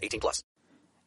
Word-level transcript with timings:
18 0.00 0.20
plus. 0.20 0.44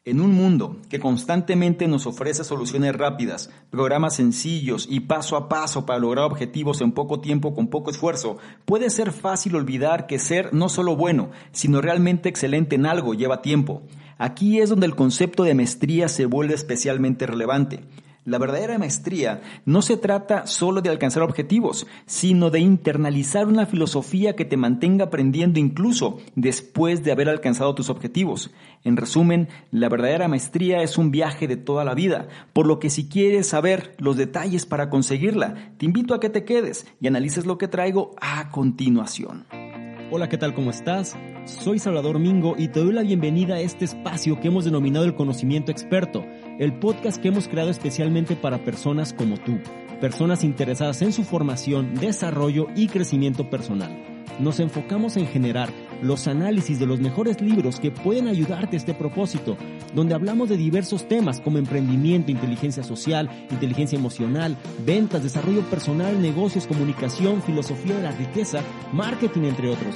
En 0.03 0.19
un 0.19 0.33
mundo 0.33 0.77
que 0.89 0.99
constantemente 0.99 1.87
nos 1.87 2.07
ofrece 2.07 2.43
soluciones 2.43 2.95
rápidas, 2.95 3.51
programas 3.69 4.15
sencillos 4.15 4.87
y 4.89 5.01
paso 5.01 5.37
a 5.37 5.47
paso 5.47 5.85
para 5.85 5.99
lograr 5.99 6.25
objetivos 6.25 6.81
en 6.81 6.91
poco 6.91 7.21
tiempo 7.21 7.53
con 7.53 7.67
poco 7.67 7.91
esfuerzo, 7.91 8.37
puede 8.65 8.89
ser 8.89 9.11
fácil 9.11 9.55
olvidar 9.55 10.07
que 10.07 10.17
ser 10.17 10.55
no 10.55 10.69
solo 10.69 10.95
bueno, 10.95 11.29
sino 11.51 11.81
realmente 11.81 12.29
excelente 12.29 12.77
en 12.77 12.87
algo 12.87 13.13
lleva 13.13 13.43
tiempo. 13.43 13.83
Aquí 14.17 14.59
es 14.59 14.71
donde 14.71 14.87
el 14.87 14.95
concepto 14.95 15.43
de 15.43 15.53
maestría 15.53 16.07
se 16.07 16.25
vuelve 16.25 16.55
especialmente 16.55 17.27
relevante. 17.27 17.81
La 18.23 18.37
verdadera 18.37 18.77
maestría 18.77 19.41
no 19.65 19.81
se 19.81 19.97
trata 19.97 20.45
solo 20.45 20.81
de 20.81 20.91
alcanzar 20.91 21.23
objetivos, 21.23 21.87
sino 22.05 22.51
de 22.51 22.59
internalizar 22.59 23.47
una 23.47 23.65
filosofía 23.65 24.35
que 24.35 24.45
te 24.45 24.57
mantenga 24.57 25.05
aprendiendo 25.05 25.59
incluso 25.59 26.19
después 26.35 27.03
de 27.03 27.11
haber 27.11 27.29
alcanzado 27.29 27.73
tus 27.73 27.89
objetivos. 27.89 28.51
En 28.83 28.95
resumen, 28.95 29.49
la 29.71 29.89
verdadera 29.89 30.27
maestría 30.27 30.83
es 30.83 30.99
un 30.99 31.09
viaje 31.09 31.47
de 31.47 31.57
toda 31.57 31.83
la 31.83 31.95
vida, 31.95 32.27
por 32.53 32.67
lo 32.67 32.77
que 32.77 32.91
si 32.91 33.09
quieres 33.09 33.47
saber 33.47 33.95
los 33.97 34.17
detalles 34.17 34.67
para 34.67 34.91
conseguirla, 34.91 35.73
te 35.77 35.87
invito 35.87 36.13
a 36.13 36.19
que 36.19 36.29
te 36.29 36.45
quedes 36.45 36.85
y 36.99 37.07
analices 37.07 37.47
lo 37.47 37.57
que 37.57 37.67
traigo 37.67 38.11
a 38.21 38.51
continuación. 38.51 39.47
Hola, 40.13 40.27
¿qué 40.27 40.37
tal? 40.37 40.53
¿Cómo 40.53 40.71
estás? 40.71 41.15
Soy 41.45 41.79
Salvador 41.79 42.19
Mingo 42.19 42.55
y 42.57 42.67
te 42.67 42.81
doy 42.81 42.91
la 42.91 43.01
bienvenida 43.01 43.55
a 43.55 43.59
este 43.61 43.85
espacio 43.85 44.41
que 44.41 44.49
hemos 44.49 44.65
denominado 44.65 45.05
el 45.05 45.15
conocimiento 45.15 45.71
experto, 45.71 46.25
el 46.61 46.73
podcast 46.73 47.19
que 47.19 47.29
hemos 47.29 47.47
creado 47.47 47.71
especialmente 47.71 48.35
para 48.35 48.63
personas 48.63 49.13
como 49.13 49.37
tú, 49.37 49.57
personas 49.99 50.43
interesadas 50.43 51.01
en 51.01 51.11
su 51.11 51.23
formación, 51.23 51.95
desarrollo 51.95 52.67
y 52.75 52.87
crecimiento 52.87 53.49
personal. 53.49 53.89
Nos 54.39 54.59
enfocamos 54.59 55.17
en 55.17 55.25
generar 55.25 55.69
los 56.03 56.27
análisis 56.27 56.77
de 56.77 56.85
los 56.85 56.99
mejores 56.99 57.41
libros 57.41 57.79
que 57.79 57.89
pueden 57.89 58.27
ayudarte 58.27 58.75
a 58.75 58.79
este 58.79 58.93
propósito, 58.93 59.57
donde 59.95 60.13
hablamos 60.13 60.49
de 60.49 60.57
diversos 60.57 61.07
temas 61.07 61.41
como 61.41 61.57
emprendimiento, 61.57 62.29
inteligencia 62.29 62.83
social, 62.83 63.27
inteligencia 63.49 63.97
emocional, 63.97 64.55
ventas, 64.85 65.23
desarrollo 65.23 65.61
personal, 65.61 66.21
negocios, 66.21 66.67
comunicación, 66.67 67.41
filosofía 67.41 67.95
de 67.95 68.03
la 68.03 68.11
riqueza, 68.11 68.61
marketing, 68.93 69.45
entre 69.45 69.67
otros. 69.67 69.95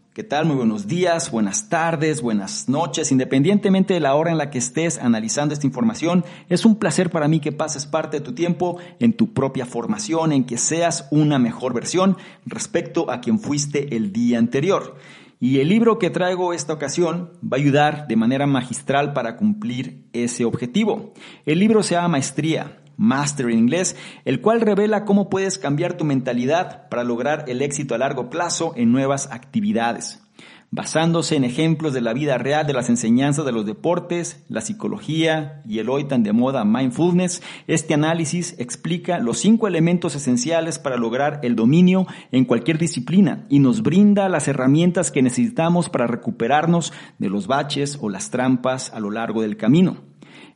¿Qué 0.13 0.25
tal? 0.25 0.45
Muy 0.45 0.57
buenos 0.57 0.87
días, 0.87 1.31
buenas 1.31 1.69
tardes, 1.69 2.21
buenas 2.21 2.67
noches. 2.67 3.13
Independientemente 3.13 3.93
de 3.93 4.01
la 4.01 4.13
hora 4.15 4.29
en 4.29 4.37
la 4.37 4.49
que 4.49 4.57
estés 4.57 4.99
analizando 4.99 5.53
esta 5.53 5.65
información, 5.65 6.25
es 6.49 6.65
un 6.65 6.75
placer 6.75 7.09
para 7.09 7.29
mí 7.29 7.39
que 7.39 7.53
pases 7.53 7.85
parte 7.85 8.17
de 8.17 8.25
tu 8.25 8.33
tiempo 8.33 8.77
en 8.99 9.13
tu 9.13 9.31
propia 9.31 9.65
formación, 9.65 10.33
en 10.33 10.43
que 10.43 10.57
seas 10.57 11.07
una 11.11 11.39
mejor 11.39 11.73
versión 11.73 12.17
respecto 12.45 13.09
a 13.09 13.21
quien 13.21 13.39
fuiste 13.39 13.95
el 13.95 14.11
día 14.11 14.37
anterior. 14.37 14.97
Y 15.39 15.59
el 15.61 15.69
libro 15.69 15.97
que 15.97 16.09
traigo 16.09 16.51
esta 16.51 16.73
ocasión 16.73 17.31
va 17.41 17.55
a 17.55 17.61
ayudar 17.61 18.07
de 18.09 18.17
manera 18.17 18.45
magistral 18.45 19.13
para 19.13 19.37
cumplir 19.37 20.03
ese 20.11 20.43
objetivo. 20.43 21.13
El 21.45 21.59
libro 21.59 21.83
se 21.83 21.95
llama 21.95 22.09
Maestría, 22.09 22.80
Master 23.01 23.47
en 23.47 23.57
inglés, 23.57 23.95
el 24.25 24.41
cual 24.41 24.61
revela 24.61 25.05
cómo 25.05 25.27
puedes 25.27 25.57
cambiar 25.57 25.97
tu 25.97 26.05
mentalidad 26.05 26.87
para 26.87 27.03
lograr 27.03 27.45
el 27.47 27.63
éxito 27.63 27.95
a 27.95 27.97
largo 27.97 28.29
plazo 28.29 28.73
en 28.75 28.91
nuevas 28.91 29.27
actividades. 29.31 30.21
Basándose 30.69 31.35
en 31.35 31.43
ejemplos 31.43 31.93
de 31.93 31.99
la 31.99 32.13
vida 32.13 32.37
real 32.37 32.67
de 32.67 32.73
las 32.73 32.89
enseñanzas 32.89 33.43
de 33.43 33.51
los 33.51 33.65
deportes, 33.65 34.45
la 34.49 34.61
psicología 34.61 35.63
y 35.67 35.79
el 35.79 35.89
hoy 35.89 36.03
tan 36.03 36.21
de 36.21 36.31
moda 36.31 36.63
mindfulness, 36.63 37.41
este 37.65 37.95
análisis 37.95 38.55
explica 38.59 39.17
los 39.17 39.39
cinco 39.39 39.67
elementos 39.67 40.15
esenciales 40.15 40.77
para 40.77 40.95
lograr 40.95 41.39
el 41.41 41.55
dominio 41.55 42.05
en 42.31 42.45
cualquier 42.45 42.77
disciplina 42.77 43.45
y 43.49 43.59
nos 43.59 43.81
brinda 43.81 44.29
las 44.29 44.47
herramientas 44.47 45.09
que 45.09 45.23
necesitamos 45.23 45.89
para 45.89 46.05
recuperarnos 46.05 46.93
de 47.17 47.29
los 47.29 47.47
baches 47.47 47.97
o 47.99 48.09
las 48.09 48.29
trampas 48.29 48.93
a 48.93 48.99
lo 48.99 49.09
largo 49.09 49.41
del 49.41 49.57
camino. 49.57 49.97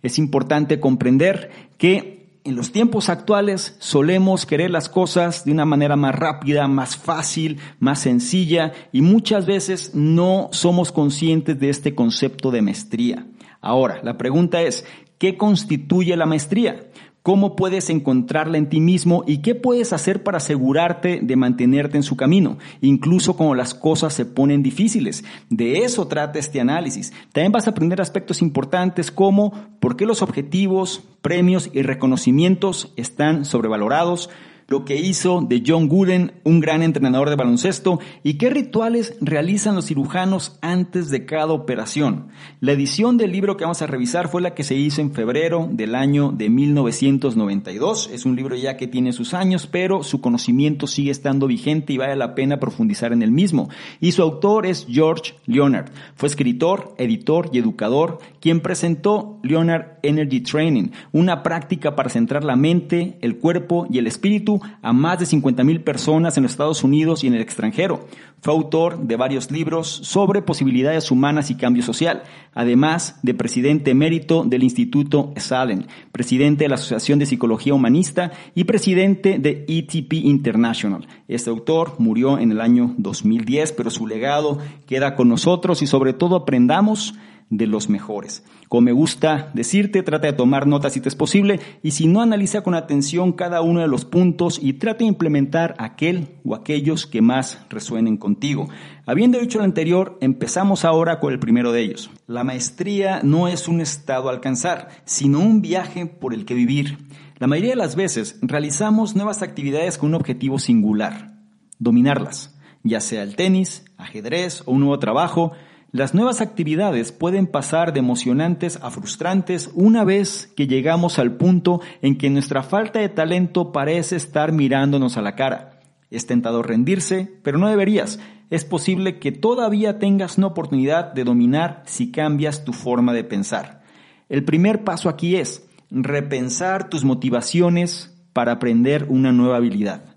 Es 0.01 0.19
importante 0.19 0.79
comprender 0.79 1.49
que 1.77 2.14
en 2.45 2.55
los 2.55 2.71
tiempos 2.71 3.09
actuales 3.09 3.75
solemos 3.79 4.45
querer 4.45 4.69
las 4.69 4.87
cosas 4.87 5.45
de 5.45 5.51
una 5.51 5.65
manera 5.65 5.95
más 5.95 6.13
rápida, 6.13 6.67
más 6.67 6.95
fácil, 6.95 7.59
más 7.79 7.99
sencilla 7.99 8.71
y 8.91 9.01
muchas 9.01 9.47
veces 9.47 9.95
no 9.95 10.49
somos 10.51 10.91
conscientes 10.91 11.59
de 11.59 11.69
este 11.69 11.95
concepto 11.95 12.51
de 12.51 12.61
maestría. 12.61 13.25
Ahora, 13.61 13.99
la 14.03 14.17
pregunta 14.17 14.61
es, 14.61 14.85
¿qué 15.17 15.37
constituye 15.37 16.15
la 16.15 16.27
maestría? 16.27 16.87
Cómo 17.25 17.55
puedes 17.55 17.89
encontrarla 17.89 18.59
en 18.59 18.69
ti 18.69 18.79
mismo 18.79 19.23
y 19.25 19.39
qué 19.39 19.55
puedes 19.55 19.93
hacer 19.93 20.21
para 20.21 20.37
asegurarte 20.37 21.21
de 21.23 21.35
mantenerte 21.35 21.97
en 21.97 22.03
su 22.03 22.15
camino, 22.15 22.59
incluso 22.81 23.35
cuando 23.35 23.55
las 23.55 23.73
cosas 23.73 24.13
se 24.13 24.27
ponen 24.27 24.61
difíciles. 24.61 25.23
De 25.49 25.79
eso 25.79 26.07
trata 26.07 26.37
este 26.37 26.61
análisis. 26.61 27.13
También 27.33 27.51
vas 27.51 27.65
a 27.65 27.71
aprender 27.71 27.99
aspectos 27.99 28.43
importantes 28.43 29.09
como 29.09 29.53
por 29.79 29.97
qué 29.97 30.05
los 30.05 30.21
objetivos, 30.21 31.01
premios 31.23 31.71
y 31.73 31.81
reconocimientos 31.81 32.93
están 32.95 33.43
sobrevalorados, 33.43 34.29
lo 34.67 34.85
que 34.85 34.95
hizo 34.95 35.41
de 35.41 35.63
John 35.65 35.87
Gooden 35.87 36.33
un 36.43 36.59
gran 36.59 36.81
entrenador 36.81 37.29
de 37.29 37.35
baloncesto 37.35 37.99
y 38.23 38.35
qué 38.35 38.49
rituales 38.49 39.15
realizan 39.21 39.75
los 39.75 39.85
cirujanos 39.85 40.57
antes 40.61 41.09
de 41.09 41.25
cada 41.25 41.53
operación. 41.53 42.27
La 42.61 42.71
edición 42.71 43.17
del 43.17 43.31
libro 43.31 43.57
que 43.57 43.63
vamos 43.63 43.81
a 43.81 43.87
revisar 43.87 44.27
fue 44.27 44.41
la 44.41 44.55
que 44.55 44.63
se 44.63 44.75
hizo 44.75 45.01
en 45.01 45.13
febrero 45.13 45.69
del 45.71 45.95
año 45.95 46.31
de 46.31 46.49
1992. 46.49 48.09
Es 48.11 48.25
un 48.25 48.35
libro 48.35 48.55
ya 48.55 48.77
que 48.77 48.87
tiene 48.87 49.13
sus 49.13 49.33
años, 49.33 49.67
pero 49.67 50.03
su 50.03 50.21
conocimiento 50.21 50.87
sigue 50.87 51.11
estando 51.11 51.47
vigente 51.47 51.93
y 51.93 51.97
vale 51.97 52.15
la 52.15 52.33
pena 52.35 52.59
profundizar 52.59 53.13
en 53.13 53.21
el 53.21 53.31
mismo. 53.31 53.69
Y 53.99 54.13
su 54.13 54.23
autor 54.23 54.65
es 54.65 54.87
George 54.89 55.35
Leonard. 55.45 55.91
Fue 56.15 56.27
escritor, 56.27 56.95
editor 56.97 57.49
y 57.51 57.59
educador 57.59 58.19
quien 58.39 58.61
presentó 58.61 59.39
Leonard 59.41 59.97
Energy 60.03 60.41
Training, 60.41 60.89
una 61.11 61.41
práctica 61.41 61.95
para 61.95 62.09
centrar 62.09 62.43
la 62.43 62.55
mente, 62.55 63.17
el 63.21 63.37
cuerpo 63.37 63.87
y 63.89 63.97
el 63.97 64.05
espíritu 64.05 64.54
a 64.81 64.93
más 64.93 65.19
de 65.19 65.25
50 65.25 65.63
mil 65.63 65.81
personas 65.81 66.37
en 66.37 66.43
los 66.43 66.51
Estados 66.51 66.83
Unidos 66.83 67.23
y 67.23 67.27
en 67.27 67.33
el 67.33 67.41
extranjero. 67.41 68.07
Fue 68.41 68.53
autor 68.53 68.99
de 68.99 69.15
varios 69.15 69.49
libros 69.49 69.87
sobre 69.87 70.41
posibilidades 70.41 71.09
humanas 71.09 71.49
y 71.49 71.55
cambio 71.55 71.81
social, 71.81 72.23
además 72.53 73.19
de 73.23 73.33
presidente 73.33 73.91
emérito 73.91 74.43
del 74.43 74.63
Instituto 74.63 75.33
Salen, 75.37 75.87
presidente 76.11 76.65
de 76.65 76.69
la 76.69 76.75
Asociación 76.75 77.17
de 77.17 77.25
Psicología 77.25 77.73
Humanista 77.73 78.31
y 78.53 78.65
presidente 78.65 79.39
de 79.39 79.65
ETP 79.67 80.13
International. 80.13 81.07
Este 81.27 81.49
autor 81.49 81.95
murió 81.97 82.37
en 82.37 82.51
el 82.51 82.61
año 82.61 82.93
2010, 82.97 83.71
pero 83.71 83.89
su 83.89 84.05
legado 84.05 84.59
queda 84.85 85.15
con 85.15 85.27
nosotros 85.27 85.81
y 85.81 85.87
sobre 85.87 86.13
todo 86.13 86.35
aprendamos 86.35 87.15
de 87.49 87.67
los 87.67 87.89
mejores. 87.89 88.43
Como 88.69 88.81
me 88.81 88.91
gusta 88.91 89.51
decirte, 89.53 90.03
trata 90.03 90.27
de 90.27 90.33
tomar 90.33 90.65
notas 90.67 90.93
si 90.93 91.01
te 91.01 91.09
es 91.09 91.15
posible 91.15 91.59
y 91.83 91.91
si 91.91 92.07
no, 92.07 92.21
analiza 92.21 92.61
con 92.61 92.73
atención 92.73 93.33
cada 93.33 93.61
uno 93.61 93.81
de 93.81 93.87
los 93.87 94.05
puntos 94.05 94.59
y 94.61 94.73
trata 94.73 94.99
de 94.99 95.05
implementar 95.05 95.75
aquel 95.77 96.29
o 96.43 96.55
aquellos 96.55 97.05
que 97.05 97.21
más 97.21 97.59
resuenen 97.69 98.17
contigo. 98.17 98.67
Habiendo 99.05 99.39
dicho 99.39 99.59
lo 99.59 99.63
anterior, 99.63 100.17
empezamos 100.21 100.83
ahora 100.85 101.19
con 101.19 101.31
el 101.31 101.39
primero 101.39 101.71
de 101.71 101.81
ellos. 101.81 102.09
La 102.27 102.43
maestría 102.43 103.21
no 103.23 103.47
es 103.47 103.67
un 103.67 103.81
estado 103.81 104.29
a 104.29 104.31
alcanzar, 104.31 104.89
sino 105.05 105.39
un 105.39 105.61
viaje 105.61 106.07
por 106.07 106.33
el 106.33 106.45
que 106.45 106.55
vivir. 106.55 106.97
La 107.37 107.47
mayoría 107.47 107.71
de 107.71 107.77
las 107.77 107.95
veces 107.95 108.39
realizamos 108.41 109.15
nuevas 109.15 109.41
actividades 109.41 109.97
con 109.97 110.09
un 110.09 110.15
objetivo 110.15 110.57
singular, 110.57 111.35
dominarlas, 111.77 112.57
ya 112.83 113.01
sea 113.01 113.23
el 113.23 113.35
tenis, 113.35 113.83
ajedrez 113.97 114.63
o 114.65 114.71
un 114.71 114.79
nuevo 114.81 114.99
trabajo, 114.99 115.51
las 115.95 116.13
nuevas 116.13 116.41
actividades 116.41 117.13
pueden 117.13 117.47
pasar 117.47 117.93
de 117.93 117.99
emocionantes 117.99 118.77
a 118.81 118.91
frustrantes 118.91 119.71
una 119.75 120.03
vez 120.03 120.51
que 120.53 120.67
llegamos 120.67 121.19
al 121.19 121.37
punto 121.37 121.79
en 122.01 122.17
que 122.17 122.29
nuestra 122.29 122.63
falta 122.63 122.99
de 122.99 123.07
talento 123.07 123.71
parece 123.71 124.17
estar 124.17 124.51
mirándonos 124.51 125.15
a 125.15 125.21
la 125.21 125.35
cara. 125.35 125.79
Es 126.11 126.27
tentador 126.27 126.67
rendirse, 126.67 127.39
pero 127.43 127.57
no 127.57 127.69
deberías. 127.69 128.19
Es 128.49 128.65
posible 128.65 129.19
que 129.19 129.31
todavía 129.31 129.97
tengas 129.97 130.37
una 130.37 130.47
oportunidad 130.47 131.13
de 131.13 131.23
dominar 131.23 131.83
si 131.85 132.11
cambias 132.11 132.65
tu 132.65 132.73
forma 132.73 133.13
de 133.13 133.23
pensar. 133.23 133.81
El 134.27 134.43
primer 134.43 134.83
paso 134.83 135.07
aquí 135.07 135.37
es 135.37 135.65
repensar 135.89 136.89
tus 136.89 137.05
motivaciones 137.05 138.13
para 138.33 138.51
aprender 138.51 139.05
una 139.07 139.31
nueva 139.31 139.55
habilidad. 139.55 140.14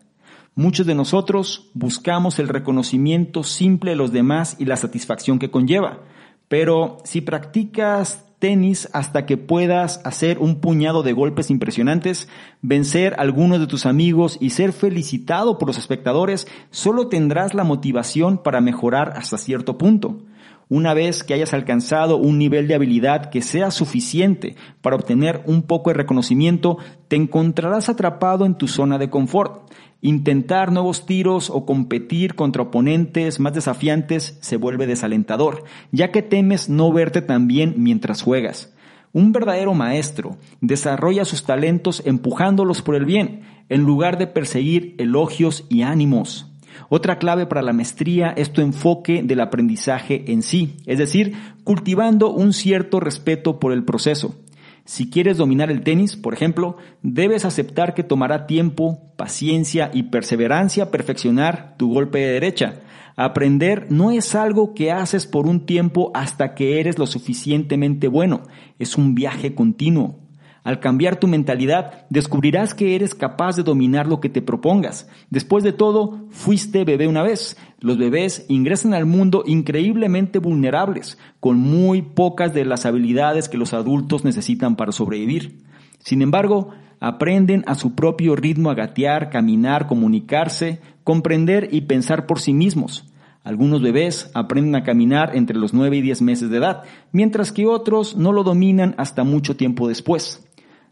Muchos 0.58 0.86
de 0.86 0.96
nosotros 0.96 1.70
buscamos 1.72 2.40
el 2.40 2.48
reconocimiento 2.48 3.44
simple 3.44 3.92
de 3.92 3.96
los 3.96 4.10
demás 4.10 4.56
y 4.58 4.64
la 4.64 4.76
satisfacción 4.76 5.38
que 5.38 5.52
conlleva. 5.52 6.00
Pero 6.48 6.96
si 7.04 7.20
practicas 7.20 8.26
tenis 8.40 8.88
hasta 8.92 9.24
que 9.24 9.36
puedas 9.36 10.00
hacer 10.04 10.40
un 10.40 10.60
puñado 10.60 11.04
de 11.04 11.12
golpes 11.12 11.52
impresionantes, 11.52 12.28
vencer 12.60 13.14
a 13.14 13.22
algunos 13.22 13.60
de 13.60 13.68
tus 13.68 13.86
amigos 13.86 14.36
y 14.40 14.50
ser 14.50 14.72
felicitado 14.72 15.58
por 15.58 15.68
los 15.68 15.78
espectadores, 15.78 16.48
solo 16.72 17.06
tendrás 17.06 17.54
la 17.54 17.62
motivación 17.62 18.38
para 18.38 18.60
mejorar 18.60 19.12
hasta 19.14 19.38
cierto 19.38 19.78
punto. 19.78 20.22
Una 20.70 20.92
vez 20.92 21.24
que 21.24 21.32
hayas 21.32 21.54
alcanzado 21.54 22.18
un 22.18 22.36
nivel 22.36 22.68
de 22.68 22.74
habilidad 22.74 23.30
que 23.30 23.40
sea 23.40 23.70
suficiente 23.70 24.54
para 24.82 24.96
obtener 24.96 25.42
un 25.46 25.62
poco 25.62 25.88
de 25.88 25.94
reconocimiento, 25.94 26.76
te 27.08 27.16
encontrarás 27.16 27.88
atrapado 27.88 28.44
en 28.44 28.54
tu 28.54 28.68
zona 28.68 28.98
de 28.98 29.08
confort. 29.08 29.72
Intentar 30.02 30.70
nuevos 30.70 31.06
tiros 31.06 31.48
o 31.48 31.64
competir 31.64 32.34
contra 32.34 32.64
oponentes 32.64 33.40
más 33.40 33.54
desafiantes 33.54 34.36
se 34.42 34.58
vuelve 34.58 34.86
desalentador, 34.86 35.64
ya 35.90 36.10
que 36.10 36.20
temes 36.20 36.68
no 36.68 36.92
verte 36.92 37.22
tan 37.22 37.48
bien 37.48 37.74
mientras 37.78 38.20
juegas. 38.20 38.74
Un 39.14 39.32
verdadero 39.32 39.72
maestro 39.72 40.36
desarrolla 40.60 41.24
sus 41.24 41.44
talentos 41.44 42.02
empujándolos 42.04 42.82
por 42.82 42.94
el 42.94 43.06
bien, 43.06 43.40
en 43.70 43.84
lugar 43.84 44.18
de 44.18 44.26
perseguir 44.26 44.94
elogios 44.98 45.64
y 45.70 45.80
ánimos. 45.80 46.52
Otra 46.88 47.18
clave 47.18 47.46
para 47.46 47.62
la 47.62 47.72
maestría 47.72 48.30
es 48.30 48.52
tu 48.52 48.60
enfoque 48.60 49.22
del 49.22 49.40
aprendizaje 49.40 50.32
en 50.32 50.42
sí, 50.42 50.76
es 50.86 50.98
decir, 50.98 51.34
cultivando 51.64 52.30
un 52.30 52.52
cierto 52.52 53.00
respeto 53.00 53.58
por 53.58 53.72
el 53.72 53.84
proceso. 53.84 54.36
Si 54.84 55.10
quieres 55.10 55.36
dominar 55.36 55.70
el 55.70 55.82
tenis, 55.82 56.16
por 56.16 56.32
ejemplo, 56.32 56.78
debes 57.02 57.44
aceptar 57.44 57.92
que 57.92 58.02
tomará 58.02 58.46
tiempo, 58.46 59.12
paciencia 59.16 59.90
y 59.92 60.04
perseverancia 60.04 60.90
perfeccionar 60.90 61.74
tu 61.76 61.92
golpe 61.92 62.20
de 62.20 62.32
derecha. 62.32 62.80
Aprender 63.14 63.88
no 63.90 64.12
es 64.12 64.34
algo 64.34 64.72
que 64.72 64.90
haces 64.90 65.26
por 65.26 65.46
un 65.46 65.66
tiempo 65.66 66.10
hasta 66.14 66.54
que 66.54 66.80
eres 66.80 66.98
lo 66.98 67.06
suficientemente 67.06 68.08
bueno, 68.08 68.44
es 68.78 68.96
un 68.96 69.14
viaje 69.14 69.54
continuo. 69.54 70.27
Al 70.68 70.80
cambiar 70.80 71.18
tu 71.18 71.28
mentalidad, 71.28 72.04
descubrirás 72.10 72.74
que 72.74 72.94
eres 72.94 73.14
capaz 73.14 73.56
de 73.56 73.62
dominar 73.62 74.06
lo 74.06 74.20
que 74.20 74.28
te 74.28 74.42
propongas. 74.42 75.08
Después 75.30 75.64
de 75.64 75.72
todo, 75.72 76.26
fuiste 76.28 76.84
bebé 76.84 77.08
una 77.08 77.22
vez. 77.22 77.56
Los 77.80 77.96
bebés 77.96 78.44
ingresan 78.50 78.92
al 78.92 79.06
mundo 79.06 79.44
increíblemente 79.46 80.40
vulnerables, 80.40 81.16
con 81.40 81.56
muy 81.58 82.02
pocas 82.02 82.52
de 82.52 82.66
las 82.66 82.84
habilidades 82.84 83.48
que 83.48 83.56
los 83.56 83.72
adultos 83.72 84.26
necesitan 84.26 84.76
para 84.76 84.92
sobrevivir. 84.92 85.62
Sin 86.00 86.20
embargo, 86.20 86.68
aprenden 87.00 87.64
a 87.66 87.74
su 87.74 87.94
propio 87.94 88.36
ritmo 88.36 88.70
a 88.70 88.74
gatear, 88.74 89.30
caminar, 89.30 89.86
comunicarse, 89.86 90.82
comprender 91.02 91.70
y 91.72 91.80
pensar 91.80 92.26
por 92.26 92.40
sí 92.40 92.52
mismos. 92.52 93.10
Algunos 93.42 93.80
bebés 93.80 94.30
aprenden 94.34 94.76
a 94.76 94.84
caminar 94.84 95.34
entre 95.34 95.56
los 95.56 95.72
9 95.72 95.96
y 95.96 96.02
10 96.02 96.20
meses 96.20 96.50
de 96.50 96.58
edad, 96.58 96.82
mientras 97.10 97.52
que 97.52 97.64
otros 97.64 98.18
no 98.18 98.32
lo 98.32 98.44
dominan 98.44 98.94
hasta 98.98 99.24
mucho 99.24 99.56
tiempo 99.56 99.88
después. 99.88 100.44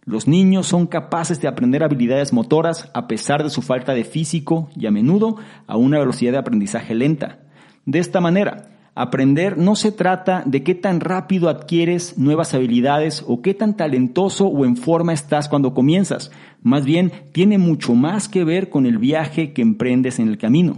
Los 0.09 0.29
niños 0.29 0.69
son 0.69 0.87
capaces 0.87 1.41
de 1.41 1.49
aprender 1.49 1.83
habilidades 1.83 2.33
motoras 2.33 2.89
a 2.95 3.09
pesar 3.09 3.43
de 3.43 3.51
su 3.51 3.61
falta 3.61 3.93
de 3.93 4.05
físico 4.05 4.69
y 4.77 4.87
a 4.87 4.93
menudo 4.93 5.35
a 5.67 5.77
una 5.77 5.99
velocidad 5.99 6.31
de 6.31 6.39
aprendizaje 6.39 6.95
lenta. 6.95 7.41
De 7.87 7.99
esta 7.99 8.21
manera, 8.21 8.69
aprender 8.95 9.59
no 9.59 9.75
se 9.75 9.91
trata 9.91 10.45
de 10.47 10.63
qué 10.63 10.77
tan 10.77 11.01
rápido 11.01 11.49
adquieres 11.49 12.19
nuevas 12.19 12.55
habilidades 12.55 13.25
o 13.27 13.43
qué 13.43 13.53
tan 13.53 13.77
talentoso 13.77 14.47
o 14.47 14.65
en 14.65 14.77
forma 14.77 15.13
estás 15.13 15.49
cuando 15.49 15.75
comienzas. 15.75 16.31
Más 16.63 16.85
bien, 16.85 17.11
tiene 17.33 17.59
mucho 17.59 17.97
más 17.97 18.29
que 18.29 18.45
ver 18.45 18.71
con 18.71 18.87
el 18.87 18.99
viaje 18.99 19.53
que 19.53 19.63
emprendes 19.63 20.21
en 20.21 20.29
el 20.29 20.39
camino. 20.39 20.77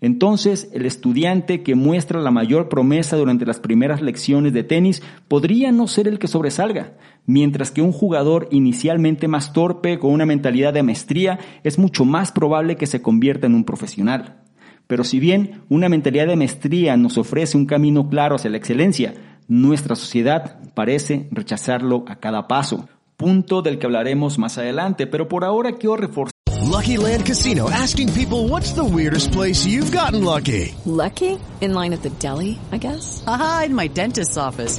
Entonces, 0.00 0.70
el 0.72 0.86
estudiante 0.86 1.62
que 1.62 1.74
muestra 1.74 2.20
la 2.20 2.30
mayor 2.30 2.68
promesa 2.68 3.16
durante 3.16 3.46
las 3.46 3.58
primeras 3.58 4.00
lecciones 4.00 4.52
de 4.52 4.62
tenis 4.62 5.02
podría 5.26 5.72
no 5.72 5.88
ser 5.88 6.06
el 6.06 6.20
que 6.20 6.28
sobresalga, 6.28 6.92
mientras 7.28 7.70
que 7.70 7.82
un 7.82 7.92
jugador 7.92 8.48
inicialmente 8.50 9.28
más 9.28 9.52
torpe 9.52 10.00
con 10.00 10.10
una 10.12 10.26
mentalidad 10.26 10.72
de 10.72 10.82
maestría 10.82 11.38
es 11.62 11.78
mucho 11.78 12.04
más 12.04 12.32
probable 12.32 12.76
que 12.76 12.86
se 12.86 13.02
convierta 13.02 13.46
en 13.46 13.54
un 13.54 13.64
profesional. 13.64 14.40
Pero 14.88 15.04
si 15.04 15.20
bien 15.20 15.62
una 15.68 15.90
mentalidad 15.90 16.26
de 16.26 16.36
maestría 16.36 16.96
nos 16.96 17.18
ofrece 17.18 17.56
un 17.56 17.66
camino 17.66 18.08
claro 18.08 18.36
hacia 18.36 18.50
la 18.50 18.56
excelencia, 18.56 19.14
nuestra 19.46 19.94
sociedad 19.94 20.58
parece 20.74 21.28
rechazarlo 21.30 22.04
a 22.08 22.16
cada 22.16 22.48
paso, 22.48 22.88
punto 23.18 23.60
del 23.60 23.78
que 23.78 23.86
hablaremos 23.86 24.38
más 24.38 24.56
adelante, 24.56 25.06
pero 25.06 25.28
por 25.28 25.44
ahora 25.44 25.72
quiero 25.72 25.96
reforzar 25.96 26.32
Lucky 26.68 26.96
Land 26.96 27.24
Casino 27.24 27.68
asking 27.70 28.12
people 28.12 28.48
what's 28.48 28.72
the 28.72 28.84
weirdest 28.84 29.32
place 29.32 29.66
you've 29.66 29.90
gotten 29.90 30.24
lucky? 30.24 30.74
Lucky? 30.84 31.38
In 31.60 31.74
line 31.74 31.92
at 31.92 32.02
the 32.02 32.10
deli, 32.10 32.58
I 32.72 32.78
guess? 32.78 33.24
Aha, 33.26 33.64
in 33.66 33.74
my 33.74 33.88
dentist's 33.88 34.36
office. 34.36 34.78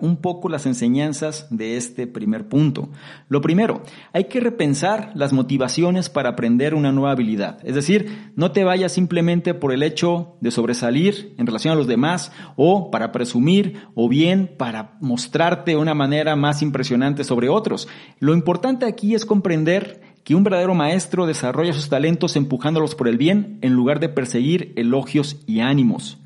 Un 0.00 0.16
poco 0.16 0.48
las 0.48 0.66
enseñanzas 0.66 1.46
de 1.50 1.76
este 1.76 2.06
primer 2.06 2.48
punto. 2.48 2.90
Lo 3.28 3.40
primero, 3.40 3.82
hay 4.12 4.24
que 4.24 4.40
repensar 4.40 5.10
las 5.14 5.32
motivaciones 5.32 6.10
para 6.10 6.30
aprender 6.30 6.74
una 6.74 6.92
nueva 6.92 7.12
habilidad. 7.12 7.58
Es 7.64 7.74
decir, 7.74 8.32
no 8.36 8.52
te 8.52 8.62
vayas 8.62 8.92
simplemente 8.92 9.54
por 9.54 9.72
el 9.72 9.82
hecho 9.82 10.36
de 10.40 10.50
sobresalir 10.50 11.34
en 11.38 11.46
relación 11.46 11.72
a 11.72 11.76
los 11.76 11.86
demás 11.86 12.30
o 12.56 12.90
para 12.90 13.10
presumir 13.10 13.88
o 13.94 14.08
bien 14.08 14.54
para 14.58 14.96
mostrarte 15.00 15.72
de 15.72 15.76
una 15.78 15.94
manera 15.94 16.36
más 16.36 16.60
impresionante 16.60 17.24
sobre 17.24 17.48
otros. 17.48 17.88
Lo 18.18 18.34
importante 18.34 18.86
aquí 18.86 19.14
es 19.14 19.24
comprender 19.24 20.02
que 20.24 20.34
un 20.34 20.44
verdadero 20.44 20.74
maestro 20.74 21.26
desarrolla 21.26 21.72
sus 21.72 21.88
talentos 21.88 22.36
empujándolos 22.36 22.94
por 22.94 23.08
el 23.08 23.18
bien 23.18 23.58
en 23.62 23.72
lugar 23.72 24.00
de 24.00 24.08
perseguir 24.08 24.72
elogios 24.76 25.40
y 25.46 25.60
ánimos. 25.60 26.23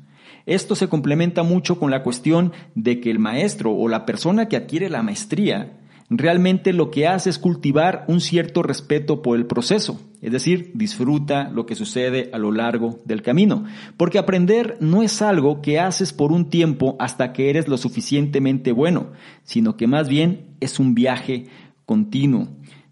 Esto 0.49 0.73
se 0.73 0.89
complementa 0.89 1.43
mucho 1.43 1.77
con 1.77 1.91
la 1.91 2.01
cuestión 2.01 2.53
de 2.73 2.99
que 2.99 3.11
el 3.11 3.19
maestro 3.19 3.71
o 3.71 3.87
la 3.87 4.07
persona 4.07 4.47
que 4.47 4.57
adquiere 4.57 4.89
la 4.89 5.03
maestría 5.03 5.77
realmente 6.09 6.73
lo 6.73 6.89
que 6.89 7.07
hace 7.07 7.29
es 7.29 7.37
cultivar 7.37 8.03
un 8.07 8.19
cierto 8.19 8.63
respeto 8.63 9.21
por 9.21 9.37
el 9.37 9.45
proceso, 9.45 10.01
es 10.23 10.31
decir, 10.31 10.71
disfruta 10.73 11.51
lo 11.51 11.67
que 11.67 11.75
sucede 11.75 12.31
a 12.33 12.39
lo 12.39 12.51
largo 12.51 12.99
del 13.05 13.21
camino, 13.21 13.65
porque 13.95 14.17
aprender 14.17 14.75
no 14.79 15.03
es 15.03 15.21
algo 15.21 15.61
que 15.61 15.79
haces 15.79 16.13
por 16.13 16.31
un 16.31 16.49
tiempo 16.49 16.95
hasta 16.97 17.31
que 17.31 17.51
eres 17.51 17.67
lo 17.67 17.77
suficientemente 17.77 18.71
bueno, 18.71 19.11
sino 19.43 19.77
que 19.77 19.85
más 19.85 20.09
bien 20.09 20.55
es 20.61 20.79
un 20.79 20.95
viaje 20.95 21.45
continuo. 21.85 22.47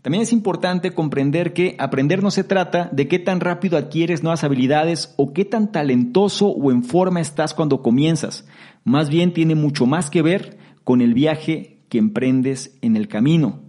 También 0.07 0.23
es 0.23 0.31
importante 0.31 0.91
comprender 0.91 1.51
que 1.51 1.75
aprender 1.79 2.23
no 2.23 2.31
se 2.31 2.45
trata 2.45 2.87
de 2.93 3.09
qué 3.09 3.19
tan 3.19 3.41
rápido 3.41 3.77
adquieres 3.77 4.23
nuevas 4.23 4.45
habilidades 4.45 5.13
o 5.17 5.33
qué 5.33 5.43
tan 5.43 5.69
talentoso 5.69 6.47
o 6.47 6.71
en 6.71 6.85
forma 6.85 7.19
estás 7.19 7.53
cuando 7.53 7.81
comienzas. 7.81 8.47
Más 8.85 9.09
bien 9.09 9.33
tiene 9.33 9.53
mucho 9.53 9.85
más 9.85 10.09
que 10.09 10.21
ver 10.21 10.59
con 10.85 11.01
el 11.01 11.13
viaje 11.13 11.79
que 11.89 11.97
emprendes 11.97 12.77
en 12.81 12.95
el 12.95 13.09
camino. 13.09 13.59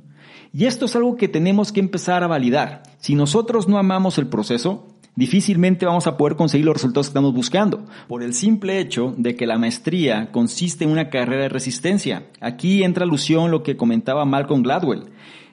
Y 0.53 0.67
esto 0.67 0.85
es 0.85 0.95
algo 0.95 1.17
que 1.17 1.27
tenemos 1.27 1.73
que 1.73 1.81
empezar 1.81 2.23
a 2.23 2.29
validar. 2.29 2.85
Si 2.99 3.17
nosotros 3.17 3.67
no 3.67 3.77
amamos 3.77 4.17
el 4.19 4.29
proceso, 4.29 4.87
difícilmente 5.17 5.87
vamos 5.87 6.07
a 6.07 6.17
poder 6.17 6.37
conseguir 6.37 6.67
los 6.67 6.77
resultados 6.77 7.09
que 7.09 7.11
estamos 7.11 7.35
buscando, 7.35 7.87
por 8.07 8.23
el 8.23 8.33
simple 8.33 8.79
hecho 8.79 9.13
de 9.19 9.35
que 9.35 9.49
la 9.49 9.59
maestría 9.59 10.31
consiste 10.31 10.85
en 10.85 10.91
una 10.91 11.11
carrera 11.11 11.43
de 11.43 11.49
resistencia. 11.49 12.29
Aquí 12.41 12.85
entra 12.85 13.03
alusión 13.03 13.51
lo 13.51 13.65
que 13.65 13.77
comentaba 13.77 14.25
Malcolm 14.25 14.63
Gladwell. 14.63 15.11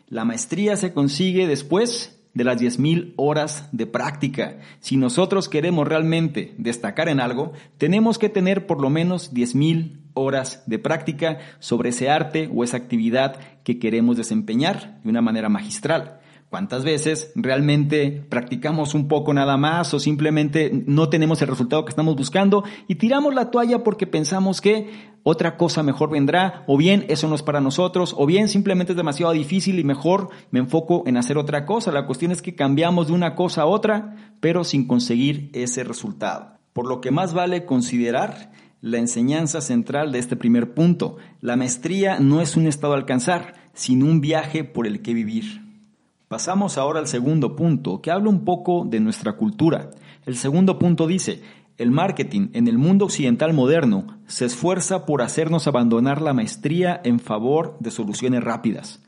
La 0.08 0.24
maestría 0.24 0.78
se 0.78 0.94
consigue 0.94 1.48
después 1.48 2.22
de 2.36 2.44
las 2.44 2.62
10.000 2.62 3.14
horas 3.16 3.70
de 3.72 3.88
práctica. 3.88 4.60
Si 4.80 4.98
nosotros 4.98 5.50
queremos 5.50 5.88
realmente 5.88 6.54
destacar 6.58 7.10
en 7.10 7.20
algo, 7.20 7.54
tenemos 7.78 8.20
que 8.20 8.30
tener 8.30 8.68
por 8.68 8.82
lo 8.82 8.90
menos 8.90 9.34
10.000 9.34 10.02
horas 10.14 10.64
de 10.68 10.78
práctica 10.78 11.40
sobre 11.60 11.90
ese 11.90 12.10
arte 12.10 12.50
o 12.54 12.64
esa 12.64 12.78
actividad 12.78 13.40
que 13.64 13.80
queremos 13.80 14.18
desempeñar 14.18 15.02
de 15.02 15.10
una 15.10 15.22
manera 15.22 15.50
magistral. 15.50 16.20
¿Cuántas 16.50 16.84
veces 16.84 17.32
realmente 17.36 18.24
practicamos 18.30 18.94
un 18.94 19.08
poco 19.08 19.34
nada 19.34 19.58
más 19.58 19.94
o 19.94 20.00
simplemente 20.00 20.72
no 20.86 21.10
tenemos 21.10 21.42
el 21.42 21.50
resultado 21.50 21.84
que 21.84 21.90
estamos 21.90 22.16
buscando 22.16 22.64
y 22.88 22.96
tiramos 22.96 23.34
la 23.34 23.52
toalla 23.52 23.84
porque 23.84 24.08
pensamos 24.08 24.62
que 24.62 25.16
otra 25.24 25.58
cosa 25.58 25.82
mejor 25.82 26.12
vendrá 26.12 26.64
o 26.68 26.78
bien 26.78 27.06
eso 27.10 27.28
no 27.28 27.36
es 27.36 27.42
para 27.42 27.62
nosotros 27.62 28.16
o 28.16 28.25
bien 28.25 28.48
simplemente 28.48 28.94
es 28.94 28.98
demasiado 28.98 29.34
difícil 29.34 29.80
y 29.80 29.84
mejor 29.84 30.30
me 30.52 30.60
enfoco 30.60 31.04
en 31.08 31.18
hacer 31.18 31.38
otra 31.38 31.66
cosa? 31.66 31.92
La 31.92 32.06
cuestión 32.06 32.32
es 32.32 32.42
que 32.42 32.56
cambiamos 32.56 33.08
de 33.08 33.14
una 33.14 33.36
cosa 33.36 33.64
a 33.64 33.66
otra 33.66 34.36
pero 34.40 34.64
sin 34.64 34.88
conseguir 34.88 35.50
ese 35.54 35.84
resultado. 35.84 36.60
Por 36.74 36.88
lo 36.88 37.02
que 37.02 37.10
más 37.10 37.34
vale 37.34 37.66
considerar 37.66 38.52
la 38.82 39.00
enseñanza 39.00 39.62
central 39.62 40.12
de 40.12 40.20
este 40.20 40.36
primer 40.36 40.75
punto. 40.75 41.18
La 41.42 41.56
maestría 41.56 42.20
no 42.20 42.40
es 42.40 42.56
un 42.56 42.68
estado 42.68 42.94
a 42.94 42.98
alcanzar, 42.98 43.56
sino 43.74 44.06
un 44.06 44.22
viaje 44.22 44.64
por 44.64 44.86
el 44.86 45.02
que 45.02 45.16
vivir. 45.16 45.65
Pasamos 46.27 46.79
ahora 46.79 47.00
al 47.00 47.08
segundo 47.08 47.55
punto, 47.55 48.01
que 48.01 48.10
habla 48.10 48.29
un 48.29 48.46
poco 48.46 48.84
de 48.84 49.00
nuestra 49.00 49.34
cultura. 49.34 49.91
El 50.25 50.36
segundo 50.38 50.79
punto 50.79 51.05
dice, 51.05 51.44
el 51.77 51.91
marketing 51.91 52.50
en 52.53 52.67
el 52.67 52.79
mundo 52.79 53.05
occidental 53.05 53.53
moderno 53.53 54.08
se 54.25 54.46
esfuerza 54.46 55.05
por 55.05 55.22
hacernos 55.22 55.67
abandonar 55.67 56.24
la 56.24 56.34
maestría 56.34 57.00
en 57.03 57.20
favor 57.20 57.77
de 57.79 57.91
soluciones 57.91 58.44
rápidas. 58.44 59.03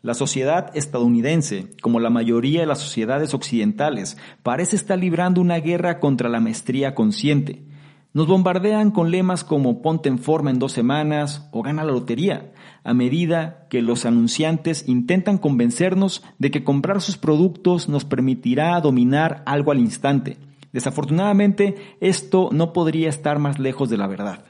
La 0.00 0.14
sociedad 0.14 0.74
estadounidense, 0.74 1.68
como 1.82 2.00
la 2.00 2.08
mayoría 2.08 2.60
de 2.60 2.66
las 2.66 2.78
sociedades 2.78 3.34
occidentales, 3.34 4.16
parece 4.42 4.76
estar 4.76 4.98
librando 4.98 5.42
una 5.42 5.58
guerra 5.58 6.00
contra 6.00 6.30
la 6.30 6.40
maestría 6.40 6.94
consciente. 6.94 7.66
Nos 8.14 8.26
bombardean 8.26 8.92
con 8.92 9.10
lemas 9.10 9.44
como 9.44 9.82
ponte 9.82 10.08
en 10.08 10.18
forma 10.18 10.50
en 10.50 10.58
dos 10.58 10.72
semanas 10.72 11.48
o 11.52 11.62
gana 11.62 11.84
la 11.84 11.92
lotería, 11.92 12.52
a 12.84 12.94
medida 12.94 13.66
que 13.70 13.82
los 13.82 14.04
anunciantes 14.06 14.88
intentan 14.88 15.38
convencernos 15.38 16.22
de 16.38 16.50
que 16.50 16.64
comprar 16.64 17.00
sus 17.00 17.16
productos 17.16 17.88
nos 17.88 18.04
permitirá 18.04 18.80
dominar 18.80 19.42
algo 19.46 19.70
al 19.70 19.78
instante. 19.78 20.38
Desafortunadamente, 20.72 21.76
esto 22.00 22.48
no 22.52 22.72
podría 22.72 23.08
estar 23.08 23.38
más 23.38 23.58
lejos 23.58 23.90
de 23.90 23.98
la 23.98 24.06
verdad. 24.06 24.44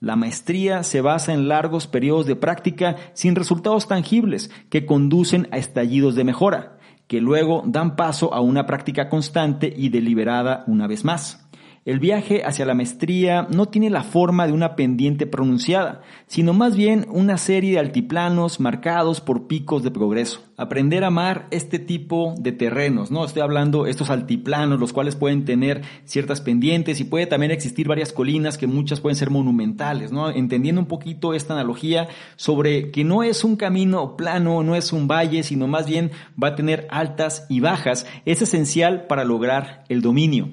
La 0.00 0.16
maestría 0.16 0.82
se 0.82 1.00
basa 1.00 1.32
en 1.32 1.46
largos 1.46 1.86
periodos 1.86 2.26
de 2.26 2.34
práctica 2.34 2.96
sin 3.14 3.36
resultados 3.36 3.86
tangibles 3.86 4.50
que 4.68 4.84
conducen 4.84 5.46
a 5.52 5.58
estallidos 5.58 6.16
de 6.16 6.24
mejora, 6.24 6.78
que 7.06 7.20
luego 7.20 7.62
dan 7.64 7.94
paso 7.94 8.34
a 8.34 8.40
una 8.40 8.66
práctica 8.66 9.08
constante 9.08 9.72
y 9.74 9.90
deliberada 9.90 10.64
una 10.66 10.88
vez 10.88 11.04
más. 11.04 11.48
El 11.84 11.98
viaje 11.98 12.44
hacia 12.44 12.64
la 12.64 12.74
maestría 12.74 13.48
no 13.50 13.66
tiene 13.66 13.90
la 13.90 14.04
forma 14.04 14.46
de 14.46 14.52
una 14.52 14.76
pendiente 14.76 15.26
pronunciada, 15.26 16.02
sino 16.28 16.52
más 16.52 16.76
bien 16.76 17.06
una 17.10 17.38
serie 17.38 17.72
de 17.72 17.78
altiplanos 17.80 18.60
marcados 18.60 19.20
por 19.20 19.48
picos 19.48 19.82
de 19.82 19.90
progreso. 19.90 20.44
Aprender 20.56 21.02
a 21.02 21.08
amar 21.08 21.48
este 21.50 21.80
tipo 21.80 22.36
de 22.38 22.52
terrenos, 22.52 23.10
¿no? 23.10 23.24
Estoy 23.24 23.42
hablando 23.42 23.86
estos 23.86 24.10
altiplanos, 24.10 24.78
los 24.78 24.92
cuales 24.92 25.16
pueden 25.16 25.44
tener 25.44 25.82
ciertas 26.04 26.40
pendientes 26.40 27.00
y 27.00 27.04
puede 27.04 27.26
también 27.26 27.50
existir 27.50 27.88
varias 27.88 28.12
colinas 28.12 28.58
que 28.58 28.68
muchas 28.68 29.00
pueden 29.00 29.16
ser 29.16 29.30
monumentales, 29.30 30.12
¿no? 30.12 30.30
Entendiendo 30.30 30.80
un 30.80 30.86
poquito 30.86 31.34
esta 31.34 31.54
analogía 31.54 32.06
sobre 32.36 32.92
que 32.92 33.02
no 33.02 33.24
es 33.24 33.42
un 33.42 33.56
camino 33.56 34.16
plano, 34.16 34.62
no 34.62 34.76
es 34.76 34.92
un 34.92 35.08
valle, 35.08 35.42
sino 35.42 35.66
más 35.66 35.88
bien 35.88 36.12
va 36.40 36.48
a 36.48 36.54
tener 36.54 36.86
altas 36.92 37.44
y 37.48 37.58
bajas, 37.58 38.06
es 38.24 38.40
esencial 38.40 39.08
para 39.08 39.24
lograr 39.24 39.82
el 39.88 40.00
dominio. 40.00 40.48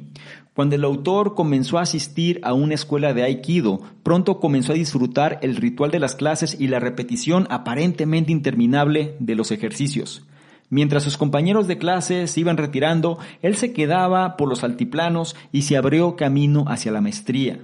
Cuando 0.60 0.76
el 0.76 0.84
autor 0.84 1.36
comenzó 1.36 1.78
a 1.78 1.84
asistir 1.84 2.42
a 2.44 2.52
una 2.52 2.74
escuela 2.74 3.14
de 3.14 3.24
Aikido, 3.24 3.80
pronto 4.04 4.42
comenzó 4.42 4.74
a 4.74 4.76
disfrutar 4.76 5.40
el 5.42 5.56
ritual 5.56 5.90
de 5.90 6.00
las 6.00 6.16
clases 6.16 6.60
y 6.60 6.68
la 6.68 6.82
repetición 6.82 7.48
aparentemente 7.50 8.34
interminable 8.34 9.16
de 9.22 9.36
los 9.36 9.52
ejercicios. 9.52 10.26
Mientras 10.70 11.04
sus 11.04 11.16
compañeros 11.16 11.68
de 11.70 11.78
clase 11.78 12.28
se 12.28 12.42
iban 12.42 12.58
retirando, 12.58 13.20
él 13.42 13.56
se 13.56 13.72
quedaba 13.72 14.36
por 14.36 14.50
los 14.50 14.66
altiplanos 14.66 15.34
y 15.54 15.62
se 15.62 15.78
abrió 15.78 16.18
camino 16.18 16.66
hacia 16.68 16.92
la 16.92 17.00
maestría. 17.00 17.64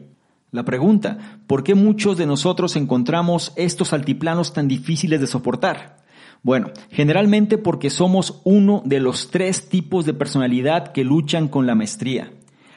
La 0.52 0.64
pregunta, 0.64 1.42
¿por 1.48 1.66
qué 1.66 1.76
muchos 1.76 2.18
de 2.18 2.26
nosotros 2.26 2.78
encontramos 2.78 3.52
estos 3.58 3.92
altiplanos 3.92 4.54
tan 4.54 4.70
difíciles 4.70 5.20
de 5.20 5.28
soportar? 5.28 5.98
Bueno, 6.44 6.72
generalmente 6.92 7.58
porque 7.58 7.90
somos 7.90 8.40
uno 8.46 8.82
de 8.86 9.02
los 9.02 9.32
tres 9.32 9.68
tipos 9.68 10.06
de 10.06 10.14
personalidad 10.14 10.94
que 10.94 11.04
luchan 11.04 11.50
con 11.50 11.68
la 11.68 11.76
maestría. 11.76 12.32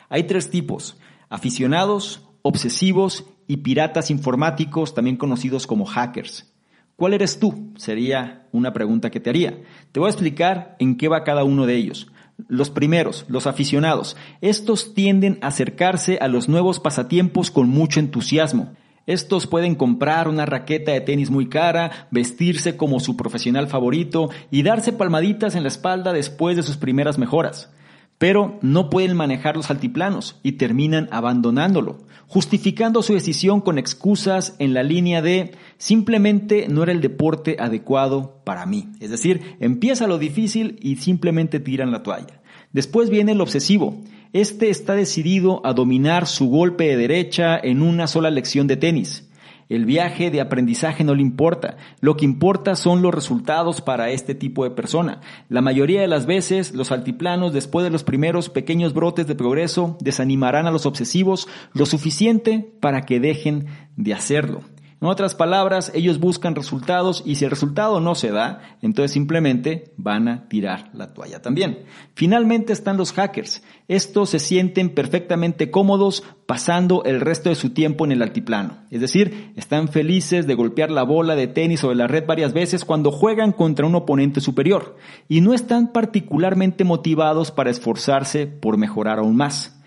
Hay 0.08 0.24
tres 0.24 0.50
tipos, 0.50 0.96
aficionados, 1.28 2.22
obsesivos 2.42 3.26
y 3.46 3.58
piratas 3.58 4.10
informáticos, 4.10 4.94
también 4.94 5.16
conocidos 5.16 5.66
como 5.66 5.84
hackers. 5.84 6.50
¿Cuál 6.96 7.14
eres 7.14 7.38
tú? 7.38 7.72
Sería 7.76 8.48
una 8.50 8.72
pregunta 8.72 9.10
que 9.10 9.20
te 9.20 9.30
haría. 9.30 9.60
Te 9.92 10.00
voy 10.00 10.08
a 10.08 10.10
explicar 10.10 10.76
en 10.78 10.96
qué 10.96 11.08
va 11.08 11.24
cada 11.24 11.44
uno 11.44 11.66
de 11.66 11.76
ellos. 11.76 12.10
Los 12.48 12.70
primeros, 12.70 13.24
los 13.28 13.46
aficionados, 13.46 14.16
estos 14.40 14.94
tienden 14.94 15.38
a 15.42 15.48
acercarse 15.48 16.18
a 16.20 16.28
los 16.28 16.48
nuevos 16.48 16.80
pasatiempos 16.80 17.50
con 17.50 17.68
mucho 17.68 18.00
entusiasmo. 18.00 18.74
Estos 19.06 19.46
pueden 19.46 19.74
comprar 19.74 20.28
una 20.28 20.46
raqueta 20.46 20.92
de 20.92 21.00
tenis 21.00 21.30
muy 21.30 21.48
cara, 21.48 22.08
vestirse 22.10 22.76
como 22.76 23.00
su 23.00 23.16
profesional 23.16 23.66
favorito 23.68 24.30
y 24.50 24.62
darse 24.62 24.92
palmaditas 24.92 25.54
en 25.54 25.62
la 25.62 25.68
espalda 25.68 26.12
después 26.12 26.56
de 26.56 26.62
sus 26.62 26.76
primeras 26.76 27.18
mejoras 27.18 27.70
pero 28.18 28.58
no 28.62 28.90
pueden 28.90 29.16
manejar 29.16 29.56
los 29.56 29.70
altiplanos 29.70 30.40
y 30.42 30.52
terminan 30.52 31.08
abandonándolo, 31.12 31.98
justificando 32.26 33.02
su 33.02 33.14
decisión 33.14 33.60
con 33.60 33.78
excusas 33.78 34.56
en 34.58 34.74
la 34.74 34.82
línea 34.82 35.22
de 35.22 35.52
simplemente 35.78 36.66
no 36.68 36.82
era 36.82 36.92
el 36.92 37.00
deporte 37.00 37.56
adecuado 37.60 38.42
para 38.44 38.66
mí. 38.66 38.88
Es 39.00 39.10
decir, 39.10 39.56
empieza 39.60 40.08
lo 40.08 40.18
difícil 40.18 40.78
y 40.82 40.96
simplemente 40.96 41.60
tiran 41.60 41.92
la 41.92 42.02
toalla. 42.02 42.42
Después 42.72 43.08
viene 43.08 43.32
el 43.32 43.40
obsesivo. 43.40 44.02
Este 44.32 44.68
está 44.68 44.94
decidido 44.94 45.64
a 45.64 45.72
dominar 45.72 46.26
su 46.26 46.48
golpe 46.48 46.84
de 46.84 46.96
derecha 46.96 47.58
en 47.58 47.82
una 47.82 48.06
sola 48.06 48.30
lección 48.30 48.66
de 48.66 48.76
tenis. 48.76 49.27
El 49.68 49.84
viaje 49.84 50.30
de 50.30 50.40
aprendizaje 50.40 51.04
no 51.04 51.14
le 51.14 51.22
importa. 51.22 51.76
Lo 52.00 52.16
que 52.16 52.24
importa 52.24 52.74
son 52.74 53.02
los 53.02 53.14
resultados 53.14 53.80
para 53.80 54.10
este 54.10 54.34
tipo 54.34 54.64
de 54.64 54.70
persona. 54.70 55.20
La 55.48 55.60
mayoría 55.60 56.00
de 56.00 56.08
las 56.08 56.26
veces, 56.26 56.74
los 56.74 56.90
altiplanos, 56.90 57.52
después 57.52 57.84
de 57.84 57.90
los 57.90 58.04
primeros 58.04 58.48
pequeños 58.48 58.94
brotes 58.94 59.26
de 59.26 59.34
progreso, 59.34 59.98
desanimarán 60.00 60.66
a 60.66 60.70
los 60.70 60.86
obsesivos 60.86 61.48
lo 61.74 61.84
suficiente 61.84 62.72
para 62.80 63.02
que 63.02 63.20
dejen 63.20 63.66
de 63.96 64.14
hacerlo. 64.14 64.62
En 65.00 65.06
otras 65.06 65.36
palabras, 65.36 65.92
ellos 65.94 66.18
buscan 66.18 66.56
resultados 66.56 67.22
y 67.24 67.36
si 67.36 67.44
el 67.44 67.52
resultado 67.52 68.00
no 68.00 68.16
se 68.16 68.32
da, 68.32 68.76
entonces 68.82 69.12
simplemente 69.12 69.92
van 69.96 70.26
a 70.26 70.48
tirar 70.48 70.90
la 70.92 71.14
toalla 71.14 71.40
también. 71.40 71.84
Finalmente 72.14 72.72
están 72.72 72.96
los 72.96 73.12
hackers. 73.12 73.62
Estos 73.86 74.30
se 74.30 74.40
sienten 74.40 74.90
perfectamente 74.90 75.70
cómodos 75.70 76.24
pasando 76.46 77.04
el 77.04 77.20
resto 77.20 77.48
de 77.48 77.54
su 77.54 77.70
tiempo 77.70 78.04
en 78.04 78.12
el 78.12 78.22
altiplano. 78.22 78.78
Es 78.90 79.00
decir, 79.00 79.52
están 79.54 79.86
felices 79.86 80.48
de 80.48 80.54
golpear 80.54 80.90
la 80.90 81.04
bola 81.04 81.36
de 81.36 81.46
tenis 81.46 81.78
sobre 81.78 81.94
la 81.94 82.08
red 82.08 82.26
varias 82.26 82.52
veces 82.52 82.84
cuando 82.84 83.12
juegan 83.12 83.52
contra 83.52 83.86
un 83.86 83.94
oponente 83.94 84.40
superior 84.40 84.96
y 85.28 85.42
no 85.42 85.54
están 85.54 85.92
particularmente 85.92 86.82
motivados 86.82 87.52
para 87.52 87.70
esforzarse 87.70 88.48
por 88.48 88.78
mejorar 88.78 89.20
aún 89.20 89.36
más. 89.36 89.77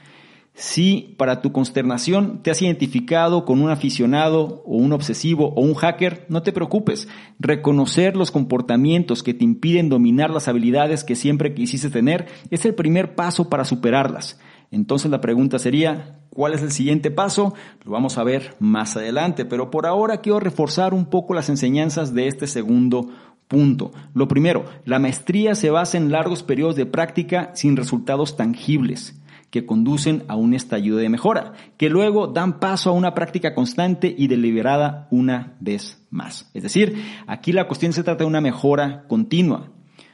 Si 0.54 1.16
para 1.18 1.42
tu 1.42 1.54
consternación 1.54 2.44
te 2.44 2.52
has 2.52 2.62
identificado 2.62 3.46
con 3.46 3.62
un 3.62 3.70
aficionado 3.70 4.62
o 4.66 4.76
un 4.76 4.92
obsesivo 4.92 5.54
o 5.56 5.62
un 5.62 5.76
hacker, 5.76 6.26
no 6.28 6.44
te 6.44 6.52
preocupes. 6.52 7.08
Reconocer 7.40 8.18
los 8.18 8.32
comportamientos 8.32 9.24
que 9.24 9.34
te 9.34 9.46
impiden 9.46 9.88
dominar 9.88 10.30
las 10.30 10.50
habilidades 10.50 11.06
que 11.06 11.16
siempre 11.16 11.54
quisiste 11.54 11.90
tener 11.90 12.28
es 12.50 12.66
el 12.66 12.76
primer 12.76 13.16
paso 13.16 13.50
para 13.50 13.64
superarlas. 13.64 14.40
Entonces 14.72 15.10
la 15.10 15.22
pregunta 15.22 15.58
sería, 15.58 16.20
¿cuál 16.30 16.54
es 16.54 16.62
el 16.62 16.72
siguiente 16.72 17.12
paso? 17.12 17.54
Lo 17.86 17.92
vamos 17.92 18.18
a 18.18 18.24
ver 18.24 18.56
más 18.60 18.98
adelante, 18.98 19.46
pero 19.46 19.72
por 19.72 19.86
ahora 19.86 20.20
quiero 20.20 20.40
reforzar 20.40 20.94
un 20.94 21.06
poco 21.06 21.34
las 21.34 21.50
enseñanzas 21.50 22.14
de 22.14 22.28
este 22.28 22.48
segundo 22.48 23.10
punto. 23.48 23.92
Lo 24.14 24.28
primero, 24.28 24.66
la 24.84 25.00
maestría 25.00 25.56
se 25.56 25.70
basa 25.70 25.98
en 25.98 26.12
largos 26.12 26.44
periodos 26.44 26.76
de 26.76 26.86
práctica 26.86 27.52
sin 27.54 27.78
resultados 27.78 28.36
tangibles 28.36 29.18
que 29.52 29.66
conducen 29.66 30.24
a 30.28 30.36
un 30.36 30.54
estallido 30.54 30.98
de 30.98 31.10
mejora, 31.10 31.54
que 31.78 31.90
luego 31.90 32.28
dan 32.28 32.60
paso 32.60 32.90
a 32.90 32.94
una 32.94 33.14
práctica 33.14 33.54
constante 33.54 34.14
y 34.18 34.28
deliberada 34.28 35.08
una 35.12 35.58
vez 35.60 36.04
más. 36.10 36.50
Es 36.54 36.64
decir, 36.64 37.04
aquí 37.28 37.52
la 37.52 37.68
cuestión 37.68 37.94
se 37.94 38.04
trata 38.04 38.24
de 38.24 38.30
una 38.30 38.42
mejora 38.42 39.06
continua. 39.08 39.70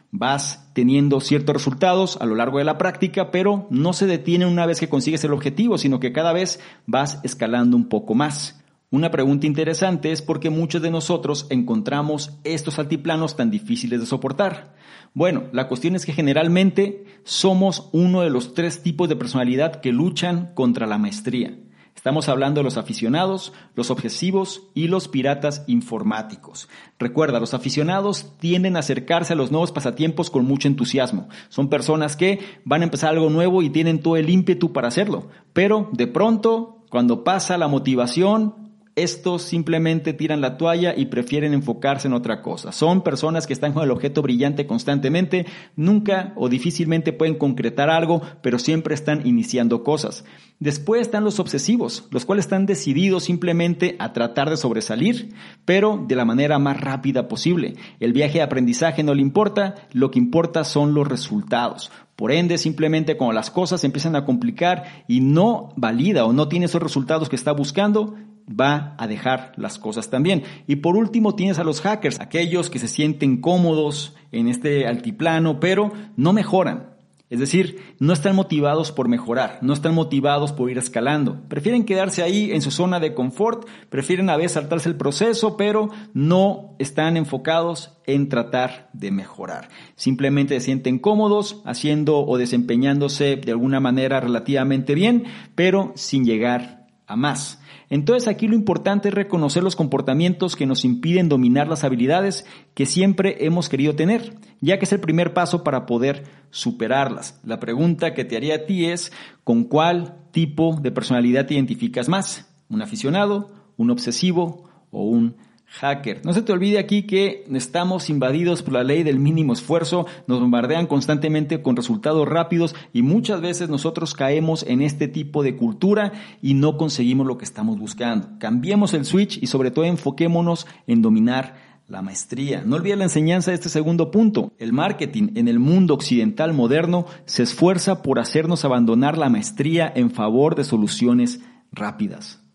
Vas 0.10 0.72
teniendo 0.74 1.20
ciertos 1.20 1.54
resultados 1.54 2.18
a 2.20 2.26
lo 2.26 2.36
largo 2.36 2.58
de 2.58 2.64
la 2.64 2.78
práctica, 2.78 3.30
pero 3.30 3.68
no 3.70 3.94
se 3.94 4.08
detiene 4.08 4.46
una 4.46 4.66
vez 4.66 4.80
que 4.80 4.90
consigues 4.90 5.24
el 5.24 5.34
objetivo, 5.34 5.78
sino 5.78 6.00
que 6.00 6.14
cada 6.14 6.34
vez 6.34 6.60
vas 6.88 7.20
escalando 7.24 7.78
un 7.78 7.90
poco 7.90 8.16
más. 8.16 8.57
Una 8.90 9.12
pregunta 9.12 9.46
interesante 9.46 10.14
es 10.14 10.22
por 10.22 10.40
qué 10.40 10.50
muchos 10.50 10.82
de 10.82 10.90
nosotros 10.90 11.46
encontramos 11.50 12.32
estos 12.46 12.80
altiplanos 12.80 13.36
tan 13.36 13.52
difíciles 13.52 14.00
de 14.00 14.06
soportar. 14.06 14.76
Bueno, 15.14 15.44
la 15.52 15.68
cuestión 15.68 15.98
es 15.98 16.06
que 16.06 16.14
generalmente 16.14 17.04
somos 17.26 17.90
uno 17.92 18.22
de 18.22 18.30
los 18.30 18.54
tres 18.54 18.84
tipos 18.84 19.10
de 19.10 19.18
personalidad 19.18 19.82
que 19.82 19.92
luchan 19.92 20.54
contra 20.54 20.88
la 20.88 20.98
maestría. 20.98 21.60
Estamos 21.98 22.30
hablando 22.30 22.62
de 22.62 22.64
los 22.64 22.78
aficionados, 22.78 23.52
los 23.76 23.92
obsesivos 23.92 24.70
y 24.74 24.88
los 24.88 25.10
piratas 25.10 25.66
informáticos. 25.68 26.70
Recuerda, 26.98 27.42
los 27.42 27.54
aficionados 27.54 28.38
tienden 28.40 28.78
a 28.78 28.80
acercarse 28.80 29.34
a 29.34 29.36
los 29.36 29.52
nuevos 29.52 29.74
pasatiempos 29.74 30.30
con 30.30 30.46
mucho 30.46 30.70
entusiasmo. 30.70 31.28
Son 31.50 31.68
personas 31.68 32.16
que 32.16 32.40
van 32.64 32.84
a 32.84 32.86
empezar 32.86 33.10
algo 33.10 33.30
nuevo 33.30 33.64
y 33.64 33.70
tienen 33.70 34.00
todo 34.00 34.16
el 34.16 34.30
ímpetu 34.30 34.72
para 34.72 34.88
hacerlo. 34.88 35.28
Pero 35.52 35.90
de 35.92 36.08
pronto, 36.08 36.86
cuando 36.90 37.26
pasa 37.26 37.58
la 37.58 37.68
motivación, 37.68 38.67
estos 38.98 39.44
simplemente 39.44 40.12
tiran 40.12 40.42
la 40.42 40.58
toalla 40.58 40.94
y 40.98 41.06
prefieren 41.06 41.54
enfocarse 41.54 42.08
en 42.08 42.14
otra 42.14 42.42
cosa. 42.42 42.72
Son 42.72 43.04
personas 43.04 43.46
que 43.46 43.54
están 43.54 43.72
con 43.72 43.84
el 43.84 43.92
objeto 43.92 44.24
brillante 44.24 44.66
constantemente, 44.66 45.46
nunca 45.76 46.34
o 46.36 46.50
difícilmente 46.50 47.14
pueden 47.14 47.36
concretar 47.36 47.92
algo, 47.92 48.24
pero 48.42 48.58
siempre 48.58 48.96
están 48.96 49.26
iniciando 49.26 49.84
cosas. 49.84 50.26
Después 50.60 51.02
están 51.02 51.24
los 51.24 51.40
obsesivos, 51.40 52.08
los 52.10 52.26
cuales 52.26 52.46
están 52.46 52.66
decididos 52.66 53.26
simplemente 53.26 53.96
a 54.00 54.14
tratar 54.14 54.50
de 54.50 54.58
sobresalir, 54.58 55.30
pero 55.64 56.04
de 56.08 56.16
la 56.16 56.26
manera 56.26 56.58
más 56.58 56.82
rápida 56.82 57.28
posible. 57.28 57.76
El 58.00 58.14
viaje 58.14 58.40
de 58.40 58.44
aprendizaje 58.44 59.04
no 59.04 59.14
le 59.14 59.22
importa, 59.22 59.76
lo 59.94 60.10
que 60.10 60.18
importa 60.18 60.64
son 60.64 60.96
los 60.96 61.08
resultados. 61.08 61.92
Por 62.16 62.32
ende, 62.32 62.58
simplemente 62.58 63.16
cuando 63.16 63.34
las 63.34 63.52
cosas 63.52 63.84
empiezan 63.84 64.16
a 64.16 64.26
complicar 64.26 65.06
y 65.08 65.22
no 65.22 65.70
valida 65.76 66.26
o 66.26 66.34
no 66.34 66.48
tiene 66.48 66.66
esos 66.66 66.82
resultados 66.82 67.30
que 67.30 67.36
está 67.36 67.52
buscando, 67.52 68.16
va 68.48 68.96
a 68.98 69.08
dejar 69.08 69.52
las 69.58 69.78
cosas 69.78 70.10
también. 70.10 70.44
Y 70.68 70.78
por 70.78 70.96
último 70.96 71.36
tienes 71.36 71.60
a 71.60 71.64
los 71.64 71.82
hackers, 71.82 72.20
aquellos 72.20 72.70
que 72.70 72.80
se 72.80 72.88
sienten 72.88 73.42
cómodos 73.42 74.16
en 74.32 74.48
este 74.48 74.88
altiplano, 74.88 75.60
pero 75.60 75.92
no 76.16 76.34
mejoran. 76.34 76.98
Es 77.30 77.42
decir, 77.42 77.96
no 78.00 78.14
están 78.14 78.38
motivados 78.38 78.94
por 78.94 79.10
mejorar, 79.10 79.60
no 79.62 79.74
están 79.74 79.94
motivados 79.94 80.54
por 80.54 80.72
ir 80.72 80.78
escalando. 80.78 81.42
Prefieren 81.50 81.84
quedarse 81.84 82.24
ahí 82.24 82.54
en 82.54 82.62
su 82.62 82.72
zona 82.72 83.02
de 83.02 83.14
confort, 83.14 83.68
prefieren 83.90 84.30
a 84.30 84.38
veces 84.38 84.54
saltarse 84.54 84.88
el 84.88 84.96
proceso, 84.96 85.58
pero 85.58 85.90
no 86.14 86.76
están 86.80 87.18
enfocados 87.18 87.98
en 88.06 88.30
tratar 88.30 88.90
de 88.94 89.12
mejorar. 89.12 89.68
Simplemente 89.98 90.58
se 90.58 90.68
sienten 90.68 91.00
cómodos 91.00 91.62
haciendo 91.66 92.26
o 92.26 92.38
desempeñándose 92.38 93.36
de 93.36 93.52
alguna 93.52 93.82
manera 93.82 94.22
relativamente 94.22 94.96
bien, 94.96 95.26
pero 95.54 95.92
sin 95.96 96.24
llegar 96.24 96.88
a 97.08 97.18
más. 97.18 97.60
Entonces 97.90 98.28
aquí 98.28 98.48
lo 98.48 98.56
importante 98.56 99.10
es 99.10 99.14
reconocer 99.14 99.64
los 99.64 99.76
comportamientos 99.76 100.56
que 100.56 100.66
nos 100.66 100.84
impiden 100.84 101.30
dominar 101.30 101.68
las 101.68 101.84
habilidades 101.84 102.46
que 102.74 102.86
siempre 102.86 103.46
hemos 103.46 103.70
querido 103.70 103.96
tener, 103.96 104.36
ya 104.60 104.78
que 104.78 104.86
es 104.86 104.92
el 104.92 105.00
primer 105.00 105.34
paso 105.34 105.64
para 105.64 105.86
poder 105.86 106.24
superarlas. 106.50 107.40
La 107.44 107.60
pregunta 107.60 108.14
que 108.14 108.26
te 108.26 108.36
haría 108.36 108.56
a 108.56 108.66
ti 108.66 108.86
es, 108.86 109.12
¿con 109.44 109.64
cuál 109.64 110.18
tipo 110.32 110.78
de 110.82 110.92
personalidad 110.92 111.46
te 111.46 111.54
identificas 111.54 112.10
más? 112.10 112.54
¿Un 112.70 112.82
aficionado, 112.82 113.52
un 113.78 113.90
obsesivo 113.90 114.70
o 114.92 115.04
un 115.04 115.38
hacker. 115.68 116.26
No 116.26 116.34
se 116.34 116.42
te 116.42 116.52
olvide 116.52 116.80
aquí 116.80 117.04
que 117.04 117.46
estamos 117.54 118.10
invadidos 118.10 118.64
por 118.64 118.74
la 118.74 118.84
ley 118.84 119.04
del 119.04 119.20
mínimo 119.20 119.54
esfuerzo, 119.54 120.08
nos 120.26 120.40
bombardean 120.40 120.88
constantemente 120.88 121.62
con 121.62 121.76
resultados 121.76 122.28
rápidos 122.28 122.76
y 122.94 123.02
muchas 123.02 123.42
veces 123.42 123.70
nosotros 123.70 124.14
caemos 124.14 124.64
en 124.64 124.82
este 124.82 125.08
tipo 125.08 125.44
de 125.44 125.56
cultura 125.56 126.14
y 126.42 126.54
no 126.54 126.78
conseguimos 126.78 127.28
lo 127.28 127.38
que 127.38 127.46
estamos 127.46 127.78
buscando. 127.78 128.30
Cambiemos 128.40 128.94
el 128.94 129.06
switch 129.06 129.42
y 129.42 129.48
sobre 129.48 129.72
todo 129.72 129.86
enfoquémonos 129.86 130.68
en 130.88 131.02
dominar 131.02 131.56
la 131.88 132.02
maestría. 132.02 132.64
No 132.66 132.76
olvides 132.76 132.98
la 132.98 133.06
enseñanza 133.06 133.52
de 133.52 133.56
este 133.56 133.70
segundo 133.70 134.12
punto. 134.12 134.52
El 134.58 134.74
marketing 134.74 135.30
en 135.36 135.48
el 135.48 135.60
mundo 135.60 135.94
occidental 135.94 136.54
moderno 136.54 137.06
se 137.26 137.44
esfuerza 137.44 138.02
por 138.02 138.20
hacernos 138.20 138.66
abandonar 138.66 139.18
la 139.18 139.30
maestría 139.30 139.92
en 139.96 140.12
favor 140.12 140.56
de 140.56 140.66
soluciones 140.66 141.40
rápidas. 141.72 142.47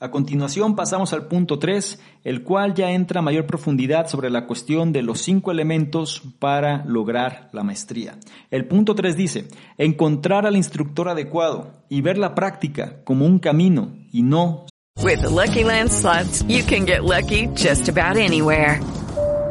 A 0.00 0.12
continuación 0.12 0.76
pasamos 0.76 1.12
al 1.12 1.26
punto 1.26 1.58
3, 1.58 1.98
el 2.22 2.44
cual 2.44 2.74
ya 2.74 2.92
entra 2.92 3.18
a 3.18 3.22
mayor 3.22 3.46
profundidad 3.46 4.06
sobre 4.06 4.30
la 4.30 4.46
cuestión 4.46 4.92
de 4.92 5.02
los 5.02 5.20
cinco 5.20 5.50
elementos 5.50 6.22
para 6.38 6.84
lograr 6.84 7.50
la 7.52 7.64
maestría. 7.64 8.16
El 8.52 8.66
punto 8.66 8.94
3 8.94 9.16
dice, 9.16 9.48
encontrar 9.76 10.46
al 10.46 10.56
instructor 10.56 11.08
adecuado 11.08 11.82
y 11.88 12.00
ver 12.00 12.16
la 12.16 12.36
práctica 12.36 13.02
como 13.02 13.26
un 13.26 13.40
camino 13.40 13.96
y 14.12 14.22
no. 14.22 14.66
With 15.02 15.24
Lucky 15.24 15.64
Land 15.64 15.90
you 16.48 16.64
can 16.64 16.86
get 16.86 17.02
lucky 17.02 17.48
just 17.56 17.88
about 17.88 18.16
anywhere. 18.16 18.80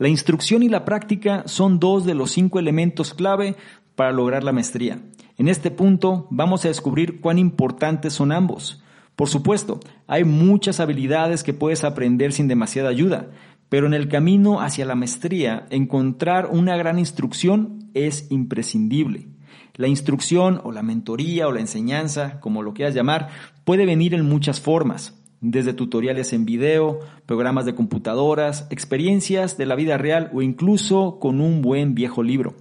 La 0.00 0.08
instrucción 0.08 0.62
y 0.62 0.70
la 0.70 0.86
práctica 0.86 1.42
son 1.44 1.78
dos 1.78 2.06
de 2.06 2.14
los 2.14 2.30
cinco 2.30 2.58
elementos 2.58 3.12
clave 3.12 3.56
para 3.96 4.12
lograr 4.12 4.42
la 4.42 4.50
maestría. 4.50 4.98
En 5.36 5.46
este 5.46 5.70
punto 5.70 6.26
vamos 6.30 6.64
a 6.64 6.68
descubrir 6.68 7.20
cuán 7.20 7.38
importantes 7.38 8.14
son 8.14 8.32
ambos. 8.32 8.82
Por 9.14 9.28
supuesto, 9.28 9.78
hay 10.06 10.24
muchas 10.24 10.80
habilidades 10.80 11.42
que 11.42 11.52
puedes 11.52 11.84
aprender 11.84 12.32
sin 12.32 12.48
demasiada 12.48 12.88
ayuda, 12.88 13.28
pero 13.68 13.86
en 13.86 13.92
el 13.92 14.08
camino 14.08 14.62
hacia 14.62 14.86
la 14.86 14.94
maestría, 14.94 15.66
encontrar 15.68 16.48
una 16.50 16.78
gran 16.78 16.98
instrucción 16.98 17.90
es 17.92 18.26
imprescindible. 18.30 19.28
La 19.74 19.86
instrucción 19.86 20.62
o 20.64 20.72
la 20.72 20.82
mentoría 20.82 21.46
o 21.46 21.52
la 21.52 21.60
enseñanza, 21.60 22.40
como 22.40 22.62
lo 22.62 22.72
quieras 22.72 22.94
llamar, 22.94 23.28
puede 23.66 23.84
venir 23.84 24.14
en 24.14 24.26
muchas 24.26 24.62
formas 24.62 25.19
desde 25.40 25.72
tutoriales 25.72 26.32
en 26.32 26.44
video, 26.44 27.00
programas 27.26 27.64
de 27.64 27.74
computadoras, 27.74 28.66
experiencias 28.70 29.56
de 29.56 29.66
la 29.66 29.74
vida 29.74 29.96
real 29.96 30.30
o 30.34 30.42
incluso 30.42 31.18
con 31.18 31.40
un 31.40 31.62
buen 31.62 31.94
viejo 31.94 32.22
libro. 32.22 32.54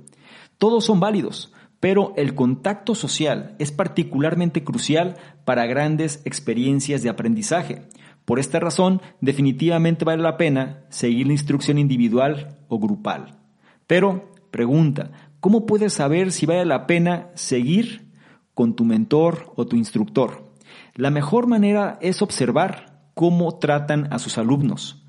Todos 0.58 0.86
son 0.86 1.00
válidos, 1.00 1.54
pero 1.80 2.14
el 2.18 2.36
contacto 2.36 2.96
social 2.96 3.56
es 3.60 3.72
particularmente 3.72 4.64
crucial 4.64 5.16
para 5.46 5.66
grandes 5.66 6.22
experiencias 6.26 7.04
de 7.04 7.10
aprendizaje. 7.10 7.84
Por 8.26 8.40
esta 8.40 8.60
razón, 8.60 9.02
definitivamente 9.22 10.06
vale 10.06 10.22
la 10.22 10.38
pena 10.38 10.84
seguir 10.90 11.28
la 11.28 11.34
instrucción 11.34 11.78
individual 11.78 12.60
o 12.68 12.80
grupal. 12.80 13.40
Pero, 13.88 14.32
pregunta, 14.52 15.12
¿cómo 15.40 15.66
puedes 15.66 15.94
saber 15.94 16.32
si 16.32 16.46
vale 16.46 16.66
la 16.66 16.86
pena 16.86 17.30
seguir 17.34 18.08
con 18.54 18.76
tu 18.76 18.86
mentor 18.86 19.52
o 19.56 19.66
tu 19.66 19.76
instructor? 19.78 20.49
La 20.96 21.12
mejor 21.12 21.48
manera 21.48 21.98
es 22.02 22.22
observar 22.22 23.02
cómo 23.14 23.58
tratan 23.60 24.12
a 24.12 24.20
sus 24.20 24.38
alumnos. 24.38 25.06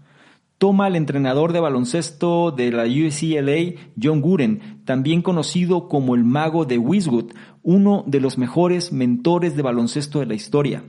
Toma 0.58 0.86
al 0.86 0.96
entrenador 0.96 1.52
de 1.52 1.60
baloncesto 1.60 2.50
de 2.50 2.70
la 2.70 2.84
UCLA, 2.84 3.80
John 4.00 4.20
Guren, 4.20 4.82
también 4.84 5.22
conocido 5.22 5.88
como 5.88 6.14
el 6.14 6.24
mago 6.24 6.66
de 6.66 6.76
Wiswood, 6.76 7.32
uno 7.62 8.04
de 8.06 8.20
los 8.20 8.36
mejores 8.36 8.92
mentores 8.92 9.56
de 9.56 9.62
baloncesto 9.62 10.20
de 10.20 10.26
la 10.26 10.34
historia. 10.34 10.84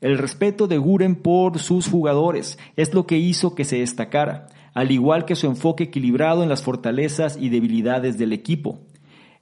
El 0.00 0.18
respeto 0.18 0.68
de 0.68 0.78
Guren 0.78 1.16
por 1.16 1.58
sus 1.58 1.88
jugadores 1.88 2.58
es 2.76 2.94
lo 2.94 3.06
que 3.06 3.18
hizo 3.18 3.56
que 3.56 3.64
se 3.64 3.80
destacara, 3.80 4.46
al 4.72 4.92
igual 4.92 5.24
que 5.24 5.34
su 5.34 5.48
enfoque 5.48 5.84
equilibrado 5.84 6.44
en 6.44 6.48
las 6.48 6.62
fortalezas 6.62 7.36
y 7.36 7.48
debilidades 7.48 8.18
del 8.18 8.32
equipo. 8.32 8.78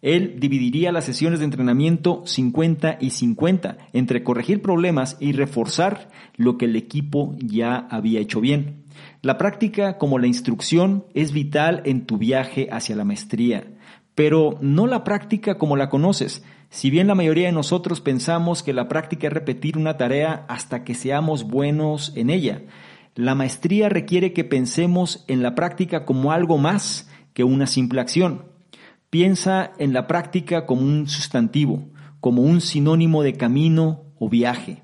Él 0.06 0.36
dividiría 0.38 0.92
las 0.92 1.02
sesiones 1.02 1.40
de 1.40 1.46
entrenamiento 1.46 2.22
50 2.24 2.98
y 3.00 3.10
50 3.10 3.76
entre 3.92 4.22
corregir 4.22 4.62
problemas 4.62 5.16
y 5.18 5.32
reforzar 5.32 6.10
lo 6.36 6.58
que 6.58 6.66
el 6.66 6.76
equipo 6.76 7.34
ya 7.40 7.88
había 7.90 8.20
hecho 8.20 8.40
bien. 8.40 8.84
La 9.20 9.36
práctica 9.36 9.98
como 9.98 10.20
la 10.20 10.28
instrucción 10.28 11.06
es 11.14 11.32
vital 11.32 11.82
en 11.86 12.06
tu 12.06 12.18
viaje 12.18 12.68
hacia 12.70 12.94
la 12.94 13.02
maestría, 13.04 13.66
pero 14.14 14.58
no 14.60 14.86
la 14.86 15.02
práctica 15.02 15.58
como 15.58 15.76
la 15.76 15.88
conoces. 15.88 16.44
Si 16.68 16.88
bien 16.88 17.08
la 17.08 17.16
mayoría 17.16 17.46
de 17.46 17.52
nosotros 17.52 18.00
pensamos 18.00 18.62
que 18.62 18.72
la 18.72 18.86
práctica 18.86 19.26
es 19.26 19.32
repetir 19.32 19.76
una 19.76 19.96
tarea 19.96 20.46
hasta 20.48 20.84
que 20.84 20.94
seamos 20.94 21.48
buenos 21.48 22.12
en 22.14 22.30
ella, 22.30 22.62
la 23.16 23.34
maestría 23.34 23.88
requiere 23.88 24.32
que 24.32 24.44
pensemos 24.44 25.24
en 25.26 25.42
la 25.42 25.56
práctica 25.56 26.04
como 26.04 26.30
algo 26.30 26.58
más 26.58 27.10
que 27.34 27.42
una 27.42 27.66
simple 27.66 28.00
acción. 28.00 28.55
Piensa 29.18 29.72
en 29.78 29.94
la 29.94 30.06
práctica 30.06 30.66
como 30.66 30.82
un 30.82 31.08
sustantivo, 31.08 31.88
como 32.20 32.42
un 32.42 32.60
sinónimo 32.60 33.22
de 33.22 33.32
camino 33.32 34.02
o 34.18 34.28
viaje. 34.28 34.82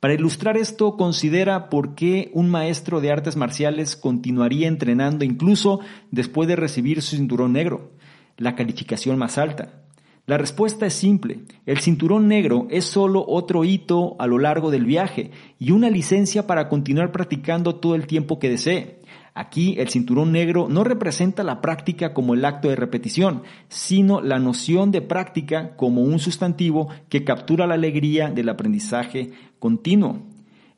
Para 0.00 0.14
ilustrar 0.14 0.56
esto, 0.56 0.96
considera 0.96 1.70
por 1.70 1.94
qué 1.94 2.32
un 2.34 2.50
maestro 2.50 3.00
de 3.00 3.12
artes 3.12 3.36
marciales 3.36 3.94
continuaría 3.94 4.66
entrenando 4.66 5.24
incluso 5.24 5.78
después 6.10 6.48
de 6.48 6.56
recibir 6.56 7.02
su 7.02 7.14
cinturón 7.14 7.52
negro, 7.52 7.92
la 8.36 8.56
calificación 8.56 9.16
más 9.16 9.38
alta. 9.38 9.84
La 10.26 10.38
respuesta 10.38 10.84
es 10.84 10.94
simple. 10.94 11.42
El 11.64 11.78
cinturón 11.78 12.26
negro 12.26 12.66
es 12.70 12.84
solo 12.84 13.24
otro 13.28 13.62
hito 13.62 14.16
a 14.18 14.26
lo 14.26 14.40
largo 14.40 14.72
del 14.72 14.86
viaje 14.86 15.30
y 15.60 15.70
una 15.70 15.88
licencia 15.88 16.48
para 16.48 16.68
continuar 16.68 17.12
practicando 17.12 17.76
todo 17.76 17.94
el 17.94 18.08
tiempo 18.08 18.40
que 18.40 18.50
desee. 18.50 18.97
Aquí 19.38 19.76
el 19.78 19.88
cinturón 19.88 20.32
negro 20.32 20.66
no 20.68 20.82
representa 20.82 21.44
la 21.44 21.60
práctica 21.60 22.12
como 22.12 22.34
el 22.34 22.44
acto 22.44 22.68
de 22.68 22.74
repetición, 22.74 23.44
sino 23.68 24.20
la 24.20 24.40
noción 24.40 24.90
de 24.90 25.00
práctica 25.00 25.76
como 25.76 26.02
un 26.02 26.18
sustantivo 26.18 26.88
que 27.08 27.22
captura 27.22 27.68
la 27.68 27.74
alegría 27.74 28.30
del 28.30 28.48
aprendizaje 28.48 29.30
continuo. 29.60 30.24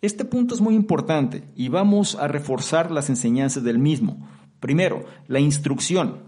Este 0.03 0.27
punto 0.27 0.55
es 0.55 0.61
muy 0.61 0.75
importante 0.75 1.43
y 1.57 1.71
vamos 1.71 2.17
a 2.17 2.29
reforzar 2.29 2.91
las 2.91 3.09
enseñanzas 3.09 3.65
del 3.65 3.79
mismo. 3.79 4.29
Primero, 4.61 5.07
la 5.27 5.41
instrucción. 5.41 6.19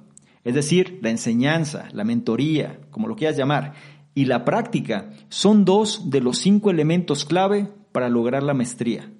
Es 0.42 0.54
decir, 0.54 1.00
la 1.02 1.10
enseñanza, 1.10 1.88
la 1.92 2.02
mentoría, 2.02 2.80
como 2.90 3.08
lo 3.08 3.14
quieras 3.14 3.36
llamar, 3.36 3.74
y 4.14 4.24
la 4.24 4.46
práctica 4.46 5.10
son 5.28 5.66
dos 5.66 6.08
de 6.08 6.22
los 6.22 6.38
cinco 6.38 6.70
elementos 6.70 7.26
clave 7.26 7.68
para 7.92 8.08
lograr 8.08 8.42
la 8.42 8.54
maestría. 8.54 9.12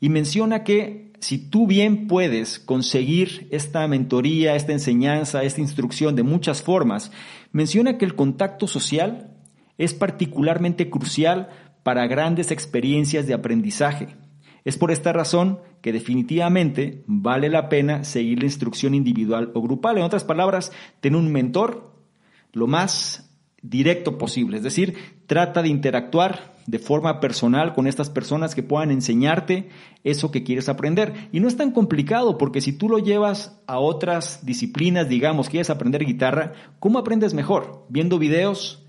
Y 0.00 0.08
menciona 0.08 0.64
que 0.64 1.05
si 1.20 1.38
tú 1.38 1.66
bien 1.66 2.06
puedes 2.06 2.58
conseguir 2.58 3.48
esta 3.50 3.86
mentoría, 3.88 4.54
esta 4.54 4.72
enseñanza, 4.72 5.42
esta 5.42 5.60
instrucción 5.60 6.16
de 6.16 6.22
muchas 6.22 6.62
formas, 6.62 7.12
menciona 7.52 7.98
que 7.98 8.04
el 8.04 8.14
contacto 8.14 8.66
social 8.66 9.36
es 9.78 9.94
particularmente 9.94 10.90
crucial 10.90 11.48
para 11.82 12.06
grandes 12.06 12.50
experiencias 12.50 13.26
de 13.26 13.34
aprendizaje. 13.34 14.16
Es 14.64 14.76
por 14.76 14.90
esta 14.90 15.12
razón 15.12 15.60
que 15.80 15.92
definitivamente 15.92 17.04
vale 17.06 17.48
la 17.48 17.68
pena 17.68 18.02
seguir 18.02 18.40
la 18.40 18.46
instrucción 18.46 18.94
individual 18.94 19.52
o 19.54 19.62
grupal. 19.62 19.98
En 19.98 20.04
otras 20.04 20.24
palabras, 20.24 20.72
tener 21.00 21.18
un 21.18 21.30
mentor 21.30 21.94
lo 22.52 22.66
más 22.66 23.30
directo 23.62 24.18
posible. 24.18 24.56
Es 24.56 24.62
decir, 24.64 24.96
trata 25.26 25.62
de 25.62 25.68
interactuar 25.68 26.54
de 26.66 26.78
forma 26.78 27.20
personal 27.20 27.74
con 27.74 27.86
estas 27.86 28.10
personas 28.10 28.54
que 28.54 28.62
puedan 28.62 28.90
enseñarte 28.90 29.68
eso 30.04 30.30
que 30.30 30.42
quieres 30.42 30.68
aprender. 30.68 31.28
Y 31.32 31.40
no 31.40 31.48
es 31.48 31.56
tan 31.56 31.70
complicado 31.70 32.38
porque 32.38 32.60
si 32.60 32.72
tú 32.72 32.88
lo 32.88 32.98
llevas 32.98 33.60
a 33.66 33.78
otras 33.78 34.44
disciplinas, 34.44 35.08
digamos, 35.08 35.48
quieres 35.48 35.70
aprender 35.70 36.04
guitarra, 36.04 36.52
¿cómo 36.80 36.98
aprendes 36.98 37.34
mejor? 37.34 37.86
Viendo 37.88 38.18
videos 38.18 38.84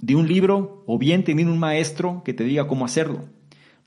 de 0.00 0.16
un 0.16 0.28
libro 0.28 0.84
o 0.86 0.98
bien 0.98 1.24
teniendo 1.24 1.52
un 1.52 1.58
maestro 1.58 2.22
que 2.24 2.34
te 2.34 2.44
diga 2.44 2.68
cómo 2.68 2.84
hacerlo. 2.84 3.24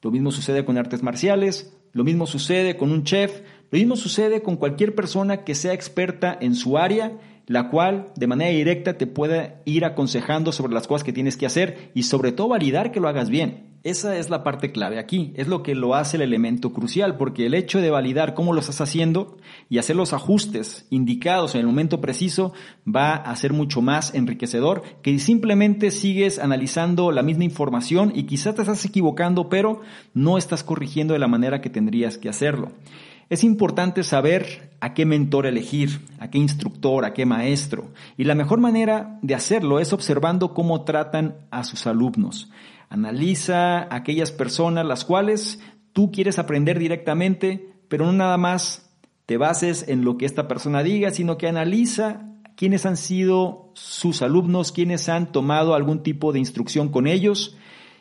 Lo 0.02 0.12
mismo 0.12 0.32
sucede 0.32 0.66
con 0.66 0.78
artes 0.78 1.04
marciales, 1.04 1.78
lo 1.94 2.04
mismo 2.04 2.26
sucede 2.26 2.76
con 2.76 2.92
un 2.92 3.04
chef, 3.04 3.42
lo 3.70 3.78
mismo 3.78 3.96
sucede 3.96 4.42
con 4.42 4.56
cualquier 4.56 4.96
persona 4.96 5.44
que 5.44 5.56
sea 5.56 5.74
experta 5.74 6.38
en 6.40 6.56
su 6.56 6.78
área, 6.78 7.18
la 7.52 7.70
cual 7.70 8.08
de 8.16 8.28
manera 8.28 8.52
directa 8.52 8.98
te 8.98 9.08
puede 9.08 9.58
ir 9.66 9.84
aconsejando 9.84 10.54
sobre 10.54 10.74
las 10.74 10.88
cosas 10.88 11.04
que 11.04 11.12
tienes 11.12 11.36
que 11.36 11.46
hacer 11.46 11.92
y 11.94 12.04
sobre 12.04 12.32
todo 12.32 12.48
validar 12.48 12.92
que 12.92 13.02
lo 13.02 13.10
hagas 13.10 13.30
bien. 13.30 13.72
Esa 13.84 14.16
es 14.18 14.30
la 14.30 14.44
parte 14.44 14.72
clave 14.72 15.00
aquí, 15.00 15.34
es 15.36 15.48
lo 15.48 15.64
que 15.64 15.74
lo 15.74 15.96
hace 15.96 16.16
el 16.16 16.22
elemento 16.22 16.72
crucial, 16.72 17.18
porque 17.18 17.48
el 17.48 17.56
hecho 17.56 17.82
de 17.82 17.90
validar 17.90 18.36
cómo 18.36 18.54
lo 18.54 18.60
estás 18.60 18.80
haciendo 18.80 19.38
y 19.70 19.80
hacer 19.80 19.96
los 19.96 20.14
ajustes 20.14 20.86
indicados 20.92 21.56
en 21.56 21.62
el 21.62 21.68
momento 21.68 22.00
preciso 22.00 22.54
va 22.88 23.16
a 23.16 23.36
ser 23.36 23.54
mucho 23.54 23.82
más 23.82 24.14
enriquecedor 24.14 24.84
que 25.02 25.18
simplemente 25.18 25.90
sigues 25.90 26.38
analizando 26.38 27.12
la 27.12 27.24
misma 27.24 27.44
información 27.44 28.14
y 28.16 28.24
quizás 28.24 28.56
te 28.56 28.62
estás 28.62 28.86
equivocando, 28.86 29.50
pero 29.50 29.82
no 30.14 30.38
estás 30.38 30.64
corrigiendo 30.64 31.14
de 31.14 31.20
la 31.20 31.28
manera 31.28 31.60
que 31.60 31.72
tendrías 31.72 32.20
que 32.20 32.30
hacerlo. 32.30 32.72
Es 33.32 33.46
importante 33.46 34.04
saber 34.04 34.76
a 34.82 34.94
qué 34.94 35.06
mentor 35.06 35.46
elegir, 35.46 36.02
a 36.20 36.30
qué 36.30 36.38
instructor, 36.38 37.06
a 37.06 37.14
qué 37.14 37.26
maestro. 37.26 37.94
Y 38.18 38.26
la 38.26 38.36
mejor 38.36 38.60
manera 38.60 39.20
de 39.22 39.36
hacerlo 39.36 39.80
es 39.80 39.94
observando 39.94 40.54
cómo 40.54 40.84
tratan 40.84 41.38
a 41.50 41.64
sus 41.64 41.88
alumnos. 41.88 42.52
Analiza 42.90 43.88
aquellas 43.96 44.34
personas 44.34 44.86
las 44.86 45.06
cuales 45.06 45.62
tú 45.94 46.12
quieres 46.12 46.40
aprender 46.40 46.78
directamente, 46.78 47.74
pero 47.88 48.06
no 48.06 48.12
nada 48.12 48.36
más 48.36 48.92
te 49.28 49.38
bases 49.38 49.88
en 49.88 50.04
lo 50.04 50.18
que 50.18 50.26
esta 50.26 50.50
persona 50.50 50.84
diga, 50.84 51.12
sino 51.12 51.38
que 51.38 51.48
analiza 51.48 52.34
quiénes 52.58 52.86
han 52.86 52.98
sido 52.98 53.72
sus 53.76 54.24
alumnos, 54.24 54.74
quiénes 54.74 55.08
han 55.08 55.32
tomado 55.32 55.74
algún 55.74 56.04
tipo 56.04 56.34
de 56.34 56.40
instrucción 56.40 56.90
con 56.90 57.08
ellos 57.08 57.56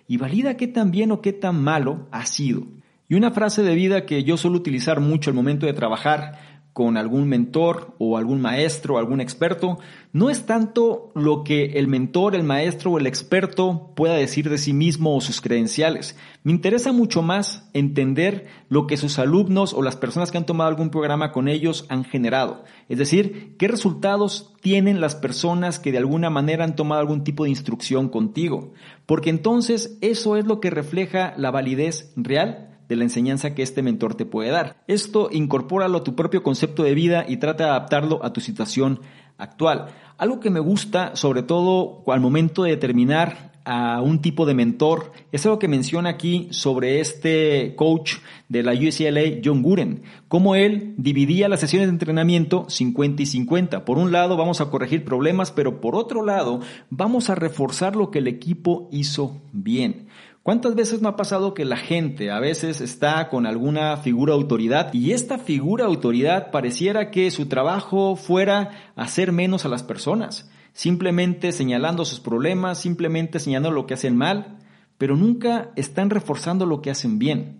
y 0.08 0.16
valida 0.16 0.56
qué 0.56 0.66
tan 0.66 0.90
bien 0.90 1.12
o 1.12 1.20
qué 1.20 1.32
tan 1.32 1.62
malo 1.62 2.08
ha 2.10 2.26
sido. 2.26 2.66
Y 3.10 3.16
una 3.16 3.32
frase 3.32 3.64
de 3.64 3.74
vida 3.74 4.06
que 4.06 4.22
yo 4.22 4.36
suelo 4.36 4.56
utilizar 4.56 5.00
mucho 5.00 5.30
al 5.30 5.34
momento 5.34 5.66
de 5.66 5.72
trabajar 5.72 6.38
con 6.72 6.96
algún 6.96 7.26
mentor 7.28 7.96
o 7.98 8.16
algún 8.16 8.40
maestro 8.40 8.94
o 8.94 8.98
algún 8.98 9.20
experto, 9.20 9.80
no 10.12 10.30
es 10.30 10.46
tanto 10.46 11.10
lo 11.16 11.42
que 11.42 11.72
el 11.80 11.88
mentor, 11.88 12.36
el 12.36 12.44
maestro 12.44 12.92
o 12.92 12.98
el 13.00 13.08
experto 13.08 13.92
pueda 13.96 14.14
decir 14.14 14.48
de 14.48 14.58
sí 14.58 14.72
mismo 14.72 15.16
o 15.16 15.20
sus 15.20 15.40
credenciales. 15.40 16.16
Me 16.44 16.52
interesa 16.52 16.92
mucho 16.92 17.20
más 17.20 17.68
entender 17.72 18.46
lo 18.68 18.86
que 18.86 18.96
sus 18.96 19.18
alumnos 19.18 19.74
o 19.74 19.82
las 19.82 19.96
personas 19.96 20.30
que 20.30 20.38
han 20.38 20.46
tomado 20.46 20.70
algún 20.70 20.90
programa 20.90 21.32
con 21.32 21.48
ellos 21.48 21.86
han 21.88 22.04
generado. 22.04 22.62
Es 22.88 22.98
decir, 22.98 23.56
qué 23.58 23.66
resultados 23.66 24.54
tienen 24.60 25.00
las 25.00 25.16
personas 25.16 25.80
que 25.80 25.90
de 25.90 25.98
alguna 25.98 26.30
manera 26.30 26.62
han 26.62 26.76
tomado 26.76 27.00
algún 27.00 27.24
tipo 27.24 27.42
de 27.42 27.50
instrucción 27.50 28.08
contigo. 28.08 28.72
Porque 29.04 29.30
entonces 29.30 29.98
eso 30.00 30.36
es 30.36 30.46
lo 30.46 30.60
que 30.60 30.70
refleja 30.70 31.34
la 31.36 31.50
validez 31.50 32.12
real 32.14 32.68
de 32.90 32.96
la 32.96 33.04
enseñanza 33.04 33.54
que 33.54 33.62
este 33.62 33.82
mentor 33.82 34.16
te 34.16 34.26
puede 34.26 34.50
dar. 34.50 34.82
Esto 34.88 35.28
incorpóralo 35.30 35.98
a 35.98 36.04
tu 36.04 36.16
propio 36.16 36.42
concepto 36.42 36.82
de 36.82 36.92
vida 36.92 37.24
y 37.26 37.36
trata 37.36 37.64
de 37.64 37.70
adaptarlo 37.70 38.24
a 38.24 38.32
tu 38.32 38.40
situación 38.40 39.00
actual. 39.38 39.86
Algo 40.18 40.40
que 40.40 40.50
me 40.50 40.58
gusta, 40.58 41.14
sobre 41.14 41.44
todo 41.44 42.02
al 42.08 42.20
momento 42.20 42.64
de 42.64 42.70
determinar 42.70 43.52
a 43.64 44.00
un 44.00 44.20
tipo 44.20 44.44
de 44.44 44.54
mentor, 44.54 45.12
es 45.30 45.46
algo 45.46 45.60
que 45.60 45.68
menciona 45.68 46.10
aquí 46.10 46.48
sobre 46.50 46.98
este 46.98 47.74
coach 47.76 48.14
de 48.48 48.64
la 48.64 48.72
UCLA, 48.72 49.40
John 49.44 49.62
Guren, 49.62 50.02
cómo 50.26 50.56
él 50.56 50.94
dividía 50.96 51.48
las 51.48 51.60
sesiones 51.60 51.86
de 51.86 51.92
entrenamiento 51.92 52.66
50 52.68 53.22
y 53.22 53.26
50. 53.26 53.84
Por 53.84 53.98
un 53.98 54.10
lado 54.10 54.36
vamos 54.36 54.60
a 54.60 54.68
corregir 54.68 55.04
problemas, 55.04 55.52
pero 55.52 55.80
por 55.80 55.94
otro 55.94 56.24
lado 56.24 56.58
vamos 56.90 57.30
a 57.30 57.36
reforzar 57.36 57.94
lo 57.94 58.10
que 58.10 58.18
el 58.18 58.26
equipo 58.26 58.88
hizo 58.90 59.40
bien. 59.52 60.08
¿Cuántas 60.42 60.74
veces 60.74 61.02
no 61.02 61.10
ha 61.10 61.16
pasado 61.16 61.52
que 61.52 61.66
la 61.66 61.76
gente 61.76 62.30
a 62.30 62.40
veces 62.40 62.80
está 62.80 63.28
con 63.28 63.44
alguna 63.44 63.98
figura 63.98 64.32
autoridad 64.32 64.92
y 64.94 65.12
esta 65.12 65.36
figura 65.36 65.84
autoridad 65.84 66.50
pareciera 66.50 67.10
que 67.10 67.30
su 67.30 67.46
trabajo 67.46 68.16
fuera 68.16 68.70
hacer 68.96 69.32
menos 69.32 69.66
a 69.66 69.68
las 69.68 69.82
personas, 69.82 70.50
simplemente 70.72 71.52
señalando 71.52 72.06
sus 72.06 72.20
problemas, 72.20 72.78
simplemente 72.78 73.38
señalando 73.38 73.70
lo 73.70 73.86
que 73.86 73.92
hacen 73.92 74.16
mal, 74.16 74.56
pero 74.96 75.14
nunca 75.14 75.72
están 75.76 76.08
reforzando 76.08 76.64
lo 76.64 76.80
que 76.80 76.90
hacen 76.90 77.18
bien? 77.18 77.58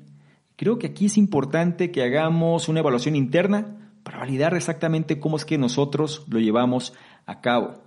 Creo 0.56 0.78
que 0.78 0.86
aquí 0.86 1.06
es 1.06 1.18
importante 1.18 1.90
que 1.90 2.02
hagamos 2.02 2.70
una 2.70 2.80
evaluación 2.80 3.14
interna 3.14 3.92
para 4.02 4.20
validar 4.20 4.54
exactamente 4.54 5.20
cómo 5.20 5.36
es 5.36 5.44
que 5.44 5.58
nosotros 5.58 6.24
lo 6.30 6.38
llevamos 6.38 6.94
a 7.26 7.42
cabo. 7.42 7.82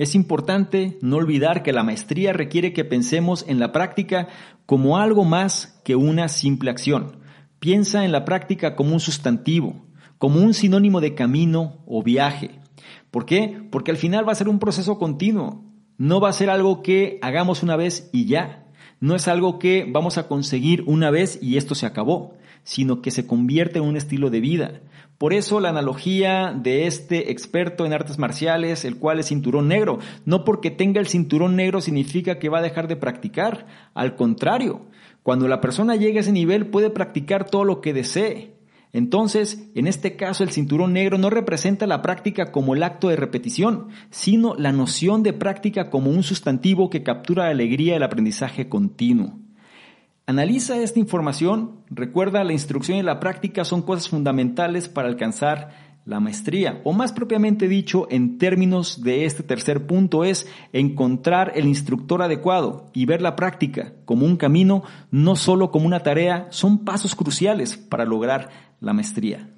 Es 0.00 0.14
importante 0.14 0.96
no 1.02 1.16
olvidar 1.16 1.62
que 1.62 1.74
la 1.74 1.82
maestría 1.82 2.32
requiere 2.32 2.72
que 2.72 2.86
pensemos 2.86 3.44
en 3.46 3.60
la 3.60 3.70
práctica 3.70 4.28
como 4.64 4.96
algo 4.96 5.24
más 5.24 5.78
que 5.84 5.94
una 5.94 6.28
simple 6.28 6.70
acción. 6.70 7.18
Piensa 7.58 8.02
en 8.06 8.10
la 8.10 8.24
práctica 8.24 8.76
como 8.76 8.94
un 8.94 9.00
sustantivo, 9.00 9.84
como 10.16 10.40
un 10.40 10.54
sinónimo 10.54 11.02
de 11.02 11.14
camino 11.14 11.84
o 11.84 12.02
viaje. 12.02 12.52
¿Por 13.10 13.26
qué? 13.26 13.60
Porque 13.70 13.90
al 13.90 13.98
final 13.98 14.26
va 14.26 14.32
a 14.32 14.36
ser 14.36 14.48
un 14.48 14.58
proceso 14.58 14.98
continuo. 14.98 15.66
No 15.98 16.18
va 16.18 16.30
a 16.30 16.32
ser 16.32 16.48
algo 16.48 16.80
que 16.80 17.18
hagamos 17.20 17.62
una 17.62 17.76
vez 17.76 18.08
y 18.10 18.24
ya. 18.24 18.64
No 19.00 19.14
es 19.14 19.28
algo 19.28 19.58
que 19.58 19.86
vamos 19.86 20.16
a 20.16 20.28
conseguir 20.28 20.82
una 20.86 21.10
vez 21.10 21.38
y 21.42 21.58
esto 21.58 21.74
se 21.74 21.84
acabó, 21.84 22.38
sino 22.62 23.02
que 23.02 23.10
se 23.10 23.26
convierte 23.26 23.80
en 23.80 23.84
un 23.84 23.98
estilo 23.98 24.30
de 24.30 24.40
vida. 24.40 24.80
Por 25.20 25.34
eso 25.34 25.60
la 25.60 25.68
analogía 25.68 26.54
de 26.56 26.86
este 26.86 27.30
experto 27.30 27.84
en 27.84 27.92
artes 27.92 28.18
marciales, 28.18 28.86
el 28.86 28.96
cual 28.96 29.20
es 29.20 29.26
cinturón 29.26 29.68
negro, 29.68 29.98
no 30.24 30.46
porque 30.46 30.70
tenga 30.70 30.98
el 30.98 31.08
cinturón 31.08 31.56
negro 31.56 31.82
significa 31.82 32.38
que 32.38 32.48
va 32.48 32.60
a 32.60 32.62
dejar 32.62 32.88
de 32.88 32.96
practicar, 32.96 33.66
al 33.92 34.16
contrario, 34.16 34.86
cuando 35.22 35.46
la 35.46 35.60
persona 35.60 35.94
llega 35.94 36.16
a 36.16 36.20
ese 36.20 36.32
nivel 36.32 36.68
puede 36.68 36.88
practicar 36.88 37.44
todo 37.44 37.64
lo 37.64 37.82
que 37.82 37.92
desee. 37.92 38.54
Entonces, 38.94 39.70
en 39.74 39.88
este 39.88 40.16
caso, 40.16 40.42
el 40.42 40.52
cinturón 40.52 40.94
negro 40.94 41.18
no 41.18 41.28
representa 41.28 41.86
la 41.86 42.00
práctica 42.00 42.50
como 42.50 42.74
el 42.74 42.82
acto 42.82 43.10
de 43.10 43.16
repetición, 43.16 43.88
sino 44.08 44.54
la 44.54 44.72
noción 44.72 45.22
de 45.22 45.34
práctica 45.34 45.90
como 45.90 46.10
un 46.10 46.22
sustantivo 46.22 46.88
que 46.88 47.02
captura 47.02 47.44
la 47.44 47.50
alegría 47.50 47.92
del 47.92 48.04
aprendizaje 48.04 48.70
continuo. 48.70 49.38
Analiza 50.30 50.80
esta 50.80 51.00
información, 51.00 51.80
recuerda 51.90 52.44
la 52.44 52.52
instrucción 52.52 52.96
y 52.96 53.02
la 53.02 53.18
práctica 53.18 53.64
son 53.64 53.82
cosas 53.82 54.08
fundamentales 54.08 54.88
para 54.88 55.08
alcanzar 55.08 55.70
la 56.04 56.20
maestría, 56.20 56.80
o 56.84 56.92
más 56.92 57.12
propiamente 57.12 57.66
dicho, 57.66 58.06
en 58.10 58.38
términos 58.38 59.02
de 59.02 59.24
este 59.24 59.42
tercer 59.42 59.88
punto, 59.88 60.22
es 60.22 60.46
encontrar 60.72 61.50
el 61.56 61.66
instructor 61.66 62.22
adecuado 62.22 62.92
y 62.92 63.06
ver 63.06 63.22
la 63.22 63.34
práctica 63.34 63.92
como 64.04 64.24
un 64.24 64.36
camino, 64.36 64.84
no 65.10 65.34
solo 65.34 65.72
como 65.72 65.86
una 65.86 66.04
tarea, 66.04 66.46
son 66.50 66.84
pasos 66.84 67.16
cruciales 67.16 67.76
para 67.76 68.04
lograr 68.04 68.50
la 68.78 68.92
maestría. 68.92 69.48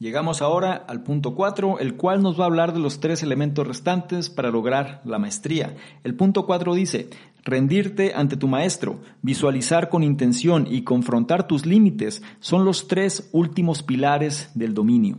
Llegamos 0.00 0.40
ahora 0.40 0.82
al 0.88 1.02
punto 1.02 1.34
4, 1.34 1.78
el 1.78 1.94
cual 1.94 2.22
nos 2.22 2.40
va 2.40 2.44
a 2.44 2.46
hablar 2.46 2.72
de 2.72 2.78
los 2.78 3.00
tres 3.00 3.22
elementos 3.22 3.66
restantes 3.66 4.30
para 4.30 4.50
lograr 4.50 5.02
la 5.04 5.18
maestría. 5.18 5.76
El 6.04 6.14
punto 6.14 6.46
4 6.46 6.72
dice, 6.74 7.10
rendirte 7.44 8.12
ante 8.14 8.36
tu 8.36 8.48
maestro, 8.48 9.00
visualizar 9.22 9.88
con 9.88 10.02
intención 10.02 10.66
y 10.70 10.82
confrontar 10.82 11.46
tus 11.46 11.66
límites 11.66 12.22
son 12.40 12.64
los 12.64 12.88
tres 12.88 13.28
últimos 13.32 13.82
pilares 13.82 14.50
del 14.54 14.74
dominio. 14.74 15.18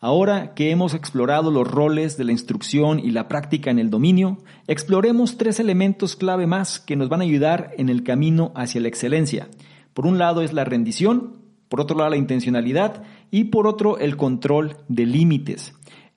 Ahora 0.00 0.54
que 0.54 0.70
hemos 0.70 0.94
explorado 0.94 1.50
los 1.50 1.68
roles 1.68 2.16
de 2.16 2.24
la 2.24 2.30
instrucción 2.30 3.00
y 3.00 3.10
la 3.10 3.26
práctica 3.26 3.72
en 3.72 3.80
el 3.80 3.90
dominio, 3.90 4.38
exploremos 4.68 5.38
tres 5.38 5.58
elementos 5.58 6.14
clave 6.14 6.46
más 6.46 6.78
que 6.78 6.94
nos 6.94 7.08
van 7.08 7.20
a 7.20 7.24
ayudar 7.24 7.72
en 7.78 7.88
el 7.88 8.04
camino 8.04 8.52
hacia 8.54 8.80
la 8.80 8.86
excelencia. 8.86 9.48
Por 9.94 10.06
un 10.06 10.16
lado 10.16 10.42
es 10.42 10.52
la 10.52 10.64
rendición, 10.64 11.38
por 11.68 11.80
otro 11.80 11.98
lado 11.98 12.10
la 12.10 12.16
intencionalidad 12.16 13.02
y 13.32 13.44
por 13.44 13.66
otro 13.66 13.98
el 13.98 14.16
control 14.16 14.76
de 14.86 15.04
límites. 15.04 15.74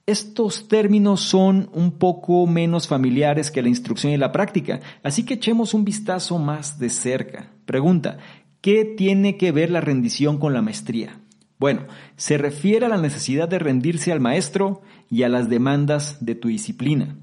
Estos 0.08 0.68
términos 0.68 1.22
son 1.22 1.70
un 1.74 1.92
poco 1.92 2.48
menos 2.48 2.88
familiares 2.88 3.52
que 3.52 3.62
la 3.62 3.70
instrucción 3.70 4.12
y 4.12 4.18
la 4.18 4.32
práctica, 4.32 4.80
así 5.04 5.24
que 5.24 5.36
echemos 5.36 5.74
un 5.74 5.86
vistazo 5.86 6.40
más 6.40 6.80
de 6.80 6.90
cerca. 6.90 7.52
Pregunta, 7.66 8.18
¿qué 8.62 8.84
tiene 8.84 9.38
que 9.38 9.52
ver 9.52 9.70
la 9.70 9.80
rendición 9.80 10.40
con 10.40 10.54
la 10.54 10.62
maestría? 10.64 11.20
Bueno, 11.60 11.86
se 12.16 12.40
refiere 12.40 12.88
a 12.88 12.90
la 12.90 12.98
necesidad 12.98 13.48
de 13.48 13.60
rendirse 13.60 14.12
al 14.12 14.20
maestro 14.20 14.82
y 15.12 15.22
a 15.22 15.30
las 15.30 15.50
demandas 15.50 16.26
de 16.26 16.34
tu 16.34 16.48
disciplina. 16.48 17.18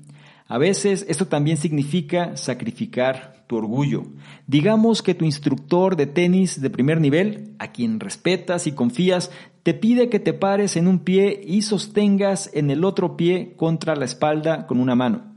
A 0.47 0.59
veces 0.59 1.05
esto 1.09 1.27
también 1.27 1.57
significa 1.57 2.37
sacrificar 2.37 3.45
tu 3.49 3.57
orgullo. 3.57 4.05
Digamos 4.47 5.03
que 5.03 5.15
tu 5.15 5.25
instructor 5.25 5.97
de 5.97 6.07
tenis 6.07 6.61
de 6.61 6.71
primer 6.71 7.01
nivel, 7.01 7.55
a 7.59 7.73
quien 7.73 7.99
respetas 7.99 8.67
y 8.69 8.73
confías, 8.73 9.33
te 9.69 9.75
pide 9.75 10.09
que 10.09 10.19
te 10.19 10.33
pares 10.33 10.79
en 10.79 10.89
un 10.89 11.01
pie 11.01 11.43
y 11.45 11.61
sostengas 11.61 12.49
en 12.55 12.71
el 12.71 12.85
otro 12.85 13.19
pie 13.19 13.53
contra 13.55 13.97
la 13.97 14.07
espalda 14.07 14.67
con 14.67 14.81
una 14.81 14.95
mano. 14.95 15.37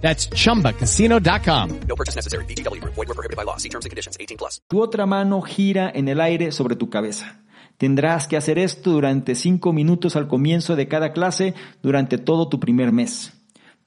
That's 0.00 0.28
chumbacasino.com. 0.30 1.80
No 1.86 1.94
purchase 1.94 2.16
necessary. 2.16 2.44
BGW. 2.46 2.80
Void 2.82 2.96
were 2.96 3.14
prohibited 3.14 3.36
by 3.36 3.44
law. 3.44 3.56
See 3.58 3.68
terms 3.68 3.84
and 3.84 3.90
conditions. 3.90 4.16
18 4.18 4.36
plus. 4.36 4.60
tu 4.68 4.80
otra 4.80 5.06
mano 5.06 5.42
gira 5.42 5.90
en 5.94 6.08
el 6.08 6.20
aire 6.20 6.52
sobre 6.52 6.76
tu 6.76 6.90
cabeza. 6.90 7.42
Tendrás 7.76 8.28
que 8.28 8.36
hacer 8.36 8.58
esto 8.58 8.90
durante 8.90 9.34
cinco 9.34 9.72
minutos 9.72 10.14
al 10.14 10.28
comienzo 10.28 10.76
de 10.76 10.86
cada 10.86 11.12
clase 11.12 11.54
durante 11.82 12.18
todo 12.18 12.48
tu 12.48 12.60
primer 12.60 12.92
mes. 12.92 13.39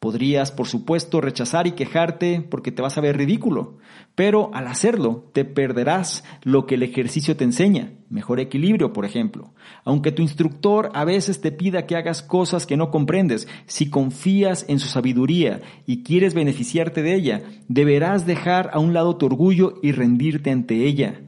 Podrías, 0.03 0.51
por 0.51 0.67
supuesto, 0.67 1.21
rechazar 1.21 1.65
y 1.65 1.71
quejarte 1.71 2.41
porque 2.41 2.73
te 2.73 2.81
vas 2.81 2.97
a 2.97 3.01
ver 3.01 3.15
ridículo, 3.15 3.77
pero 4.15 4.53
al 4.53 4.67
hacerlo 4.67 5.29
te 5.31 5.45
perderás 5.45 6.25
lo 6.41 6.65
que 6.65 6.75
el 6.75 6.83
ejercicio 6.83 7.37
te 7.37 7.45
enseña, 7.45 7.93
mejor 8.09 8.41
equilibrio, 8.41 8.91
por 8.91 9.05
ejemplo. 9.05 9.53
Aunque 9.85 10.11
tu 10.11 10.21
instructor 10.21 10.91
a 10.93 11.05
veces 11.05 11.39
te 11.39 11.53
pida 11.53 11.85
que 11.85 11.95
hagas 11.95 12.21
cosas 12.21 12.65
que 12.65 12.75
no 12.75 12.91
comprendes, 12.91 13.47
si 13.65 13.89
confías 13.89 14.65
en 14.67 14.79
su 14.79 14.89
sabiduría 14.89 15.61
y 15.85 16.03
quieres 16.03 16.33
beneficiarte 16.33 17.01
de 17.01 17.15
ella, 17.15 17.41
deberás 17.69 18.25
dejar 18.25 18.71
a 18.73 18.79
un 18.79 18.93
lado 18.93 19.15
tu 19.15 19.27
orgullo 19.27 19.75
y 19.81 19.93
rendirte 19.93 20.51
ante 20.51 20.85
ella. 20.85 21.21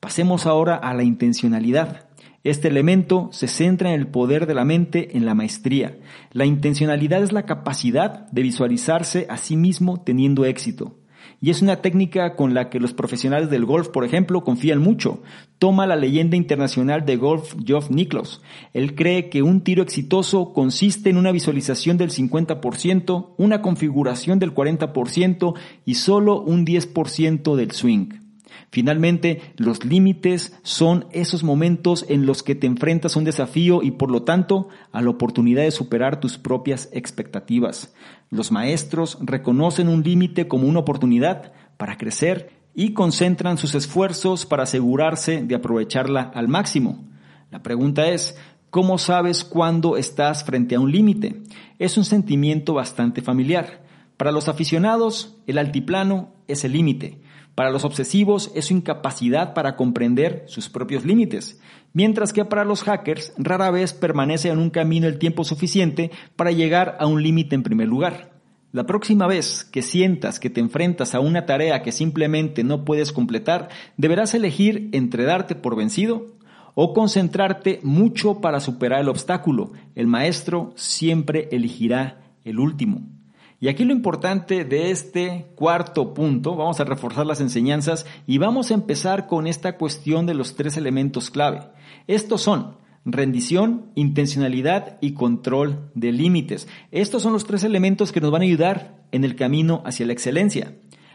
Pasemos 0.00 0.44
ahora 0.44 0.74
a 0.74 0.92
la 0.92 1.04
intencionalidad. 1.04 2.07
Este 2.44 2.68
elemento 2.68 3.28
se 3.32 3.48
centra 3.48 3.92
en 3.92 4.00
el 4.00 4.06
poder 4.06 4.46
de 4.46 4.54
la 4.54 4.64
mente 4.64 5.16
en 5.16 5.26
la 5.26 5.34
maestría. 5.34 5.98
La 6.32 6.46
intencionalidad 6.46 7.22
es 7.22 7.32
la 7.32 7.46
capacidad 7.46 8.30
de 8.30 8.42
visualizarse 8.42 9.26
a 9.28 9.36
sí 9.36 9.56
mismo 9.56 10.02
teniendo 10.02 10.44
éxito. 10.44 10.94
Y 11.40 11.50
es 11.50 11.62
una 11.62 11.82
técnica 11.82 12.34
con 12.34 12.52
la 12.52 12.68
que 12.68 12.80
los 12.80 12.92
profesionales 12.92 13.48
del 13.48 13.64
golf, 13.64 13.88
por 13.88 14.04
ejemplo, 14.04 14.42
confían 14.42 14.80
mucho. 14.80 15.22
Toma 15.58 15.86
la 15.86 15.94
leyenda 15.94 16.36
internacional 16.36 17.04
de 17.06 17.16
golf 17.16 17.54
Geoff 17.64 17.90
Nicklaus. 17.90 18.42
Él 18.72 18.94
cree 18.94 19.28
que 19.28 19.42
un 19.42 19.60
tiro 19.62 19.82
exitoso 19.82 20.52
consiste 20.52 21.10
en 21.10 21.16
una 21.16 21.30
visualización 21.30 21.96
del 21.96 22.10
50%, 22.10 23.34
una 23.36 23.62
configuración 23.62 24.38
del 24.38 24.54
40% 24.54 25.54
y 25.84 25.94
solo 25.94 26.40
un 26.40 26.66
10% 26.66 27.54
del 27.54 27.70
swing. 27.70 28.27
Finalmente, 28.70 29.40
los 29.56 29.84
límites 29.84 30.56
son 30.62 31.06
esos 31.12 31.42
momentos 31.42 32.04
en 32.08 32.26
los 32.26 32.42
que 32.42 32.54
te 32.54 32.66
enfrentas 32.66 33.16
a 33.16 33.18
un 33.18 33.24
desafío 33.24 33.82
y 33.82 33.92
por 33.92 34.10
lo 34.10 34.22
tanto 34.22 34.68
a 34.92 35.02
la 35.02 35.10
oportunidad 35.10 35.62
de 35.62 35.70
superar 35.70 36.20
tus 36.20 36.38
propias 36.38 36.88
expectativas. 36.92 37.94
Los 38.30 38.52
maestros 38.52 39.18
reconocen 39.20 39.88
un 39.88 40.02
límite 40.02 40.48
como 40.48 40.68
una 40.68 40.80
oportunidad 40.80 41.52
para 41.76 41.96
crecer 41.96 42.50
y 42.74 42.92
concentran 42.92 43.58
sus 43.58 43.74
esfuerzos 43.74 44.46
para 44.46 44.64
asegurarse 44.64 45.42
de 45.42 45.54
aprovecharla 45.54 46.30
al 46.34 46.48
máximo. 46.48 47.04
La 47.50 47.62
pregunta 47.62 48.08
es, 48.08 48.36
¿cómo 48.70 48.98
sabes 48.98 49.44
cuándo 49.44 49.96
estás 49.96 50.44
frente 50.44 50.74
a 50.74 50.80
un 50.80 50.92
límite? 50.92 51.42
Es 51.78 51.96
un 51.96 52.04
sentimiento 52.04 52.74
bastante 52.74 53.22
familiar. 53.22 53.82
Para 54.16 54.32
los 54.32 54.48
aficionados, 54.48 55.36
el 55.46 55.58
altiplano 55.58 56.34
es 56.46 56.64
el 56.64 56.72
límite. 56.72 57.20
Para 57.58 57.72
los 57.72 57.84
obsesivos 57.84 58.52
es 58.54 58.66
su 58.66 58.74
incapacidad 58.74 59.52
para 59.52 59.74
comprender 59.74 60.44
sus 60.46 60.68
propios 60.68 61.04
límites, 61.04 61.60
mientras 61.92 62.32
que 62.32 62.44
para 62.44 62.64
los 62.64 62.84
hackers 62.84 63.32
rara 63.36 63.72
vez 63.72 63.92
permanece 63.92 64.50
en 64.50 64.60
un 64.60 64.70
camino 64.70 65.08
el 65.08 65.18
tiempo 65.18 65.42
suficiente 65.42 66.12
para 66.36 66.52
llegar 66.52 66.96
a 67.00 67.06
un 67.08 67.20
límite 67.20 67.56
en 67.56 67.64
primer 67.64 67.88
lugar. 67.88 68.30
La 68.70 68.86
próxima 68.86 69.26
vez 69.26 69.64
que 69.64 69.82
sientas 69.82 70.38
que 70.38 70.50
te 70.50 70.60
enfrentas 70.60 71.16
a 71.16 71.18
una 71.18 71.46
tarea 71.46 71.82
que 71.82 71.90
simplemente 71.90 72.62
no 72.62 72.84
puedes 72.84 73.12
completar, 73.12 73.70
deberás 73.96 74.34
elegir 74.34 74.88
entre 74.92 75.24
darte 75.24 75.56
por 75.56 75.74
vencido 75.74 76.36
o 76.76 76.94
concentrarte 76.94 77.80
mucho 77.82 78.40
para 78.40 78.60
superar 78.60 79.00
el 79.00 79.08
obstáculo. 79.08 79.72
El 79.96 80.06
maestro 80.06 80.74
siempre 80.76 81.48
elegirá 81.50 82.20
el 82.44 82.60
último. 82.60 83.17
Y 83.60 83.68
aquí 83.68 83.84
lo 83.84 83.92
importante 83.92 84.64
de 84.64 84.92
este 84.92 85.46
cuarto 85.56 86.14
punto, 86.14 86.54
vamos 86.54 86.78
a 86.78 86.84
reforzar 86.84 87.26
las 87.26 87.40
enseñanzas 87.40 88.06
y 88.26 88.38
vamos 88.38 88.70
a 88.70 88.74
empezar 88.74 89.26
con 89.26 89.48
esta 89.48 89.76
cuestión 89.76 90.26
de 90.26 90.34
los 90.34 90.54
tres 90.54 90.76
elementos 90.76 91.30
clave. 91.30 91.62
Estos 92.06 92.40
son 92.40 92.76
rendición, 93.04 93.86
intencionalidad 93.96 94.98
y 95.00 95.12
control 95.12 95.90
de 95.94 96.12
límites. 96.12 96.68
Estos 96.92 97.22
son 97.22 97.32
los 97.32 97.46
tres 97.46 97.64
elementos 97.64 98.12
que 98.12 98.20
nos 98.20 98.30
van 98.30 98.42
a 98.42 98.44
ayudar 98.44 99.02
en 99.10 99.24
el 99.24 99.34
camino 99.34 99.82
hacia 99.84 100.06
la 100.06 100.12
excelencia. 100.12 100.74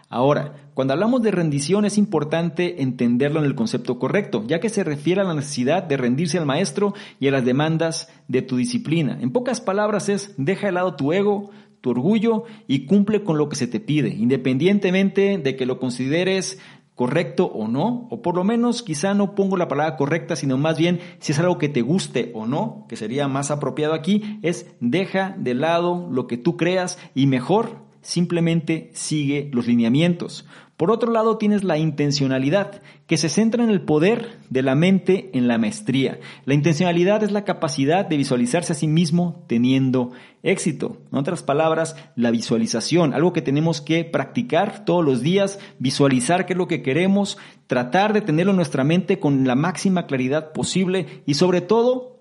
Ahora, 0.09 0.69
cuando 0.75 0.93
hablamos 0.93 1.23
de 1.23 1.31
rendición 1.31 1.85
es 1.85 1.97
importante 1.97 2.83
entenderlo 2.83 3.39
en 3.39 3.45
el 3.45 3.55
concepto 3.55 3.97
correcto, 3.97 4.43
ya 4.45 4.59
que 4.59 4.69
se 4.69 4.83
refiere 4.83 5.21
a 5.21 5.23
la 5.23 5.33
necesidad 5.33 5.81
de 5.81 5.97
rendirse 5.97 6.37
al 6.37 6.45
maestro 6.45 6.93
y 7.19 7.29
a 7.29 7.31
las 7.31 7.45
demandas 7.45 8.09
de 8.27 8.43
tu 8.43 8.57
disciplina. 8.57 9.17
En 9.21 9.31
pocas 9.31 9.59
palabras 9.59 10.09
es, 10.09 10.35
deja 10.37 10.67
de 10.67 10.73
lado 10.73 10.95
tu 10.95 11.13
ego, 11.13 11.49
tu 11.83 11.89
orgullo 11.89 12.45
y 12.65 12.85
cumple 12.85 13.25
con 13.25 13.37
lo 13.37 13.49
que 13.49 13.57
se 13.57 13.67
te 13.67 13.81
pide, 13.81 14.07
independientemente 14.07 15.37
de 15.37 15.57
que 15.57 15.65
lo 15.65 15.79
consideres 15.79 16.57
correcto 16.95 17.47
o 17.47 17.67
no, 17.67 18.07
o 18.09 18.21
por 18.21 18.35
lo 18.35 18.45
menos 18.45 18.83
quizá 18.83 19.13
no 19.13 19.35
pongo 19.35 19.57
la 19.57 19.67
palabra 19.67 19.97
correcta, 19.97 20.37
sino 20.37 20.57
más 20.57 20.77
bien 20.77 21.01
si 21.19 21.33
es 21.33 21.39
algo 21.39 21.57
que 21.57 21.67
te 21.67 21.81
guste 21.81 22.31
o 22.35 22.47
no, 22.47 22.85
que 22.87 22.95
sería 22.95 23.27
más 23.27 23.51
apropiado 23.51 23.95
aquí, 23.95 24.39
es 24.43 24.65
deja 24.79 25.35
de 25.37 25.55
lado 25.55 26.07
lo 26.09 26.25
que 26.25 26.37
tú 26.37 26.55
creas 26.55 26.97
y 27.15 27.27
mejor 27.27 27.83
simplemente 28.01 28.89
sigue 28.93 29.49
los 29.51 29.67
lineamientos. 29.67 30.45
Por 30.77 30.89
otro 30.89 31.11
lado 31.11 31.37
tienes 31.37 31.63
la 31.63 31.77
intencionalidad, 31.77 32.81
que 33.05 33.17
se 33.17 33.29
centra 33.29 33.63
en 33.63 33.69
el 33.69 33.81
poder 33.81 34.39
de 34.49 34.63
la 34.63 34.73
mente 34.73 35.29
en 35.33 35.47
la 35.47 35.57
maestría. 35.57 36.19
La 36.45 36.55
intencionalidad 36.55 37.23
es 37.23 37.31
la 37.31 37.43
capacidad 37.43 38.05
de 38.05 38.17
visualizarse 38.17 38.73
a 38.73 38.75
sí 38.75 38.87
mismo 38.87 39.43
teniendo 39.47 40.11
éxito. 40.41 40.97
En 41.11 41.19
otras 41.19 41.43
palabras, 41.43 41.95
la 42.15 42.31
visualización, 42.31 43.13
algo 43.13 43.33
que 43.33 43.41
tenemos 43.43 43.81
que 43.81 44.03
practicar 44.03 44.83
todos 44.83 45.05
los 45.05 45.21
días, 45.21 45.59
visualizar 45.77 46.45
qué 46.45 46.53
es 46.53 46.57
lo 46.57 46.67
que 46.67 46.81
queremos, 46.81 47.37
tratar 47.67 48.11
de 48.11 48.21
tenerlo 48.21 48.51
en 48.51 48.57
nuestra 48.57 48.83
mente 48.83 49.19
con 49.19 49.45
la 49.45 49.55
máxima 49.55 50.07
claridad 50.07 50.53
posible 50.53 51.23
y 51.25 51.35
sobre 51.35 51.61
todo 51.61 52.19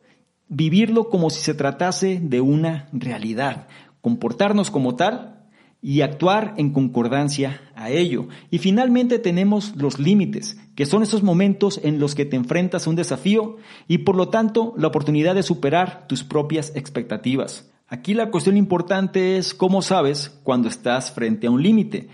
vivirlo 0.49 1.09
como 1.09 1.31
si 1.31 1.41
se 1.41 1.55
tratase 1.55 2.21
de 2.23 2.43
una 2.43 2.89
realidad 2.93 3.67
comportarnos 4.03 4.71
como 4.71 4.97
tal 4.97 5.42
y 5.83 6.03
actuar 6.03 6.55
en 6.57 6.73
concordancia 6.73 7.61
a 7.75 7.91
ello. 7.91 8.29
Y 8.51 8.59
finalmente 8.59 9.19
tenemos 9.19 9.75
los 9.77 9.99
límites, 9.99 10.57
que 10.77 10.87
son 10.87 11.03
esos 11.03 11.25
momentos 11.25 11.81
en 11.83 11.99
los 11.99 12.15
que 12.15 12.25
te 12.25 12.37
enfrentas 12.37 12.87
a 12.87 12.91
un 12.91 12.97
desafío 12.97 13.57
y 13.89 13.99
por 13.99 14.15
lo 14.15 14.29
tanto 14.29 14.75
la 14.79 14.87
oportunidad 14.87 15.35
de 15.35 15.43
superar 15.43 16.07
tus 16.07 16.23
propias 16.23 16.73
expectativas. 16.77 17.69
Aquí 17.89 18.15
la 18.15 18.31
cuestión 18.31 18.57
importante 18.57 19.37
es 19.37 19.53
cómo 19.53 19.83
sabes 19.83 20.31
cuando 20.45 20.69
estás 20.69 21.11
frente 21.11 21.49
a 21.49 21.51
un 21.51 21.63
límite. 21.63 22.09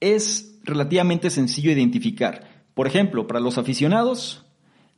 Es 0.00 0.58
relativamente 0.64 1.28
sencillo 1.28 1.70
identificar. 1.70 2.64
Por 2.72 2.86
ejemplo, 2.86 3.26
para 3.26 3.38
los 3.38 3.58
aficionados, 3.58 4.46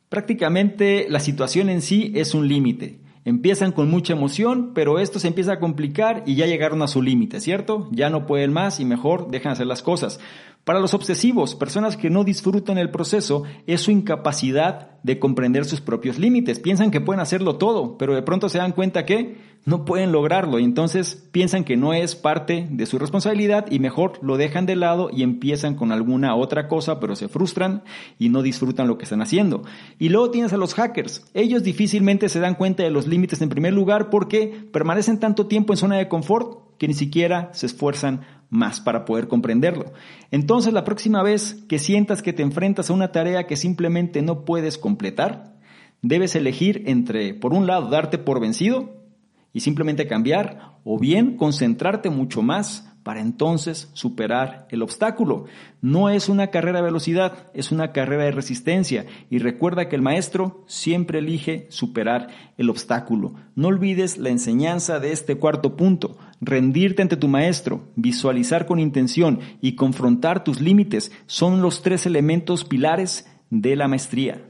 prácticamente 0.09 1.07
la 1.11 1.21
situación 1.21 1.69
en 1.69 1.83
sí 1.83 2.13
es 2.15 2.35
un 2.35 2.47
límite. 2.47 3.01
Empiezan 3.27 3.73
con 3.73 3.91
mucha 3.91 4.13
emoción, 4.13 4.71
pero 4.73 5.01
esto 5.01 5.19
se 5.19 5.27
empieza 5.27 5.55
a 5.55 5.59
complicar 5.59 6.23
y 6.27 6.37
ya 6.37 6.47
llegaron 6.47 6.81
a 6.83 6.87
su 6.87 7.03
límite, 7.03 7.41
¿cierto? 7.41 7.89
Ya 7.91 8.09
no 8.09 8.25
pueden 8.25 8.53
más 8.53 8.79
y 8.79 8.85
mejor 8.85 9.33
dejan 9.33 9.51
hacer 9.51 9.67
las 9.67 9.83
cosas. 9.83 10.21
Para 10.67 10.81
los 10.81 10.95
obsesivos, 10.95 11.55
personas 11.55 11.97
que 11.97 12.11
no 12.11 12.25
disfrutan 12.25 12.77
el 12.77 12.91
proceso, 12.91 13.45
es 13.69 13.83
su 13.83 13.93
incapacidad 13.93 14.91
de 15.05 15.21
comprender 15.21 15.65
sus 15.65 15.81
propios 15.81 16.19
límites. 16.19 16.59
Piensan 16.59 16.91
que 16.91 17.01
pueden 17.01 17.21
hacerlo 17.21 17.55
todo, 17.55 17.97
pero 17.97 18.17
de 18.17 18.23
pronto 18.23 18.49
se 18.49 18.59
dan 18.59 18.73
cuenta 18.73 19.07
que 19.07 19.37
no 19.65 19.85
pueden 19.85 20.11
lograrlo 20.11 20.59
y 20.59 20.65
entonces 20.65 21.29
piensan 21.31 21.63
que 21.63 21.77
no 21.77 21.95
es 21.95 22.17
parte 22.17 22.67
de 22.69 22.87
su 22.87 22.99
responsabilidad 22.99 23.67
y 23.71 23.79
mejor 23.79 24.19
lo 24.23 24.37
dejan 24.37 24.67
de 24.67 24.75
lado 24.75 25.09
y 25.13 25.23
empiezan 25.23 25.77
con 25.77 25.93
alguna 25.93 26.35
otra 26.35 26.67
cosa, 26.67 26.99
pero 26.99 27.15
se 27.15 27.29
frustran 27.29 27.85
y 28.19 28.29
no 28.29 28.43
disfrutan 28.43 28.89
lo 28.89 28.99
que 28.99 29.05
están 29.05 29.23
haciendo. 29.23 29.63
Y 30.01 30.09
luego 30.09 30.33
tienes 30.33 30.53
a 30.53 30.57
los 30.57 30.75
hackers. 30.75 31.31
Ellos 31.33 31.63
difícilmente 31.63 32.29
se 32.29 32.41
dan 32.41 32.57
cuenta 32.57 32.83
de 32.83 32.91
los 32.91 33.07
límites 33.07 33.41
en 33.41 33.51
primer 33.51 33.73
lugar 33.73 34.11
porque 34.11 34.67
permanecen 34.73 35.21
tanto 35.21 35.47
tiempo 35.47 35.73
en 35.73 35.77
zona 35.77 35.97
de 35.97 36.09
confort 36.09 36.67
que 36.79 36.89
ni 36.89 36.95
siquiera 36.95 37.51
se 37.53 37.67
esfuerzan 37.67 38.23
más 38.49 38.81
para 38.81 39.05
poder 39.05 39.29
comprenderlo. 39.29 39.93
Entonces 40.31 40.73
la 40.73 40.85
próxima 40.85 41.23
vez 41.23 41.65
que 41.69 41.79
sientas 41.79 42.23
que 42.23 42.33
te 42.33 42.43
enfrentas 42.43 42.91
a 42.91 42.93
una 42.93 43.13
tarea 43.13 43.47
que 43.47 43.57
simplemente 43.57 44.23
no 44.23 44.45
puedes 44.45 44.79
completar, 44.79 45.57
debes 46.03 46.37
elegir 46.37 46.83
entre, 46.87 47.35
por 47.35 47.53
un 47.53 47.67
lado, 47.67 47.89
darte 47.89 48.19
por 48.19 48.41
vencido 48.41 49.05
y 49.53 49.61
simplemente 49.61 50.07
cambiar, 50.07 50.77
o 50.85 50.99
bien 50.99 51.37
concentrarte 51.37 52.11
mucho 52.11 52.43
más 52.43 52.96
para 53.07 53.21
entonces 53.21 53.89
superar 53.93 54.67
el 54.69 54.83
obstáculo. 54.83 55.45
No 55.81 56.09
es 56.09 56.29
una 56.29 56.49
carrera 56.49 56.81
de 56.81 56.87
velocidad, 56.87 57.53
es 57.55 57.71
una 57.71 57.93
carrera 57.93 58.25
de 58.25 58.33
resistencia 58.33 59.07
y 59.31 59.39
recuerda 59.39 59.89
que 59.89 59.95
el 59.95 60.03
maestro 60.03 60.65
siempre 60.67 61.21
elige 61.21 61.69
superar 61.69 62.27
el 62.59 62.69
obstáculo. 62.69 63.35
No 63.55 63.69
olvides 63.69 64.19
la 64.19 64.31
enseñanza 64.31 64.99
de 64.99 65.13
este 65.13 65.37
cuarto 65.37 65.77
punto, 65.77 66.19
rendirte 66.41 67.01
ante 67.01 67.17
tu 67.17 67.29
maestro, 67.29 67.85
visualizar 67.95 68.67
con 68.67 68.81
intención 68.81 69.39
y 69.61 69.77
confrontar 69.77 70.43
tus 70.43 70.61
límites 70.61 71.13
son 71.27 71.63
los 71.63 71.83
tres 71.83 72.07
elementos 72.07 72.65
pilares 72.65 73.31
de 73.51 73.77
la 73.77 73.87
maestría. 73.87 74.43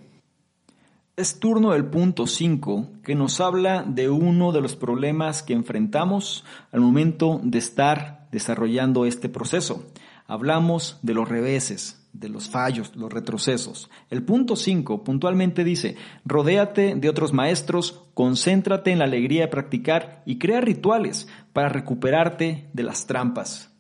Es 1.14 1.40
turno 1.40 1.72
del 1.72 1.84
punto 1.84 2.26
5 2.26 2.88
que 3.04 3.14
nos 3.14 3.38
habla 3.40 3.82
de 3.82 4.08
uno 4.08 4.52
de 4.52 4.62
los 4.62 4.76
problemas 4.76 5.42
que 5.42 5.52
enfrentamos 5.52 6.42
al 6.72 6.80
momento 6.80 7.38
de 7.42 7.58
estar 7.58 8.15
desarrollando 8.32 9.06
este 9.06 9.28
proceso. 9.28 9.86
Hablamos 10.26 10.98
de 11.02 11.14
los 11.14 11.28
reveses, 11.28 12.08
de 12.12 12.28
los 12.28 12.48
fallos, 12.48 12.96
los 12.96 13.12
retrocesos. 13.12 13.90
El 14.10 14.22
punto 14.22 14.56
5 14.56 15.04
puntualmente 15.04 15.64
dice, 15.64 15.96
rodéate 16.24 16.94
de 16.94 17.08
otros 17.08 17.32
maestros, 17.32 18.02
concéntrate 18.14 18.90
en 18.90 18.98
la 18.98 19.04
alegría 19.04 19.42
de 19.42 19.48
practicar 19.48 20.22
y 20.26 20.38
crea 20.38 20.60
rituales 20.60 21.28
para 21.52 21.68
recuperarte 21.68 22.68
de 22.72 22.82
las 22.82 23.06
trampas. 23.06 23.72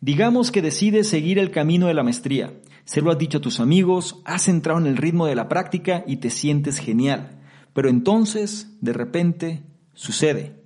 Digamos 0.00 0.50
que 0.50 0.62
decides 0.62 1.08
seguir 1.08 1.38
el 1.38 1.50
camino 1.50 1.86
de 1.86 1.94
la 1.94 2.02
maestría 2.02 2.52
se 2.90 3.02
lo 3.02 3.12
has 3.12 3.18
dicho 3.18 3.38
a 3.38 3.40
tus 3.40 3.60
amigos, 3.60 4.20
has 4.24 4.48
entrado 4.48 4.80
en 4.80 4.86
el 4.86 4.96
ritmo 4.96 5.26
de 5.26 5.36
la 5.36 5.48
práctica 5.48 6.02
y 6.08 6.16
te 6.16 6.28
sientes 6.28 6.78
genial. 6.78 7.38
Pero 7.72 7.88
entonces, 7.88 8.76
de 8.80 8.92
repente, 8.92 9.62
sucede. 9.94 10.60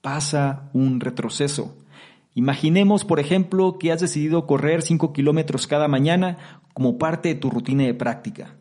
Pasa 0.00 0.70
un 0.72 0.98
retroceso. 0.98 1.78
Imaginemos, 2.38 3.04
por 3.04 3.18
ejemplo, 3.18 3.78
que 3.80 3.90
has 3.90 4.00
decidido 4.00 4.46
correr 4.46 4.82
5 4.82 5.12
kilómetros 5.12 5.66
cada 5.66 5.88
mañana 5.88 6.38
como 6.72 6.96
parte 6.96 7.30
de 7.30 7.34
tu 7.34 7.50
rutina 7.50 7.82
de 7.82 7.94
práctica. 7.94 8.54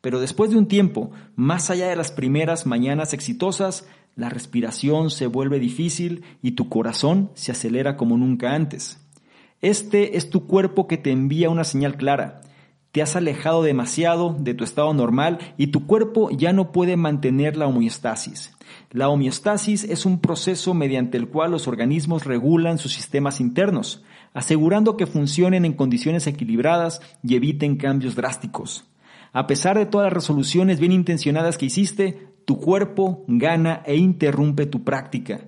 Pero 0.00 0.18
después 0.18 0.50
de 0.50 0.56
un 0.56 0.66
tiempo, 0.66 1.10
más 1.36 1.68
allá 1.68 1.88
de 1.88 1.96
las 1.96 2.10
primeras 2.10 2.64
mañanas 2.64 3.12
exitosas, 3.12 3.86
la 4.16 4.30
respiración 4.30 5.10
se 5.10 5.26
vuelve 5.26 5.58
difícil 5.58 6.24
y 6.40 6.52
tu 6.52 6.70
corazón 6.70 7.30
se 7.34 7.52
acelera 7.52 7.98
como 7.98 8.16
nunca 8.16 8.54
antes. 8.54 8.98
Este 9.60 10.16
es 10.16 10.30
tu 10.30 10.46
cuerpo 10.46 10.86
que 10.86 10.96
te 10.96 11.10
envía 11.10 11.50
una 11.50 11.64
señal 11.64 11.98
clara. 11.98 12.40
Te 12.92 13.02
has 13.02 13.16
alejado 13.16 13.62
demasiado 13.62 14.34
de 14.38 14.54
tu 14.54 14.64
estado 14.64 14.94
normal 14.94 15.38
y 15.56 15.68
tu 15.68 15.86
cuerpo 15.86 16.30
ya 16.30 16.52
no 16.52 16.72
puede 16.72 16.96
mantener 16.96 17.56
la 17.56 17.66
homeostasis. 17.66 18.56
La 18.90 19.08
homeostasis 19.08 19.84
es 19.84 20.06
un 20.06 20.20
proceso 20.20 20.72
mediante 20.72 21.18
el 21.18 21.28
cual 21.28 21.50
los 21.50 21.68
organismos 21.68 22.24
regulan 22.24 22.78
sus 22.78 22.94
sistemas 22.94 23.40
internos, 23.40 24.02
asegurando 24.32 24.96
que 24.96 25.06
funcionen 25.06 25.64
en 25.64 25.74
condiciones 25.74 26.26
equilibradas 26.26 27.02
y 27.22 27.36
eviten 27.36 27.76
cambios 27.76 28.14
drásticos. 28.14 28.86
A 29.32 29.46
pesar 29.46 29.78
de 29.78 29.86
todas 29.86 30.06
las 30.06 30.14
resoluciones 30.14 30.80
bien 30.80 30.92
intencionadas 30.92 31.58
que 31.58 31.66
hiciste, 31.66 32.28
tu 32.46 32.58
cuerpo 32.58 33.24
gana 33.28 33.82
e 33.84 33.96
interrumpe 33.96 34.64
tu 34.64 34.84
práctica. 34.84 35.44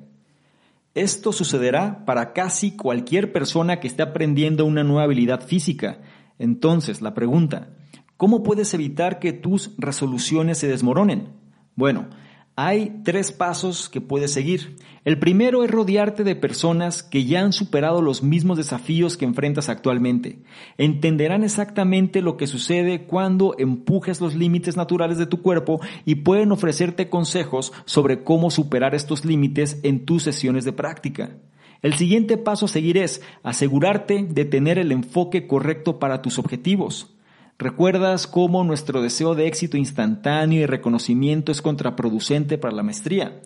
Esto 0.95 1.33
sucederá 1.33 2.05
para 2.05 2.33
casi 2.33 2.77
cualquier 2.77 3.33
persona 3.33 3.81
que 3.81 3.87
esté 3.87 4.03
aprendiendo 4.03 4.67
una 4.67 4.85
nueva 4.85 5.05
habilidad 5.05 5.47
física, 5.47 6.01
entonces, 6.41 7.03
la 7.03 7.13
pregunta, 7.13 7.69
¿cómo 8.17 8.43
puedes 8.43 8.73
evitar 8.75 9.19
que 9.19 9.35
tus 9.35 9.73
resoluciones 9.77 10.57
se 10.59 10.69
desmoronen? 10.69 11.29
Bueno, 11.77 12.09
hay 12.57 13.01
tres 13.05 13.31
pasos 13.31 13.89
que 13.89 14.01
puedes 14.01 14.33
seguir. 14.33 14.77
El 15.05 15.19
primero 15.19 15.65
es 15.65 15.71
rodearte 15.71 16.25
de 16.25 16.37
personas 16.37 17.03
que 17.03 17.25
ya 17.25 17.41
han 17.41 17.53
superado 17.53 18.01
los 18.01 18.23
mismos 18.23 18.57
desafíos 18.57 19.19
que 19.19 19.27
enfrentas 19.27 19.69
actualmente. 19.69 20.43
Entenderán 20.79 21.45
exactamente 21.45 22.23
lo 22.23 22.39
que 22.39 22.47
sucede 22.47 23.07
cuando 23.07 23.55
empujes 23.59 24.21
los 24.21 24.35
límites 24.35 24.79
naturales 24.79 25.19
de 25.19 25.27
tu 25.27 25.43
cuerpo 25.43 25.81
y 26.07 26.17
pueden 26.17 26.53
ofrecerte 26.53 27.11
consejos 27.11 27.73
sobre 27.85 28.25
cómo 28.25 28.51
superar 28.51 28.95
estos 28.95 29.27
límites 29.27 29.79
en 29.83 30.07
tus 30.07 30.23
sesiones 30.23 30.65
de 30.65 30.73
práctica. 30.73 31.37
El 31.83 31.95
siguiente 31.95 32.37
paso 32.37 32.67
a 32.67 32.69
seguir 32.69 32.99
es 32.99 33.23
asegurarte 33.43 34.27
de 34.29 34.45
tener 34.45 34.79
el 34.79 34.93
enfoque 34.93 35.47
correcto 35.47 35.99
para 35.99 36.21
tus 36.21 36.39
objetivos. 36.39 37.15
¿Recuerdas 37.59 38.27
cómo 38.27 38.65
nuestro 38.65 39.03
deseo 39.03 39.35
de 39.35 39.47
éxito 39.47 39.77
instantáneo 39.77 40.63
y 40.63 40.67
reconocimiento 40.67 41.53
es 41.53 41.63
contraproducente 41.63 42.59
para 42.59 42.75
la 42.75 42.83
maestría? 42.83 43.41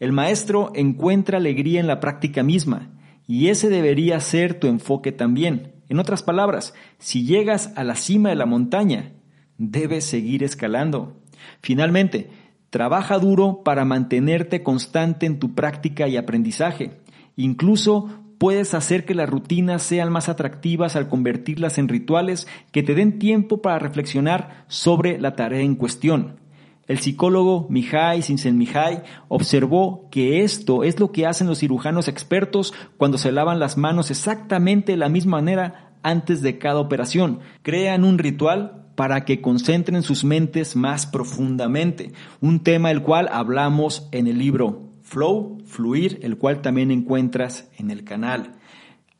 El 0.00 0.12
maestro 0.12 0.70
encuentra 0.74 1.38
alegría 1.38 1.80
en 1.80 1.86
la 1.86 2.00
práctica 2.00 2.42
misma 2.42 2.90
y 3.26 3.48
ese 3.48 3.68
debería 3.68 4.20
ser 4.20 4.54
tu 4.54 4.68
enfoque 4.68 5.12
también. 5.12 5.72
En 5.88 5.98
otras 5.98 6.22
palabras, 6.22 6.74
si 6.98 7.24
llegas 7.24 7.72
a 7.76 7.84
la 7.84 7.94
cima 7.94 8.28
de 8.28 8.36
la 8.36 8.46
montaña, 8.46 9.12
debes 9.56 10.04
seguir 10.04 10.44
escalando. 10.44 11.16
Finalmente, 11.60 12.30
trabaja 12.70 13.18
duro 13.18 13.62
para 13.64 13.84
mantenerte 13.84 14.62
constante 14.62 15.26
en 15.26 15.38
tu 15.38 15.54
práctica 15.54 16.08
y 16.08 16.16
aprendizaje. 16.16 17.00
Incluso 17.38 18.08
puedes 18.38 18.74
hacer 18.74 19.04
que 19.04 19.14
las 19.14 19.30
rutinas 19.30 19.84
sean 19.84 20.10
más 20.10 20.28
atractivas 20.28 20.96
al 20.96 21.08
convertirlas 21.08 21.78
en 21.78 21.86
rituales 21.86 22.48
que 22.72 22.82
te 22.82 22.96
den 22.96 23.20
tiempo 23.20 23.62
para 23.62 23.78
reflexionar 23.78 24.64
sobre 24.66 25.20
la 25.20 25.36
tarea 25.36 25.60
en 25.60 25.76
cuestión. 25.76 26.40
El 26.88 26.98
psicólogo 26.98 27.68
Mihai 27.70 28.22
Csikszentmihalyi 28.22 29.02
observó 29.28 30.08
que 30.10 30.42
esto 30.42 30.82
es 30.82 30.98
lo 30.98 31.12
que 31.12 31.26
hacen 31.26 31.46
los 31.46 31.60
cirujanos 31.60 32.08
expertos 32.08 32.74
cuando 32.96 33.18
se 33.18 33.30
lavan 33.30 33.60
las 33.60 33.76
manos 33.78 34.10
exactamente 34.10 34.92
de 34.92 34.98
la 34.98 35.08
misma 35.08 35.36
manera 35.36 35.92
antes 36.02 36.42
de 36.42 36.58
cada 36.58 36.80
operación. 36.80 37.38
Crean 37.62 38.02
un 38.02 38.18
ritual 38.18 38.86
para 38.96 39.24
que 39.24 39.40
concentren 39.40 40.02
sus 40.02 40.24
mentes 40.24 40.74
más 40.74 41.06
profundamente, 41.06 42.10
un 42.40 42.64
tema 42.64 42.88
del 42.88 43.02
cual 43.02 43.28
hablamos 43.30 44.08
en 44.10 44.26
el 44.26 44.38
libro 44.38 44.87
Flow, 45.08 45.56
fluir, 45.64 46.18
el 46.22 46.36
cual 46.36 46.60
también 46.60 46.90
encuentras 46.90 47.70
en 47.78 47.90
el 47.90 48.04
canal. 48.04 48.52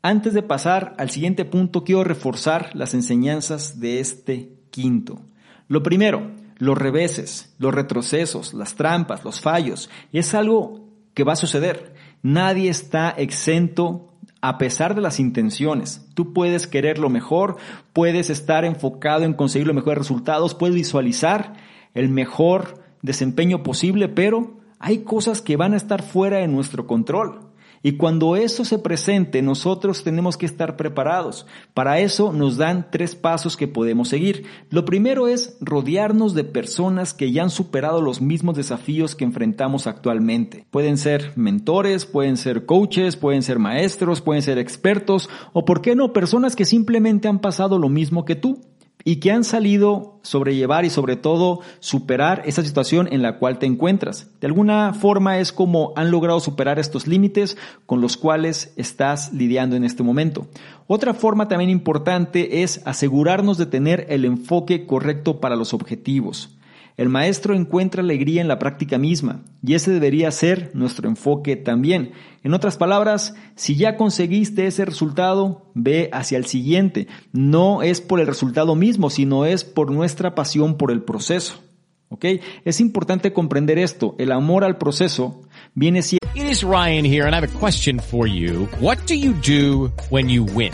Antes 0.03 0.35
de 0.35 0.43
pasar 0.43 0.93
al 0.99 1.09
siguiente 1.09 1.45
punto, 1.45 1.83
quiero 1.83 2.03
reforzar 2.03 2.69
las 2.75 2.93
enseñanzas 2.93 3.79
de 3.79 3.99
este 3.99 4.53
quinto. 4.69 5.21
Lo 5.67 5.81
primero, 5.81 6.31
los 6.57 6.77
reveses, 6.77 7.55
los 7.57 7.73
retrocesos, 7.73 8.53
las 8.53 8.75
trampas, 8.75 9.25
los 9.25 9.41
fallos, 9.41 9.89
es 10.13 10.35
algo 10.35 10.87
que 11.15 11.23
va 11.23 11.33
a 11.33 11.37
suceder. 11.37 11.95
Nadie 12.21 12.69
está 12.69 13.09
exento 13.09 14.13
a 14.41 14.59
pesar 14.59 14.93
de 14.93 15.01
las 15.01 15.19
intenciones. 15.19 16.07
Tú 16.13 16.33
puedes 16.33 16.67
querer 16.67 16.99
lo 16.99 17.09
mejor, 17.09 17.57
puedes 17.93 18.29
estar 18.29 18.63
enfocado 18.63 19.23
en 19.23 19.33
conseguir 19.33 19.65
los 19.65 19.75
mejores 19.75 19.97
resultados, 19.97 20.53
puedes 20.53 20.75
visualizar 20.75 21.53
el 21.95 22.09
mejor 22.09 22.83
desempeño 23.01 23.63
posible, 23.63 24.07
pero 24.07 24.58
hay 24.79 24.99
cosas 24.99 25.41
que 25.41 25.57
van 25.57 25.73
a 25.73 25.77
estar 25.77 26.01
fuera 26.01 26.37
de 26.37 26.47
nuestro 26.47 26.87
control. 26.87 27.49
Y 27.81 27.93
cuando 27.93 28.35
eso 28.35 28.65
se 28.65 28.77
presente, 28.77 29.41
nosotros 29.41 30.03
tenemos 30.03 30.35
que 30.35 30.45
estar 30.45 30.75
preparados. 30.75 31.45
Para 31.73 31.99
eso 31.99 32.33
nos 32.33 32.57
dan 32.57 32.87
tres 32.91 33.15
pasos 33.15 33.55
que 33.55 33.69
podemos 33.69 34.09
seguir. 34.09 34.45
Lo 34.69 34.83
primero 34.83 35.29
es 35.29 35.57
rodearnos 35.61 36.33
de 36.33 36.43
personas 36.43 37.13
que 37.13 37.31
ya 37.31 37.43
han 37.43 37.49
superado 37.49 38.01
los 38.01 38.19
mismos 38.19 38.57
desafíos 38.57 39.15
que 39.15 39.23
enfrentamos 39.23 39.87
actualmente. 39.87 40.65
Pueden 40.71 40.97
ser 40.97 41.31
mentores, 41.37 42.05
pueden 42.05 42.35
ser 42.35 42.65
coaches, 42.65 43.15
pueden 43.15 43.43
ser 43.43 43.59
maestros, 43.59 44.21
pueden 44.21 44.41
ser 44.41 44.57
expertos 44.57 45.29
o, 45.53 45.63
¿por 45.63 45.81
qué 45.81 45.95
no?, 45.95 46.11
personas 46.11 46.57
que 46.57 46.65
simplemente 46.65 47.29
han 47.29 47.39
pasado 47.39 47.79
lo 47.79 47.87
mismo 47.87 48.25
que 48.25 48.35
tú 48.35 48.59
y 49.03 49.17
que 49.17 49.31
han 49.31 49.43
salido 49.43 50.19
sobrellevar 50.23 50.85
y 50.85 50.89
sobre 50.89 51.15
todo 51.15 51.61
superar 51.79 52.43
esa 52.45 52.63
situación 52.63 53.07
en 53.11 53.21
la 53.21 53.37
cual 53.39 53.57
te 53.57 53.65
encuentras. 53.65 54.29
De 54.41 54.47
alguna 54.47 54.93
forma 54.93 55.39
es 55.39 55.51
como 55.51 55.93
han 55.95 56.11
logrado 56.11 56.39
superar 56.39 56.79
estos 56.79 57.07
límites 57.07 57.57
con 57.85 58.01
los 58.01 58.17
cuales 58.17 58.73
estás 58.75 59.33
lidiando 59.33 59.75
en 59.75 59.83
este 59.83 60.03
momento. 60.03 60.47
Otra 60.87 61.13
forma 61.13 61.47
también 61.47 61.69
importante 61.69 62.61
es 62.61 62.81
asegurarnos 62.85 63.57
de 63.57 63.65
tener 63.65 64.05
el 64.09 64.25
enfoque 64.25 64.85
correcto 64.85 65.39
para 65.39 65.55
los 65.55 65.73
objetivos. 65.73 66.58
El 66.99 67.07
maestro 67.07 67.55
encuentra 67.55 68.03
alegría 68.03 68.41
en 68.41 68.49
la 68.49 68.59
práctica 68.59 68.97
misma 68.97 69.45
y 69.65 69.75
ese 69.75 69.89
debería 69.89 70.29
ser 70.31 70.71
nuestro 70.73 71.07
enfoque 71.07 71.55
también. 71.55 72.11
En 72.43 72.53
otras 72.53 72.75
palabras, 72.75 73.35
si 73.55 73.77
ya 73.77 73.95
conseguiste 73.95 74.67
ese 74.67 74.83
resultado, 74.83 75.71
ve 75.73 76.09
hacia 76.11 76.37
el 76.37 76.45
siguiente. 76.45 77.07
No 77.31 77.83
es 77.83 78.01
por 78.01 78.19
el 78.19 78.27
resultado 78.27 78.75
mismo, 78.75 79.09
sino 79.09 79.45
es 79.45 79.63
por 79.63 79.91
nuestra 79.91 80.35
pasión 80.35 80.75
por 80.75 80.91
el 80.91 81.01
proceso. 81.01 81.63
¿Ok? 82.09 82.25
Es 82.65 82.81
importante 82.81 83.31
comprender 83.31 83.79
esto. 83.79 84.15
El 84.19 84.33
amor 84.33 84.65
al 84.65 84.77
proceso 84.77 85.43
viene 85.75 86.01
siendo... 86.01 86.27
It 86.35 86.51
is 86.51 86.63
Ryan 86.63 87.05
here 87.05 87.25
and 87.25 87.33
I 87.33 87.37
have 87.37 87.47
a 87.47 87.59
question 87.59 88.01
for 88.01 88.27
you. 88.27 88.67
What 88.81 88.97
do 89.07 89.15
you 89.15 89.33
do 89.35 89.89
when 90.09 90.27
you 90.27 90.43
win? 90.53 90.73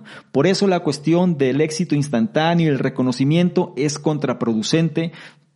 Por 0.31 0.47
eso 0.47 0.67
la 0.67 0.81
cuestión 0.81 1.37
del 1.37 1.61
éxito 1.61 1.95
instantáneo 1.95 2.67
y 2.67 2.69
el 2.69 2.79
reconocimiento 2.79 3.73
es 3.77 3.99
contraproducente 3.99 5.11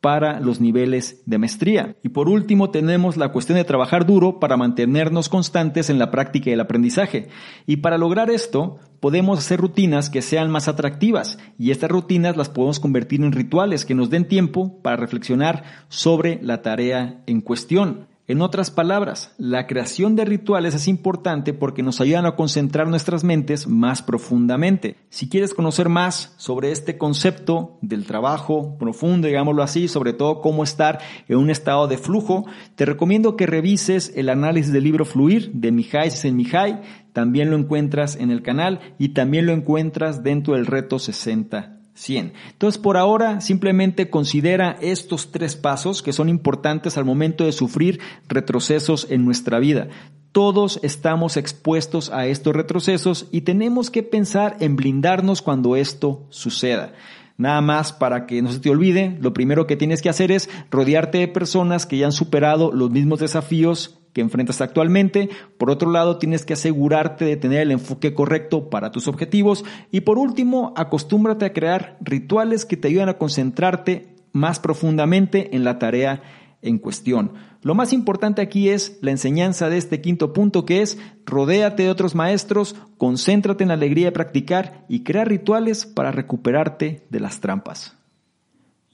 para 0.05 0.39
los 0.39 0.61
niveles 0.61 1.23
de 1.25 1.39
maestría. 1.39 1.95
Y 2.03 2.09
por 2.09 2.29
último 2.29 2.69
tenemos 2.69 3.17
la 3.17 3.31
cuestión 3.31 3.57
de 3.57 3.63
trabajar 3.63 4.05
duro 4.05 4.39
para 4.39 4.55
mantenernos 4.55 5.29
constantes 5.29 5.89
en 5.89 5.97
la 5.97 6.11
práctica 6.11 6.51
y 6.51 6.53
el 6.53 6.59
aprendizaje. 6.59 7.29
Y 7.65 7.77
para 7.77 7.97
lograr 7.97 8.29
esto 8.29 8.77
podemos 8.99 9.39
hacer 9.39 9.59
rutinas 9.59 10.11
que 10.11 10.21
sean 10.21 10.51
más 10.51 10.67
atractivas 10.67 11.39
y 11.57 11.71
estas 11.71 11.89
rutinas 11.89 12.37
las 12.37 12.49
podemos 12.49 12.79
convertir 12.79 13.21
en 13.21 13.31
rituales 13.31 13.83
que 13.83 13.95
nos 13.95 14.11
den 14.11 14.27
tiempo 14.27 14.79
para 14.83 14.95
reflexionar 14.95 15.63
sobre 15.89 16.37
la 16.43 16.61
tarea 16.61 17.23
en 17.25 17.41
cuestión. 17.41 18.07
En 18.27 18.41
otras 18.41 18.71
palabras, 18.71 19.35
la 19.37 19.67
creación 19.67 20.15
de 20.15 20.25
rituales 20.25 20.73
es 20.73 20.87
importante 20.87 21.53
porque 21.53 21.83
nos 21.83 22.01
ayudan 22.01 22.25
a 22.25 22.35
concentrar 22.35 22.87
nuestras 22.87 23.23
mentes 23.23 23.67
más 23.67 24.01
profundamente. 24.01 24.95
Si 25.09 25.29
quieres 25.29 25.53
conocer 25.53 25.89
más 25.89 26.33
sobre 26.37 26.71
este 26.71 26.97
concepto 26.97 27.77
del 27.83 28.07
trabajo 28.07 28.79
profundo, 28.79 29.27
digámoslo 29.27 29.61
así, 29.61 29.87
sobre 29.87 30.13
todo 30.13 30.41
cómo 30.41 30.63
estar 30.63 31.01
en 31.27 31.37
un 31.37 31.51
estado 31.51 31.87
de 31.87 31.99
flujo, 31.99 32.47
te 32.73 32.85
recomiendo 32.85 33.35
que 33.35 33.45
revises 33.45 34.11
el 34.15 34.29
análisis 34.29 34.73
del 34.73 34.85
libro 34.85 35.05
Fluir 35.05 35.51
de 35.51 35.71
Mihai 35.71 36.09
Csikszentmihalyi. 36.09 36.79
También 37.13 37.51
lo 37.51 37.57
encuentras 37.57 38.15
en 38.15 38.31
el 38.31 38.41
canal 38.41 38.79
y 38.97 39.09
también 39.09 39.45
lo 39.45 39.53
encuentras 39.53 40.23
dentro 40.23 40.55
del 40.55 40.65
reto 40.65 40.97
60 40.97 41.75
100. 41.95 42.33
Entonces, 42.51 42.79
por 42.79 42.97
ahora, 42.97 43.41
simplemente 43.41 44.09
considera 44.09 44.77
estos 44.81 45.31
tres 45.31 45.55
pasos 45.55 46.01
que 46.01 46.13
son 46.13 46.29
importantes 46.29 46.97
al 46.97 47.05
momento 47.05 47.45
de 47.45 47.51
sufrir 47.51 47.99
retrocesos 48.27 49.07
en 49.09 49.25
nuestra 49.25 49.59
vida. 49.59 49.87
Todos 50.31 50.79
estamos 50.83 51.37
expuestos 51.37 52.11
a 52.11 52.27
estos 52.27 52.53
retrocesos 52.53 53.27
y 53.31 53.41
tenemos 53.41 53.89
que 53.89 54.03
pensar 54.03 54.57
en 54.59 54.75
blindarnos 54.75 55.41
cuando 55.41 55.77
esto 55.77 56.27
suceda. 56.29 56.93
Nada 57.37 57.61
más 57.61 57.93
para 57.93 58.25
que 58.25 58.41
no 58.41 58.51
se 58.51 58.59
te 58.59 58.69
olvide, 58.69 59.17
lo 59.21 59.33
primero 59.33 59.65
que 59.65 59.77
tienes 59.77 60.01
que 60.01 60.09
hacer 60.09 60.31
es 60.31 60.49
rodearte 60.69 61.17
de 61.17 61.27
personas 61.27 61.85
que 61.85 61.97
ya 61.97 62.05
han 62.05 62.11
superado 62.11 62.71
los 62.71 62.91
mismos 62.91 63.19
desafíos 63.19 63.99
que 64.15 64.21
enfrentas 64.21 64.61
actualmente. 64.61 65.29
Por 65.57 65.69
otro 65.69 65.91
lado, 65.91 66.17
tienes 66.17 66.45
que 66.45 66.53
asegurarte 66.53 67.25
de 67.25 67.35
tener 67.35 67.59
el 67.59 67.71
enfoque 67.71 68.13
correcto 68.13 68.69
para 68.69 68.89
tus 68.89 69.09
objetivos. 69.09 69.65
Y 69.91 70.01
por 70.01 70.17
último, 70.17 70.73
acostúmbrate 70.77 71.43
a 71.43 71.51
crear 71.51 71.97
rituales 71.99 72.63
que 72.63 72.77
te 72.77 72.87
ayuden 72.87 73.09
a 73.09 73.17
concentrarte 73.17 74.15
más 74.31 74.61
profundamente 74.61 75.53
en 75.53 75.65
la 75.65 75.79
tarea 75.79 76.23
en 76.61 76.79
cuestión. 76.79 77.33
Lo 77.61 77.75
más 77.75 77.91
importante 77.91 78.41
aquí 78.41 78.69
es 78.69 78.97
la 79.01 79.11
enseñanza 79.11 79.69
de 79.69 79.77
este 79.77 79.99
quinto 79.99 80.31
punto 80.31 80.65
que 80.65 80.81
es 80.81 80.97
rodéate 81.25 81.83
de 81.83 81.89
otros 81.89 82.15
maestros, 82.15 82.77
concéntrate 82.97 83.65
en 83.65 83.67
la 83.67 83.73
alegría 83.73 84.05
de 84.05 84.11
practicar 84.13 84.85
y 84.87 85.03
crea 85.03 85.25
rituales 85.25 85.85
para 85.85 86.13
recuperarte 86.13 87.05
de 87.09 87.19
las 87.19 87.41
trampas. 87.41 87.97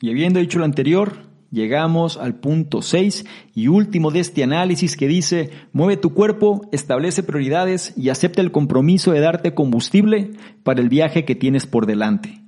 Y 0.01 0.09
habiendo 0.09 0.39
dicho 0.39 0.57
lo 0.57 0.65
anterior, 0.65 1.30
llegamos 1.52 2.18
al 2.18 2.36
punto 2.36 2.82
6 2.82 3.26
y 3.54 3.68
último 3.68 4.10
de 4.10 4.22
este 4.22 4.43
análisis 4.43 4.97
que 4.97 5.08
dice, 5.08 5.52
mueve 5.74 5.97
tu 5.97 6.14
cuerpo, 6.14 6.68
establece 6.72 7.22
prioridades 7.22 7.93
y 7.97 8.10
acepta 8.10 8.41
el 8.41 8.52
compromiso 8.52 9.12
de 9.12 9.20
darte 9.20 9.54
combustible 9.54 10.32
para 10.64 10.82
el 10.82 10.89
viaje 10.89 11.26
que 11.26 11.36
tienes 11.36 11.68
por 11.68 11.86
delante. 11.86 12.41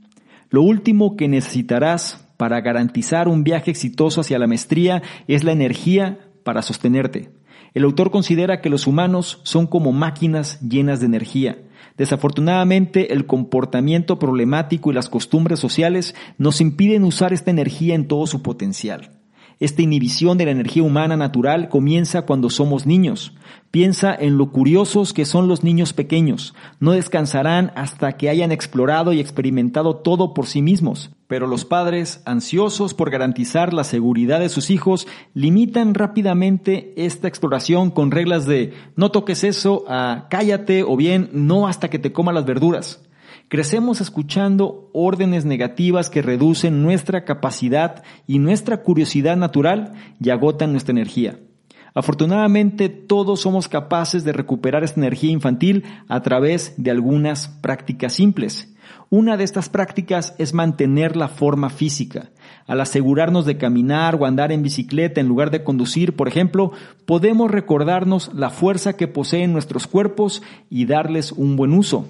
Lo 0.49 0.61
último 0.61 1.15
que 1.15 1.27
necesitarás 1.27 2.27
para 2.37 2.61
garantizar 2.61 3.27
un 3.27 3.43
viaje 3.43 3.71
exitoso 3.71 4.21
hacia 4.21 4.39
la 4.39 4.47
maestría 4.47 5.03
es 5.27 5.43
la 5.43 5.51
energía 5.51 6.19
para 6.43 6.61
sostenerte. 6.61 7.29
El 7.73 7.85
autor 7.85 8.11
considera 8.11 8.61
que 8.61 8.69
los 8.69 8.85
humanos 8.85 9.39
son 9.43 9.65
como 9.65 9.91
máquinas 9.91 10.59
llenas 10.61 10.99
de 10.99 11.07
energía. 11.07 11.57
Desafortunadamente, 11.97 13.13
el 13.13 13.25
comportamiento 13.25 14.17
problemático 14.19 14.91
y 14.91 14.93
las 14.95 15.09
costumbres 15.09 15.59
sociales 15.59 16.15
nos 16.37 16.59
impiden 16.59 17.03
usar 17.03 17.33
esta 17.33 17.51
energía 17.51 17.95
en 17.95 18.07
todo 18.07 18.25
su 18.27 18.41
potencial. 18.41 19.22
Esta 19.63 19.81
inhibición 19.81 20.37
de 20.37 20.43
la 20.43 20.51
energía 20.51 20.83
humana 20.83 21.15
natural 21.15 21.69
comienza 21.69 22.23
cuando 22.23 22.49
somos 22.49 22.85
niños. 22.85 23.31
Piensa 23.71 24.13
en 24.13 24.37
lo 24.37 24.51
curiosos 24.51 25.13
que 25.13 25.23
son 25.23 25.47
los 25.47 25.63
niños 25.63 25.93
pequeños. 25.93 26.53
No 26.81 26.91
descansarán 26.91 27.71
hasta 27.77 28.17
que 28.17 28.27
hayan 28.27 28.51
explorado 28.51 29.13
y 29.13 29.21
experimentado 29.21 29.95
todo 29.95 30.33
por 30.33 30.47
sí 30.47 30.61
mismos. 30.61 31.11
Pero 31.27 31.47
los 31.47 31.63
padres, 31.63 32.21
ansiosos 32.25 32.93
por 32.93 33.09
garantizar 33.09 33.73
la 33.73 33.85
seguridad 33.85 34.41
de 34.41 34.49
sus 34.49 34.69
hijos, 34.69 35.07
limitan 35.33 35.93
rápidamente 35.93 36.93
esta 36.97 37.29
exploración 37.29 37.89
con 37.89 38.11
reglas 38.11 38.45
de 38.45 38.73
no 38.97 39.11
toques 39.11 39.45
eso, 39.45 39.85
a 39.87 40.27
cállate 40.29 40.83
o 40.83 40.97
bien 40.97 41.29
no 41.31 41.69
hasta 41.69 41.89
que 41.89 41.99
te 41.99 42.11
coma 42.11 42.33
las 42.33 42.43
verduras. 42.43 43.01
Crecemos 43.53 44.01
escuchando 44.01 44.89
órdenes 44.93 45.45
negativas 45.45 46.09
que 46.09 46.23
reducen 46.23 46.81
nuestra 46.81 47.23
capacidad 47.23 48.03
y 48.25 48.39
nuestra 48.39 48.81
curiosidad 48.81 49.37
natural 49.37 49.93
y 50.19 50.31
agotan 50.31 50.71
nuestra 50.71 50.93
energía. 50.93 51.39
Afortunadamente 51.93 52.89
todos 52.89 53.41
somos 53.41 53.67
capaces 53.67 54.23
de 54.23 54.33
recuperar 54.33 54.83
esta 54.83 54.99
energía 54.99 55.29
infantil 55.29 55.83
a 56.07 56.23
través 56.23 56.73
de 56.77 56.89
algunas 56.89 57.47
prácticas 57.47 58.13
simples. 58.13 58.73
Una 59.11 59.37
de 59.37 59.43
estas 59.43 59.69
prácticas 59.69 60.33
es 60.39 60.55
mantener 60.55 61.15
la 61.15 61.27
forma 61.27 61.69
física. 61.69 62.31
Al 62.65 62.81
asegurarnos 62.81 63.45
de 63.45 63.59
caminar 63.59 64.15
o 64.15 64.25
andar 64.25 64.51
en 64.51 64.63
bicicleta 64.63 65.21
en 65.21 65.27
lugar 65.27 65.51
de 65.51 65.63
conducir, 65.63 66.15
por 66.15 66.27
ejemplo, 66.27 66.71
podemos 67.05 67.51
recordarnos 67.51 68.31
la 68.33 68.49
fuerza 68.49 68.93
que 68.93 69.07
poseen 69.07 69.53
nuestros 69.53 69.85
cuerpos 69.85 70.41
y 70.71 70.85
darles 70.85 71.31
un 71.31 71.55
buen 71.55 71.73
uso. 71.73 72.07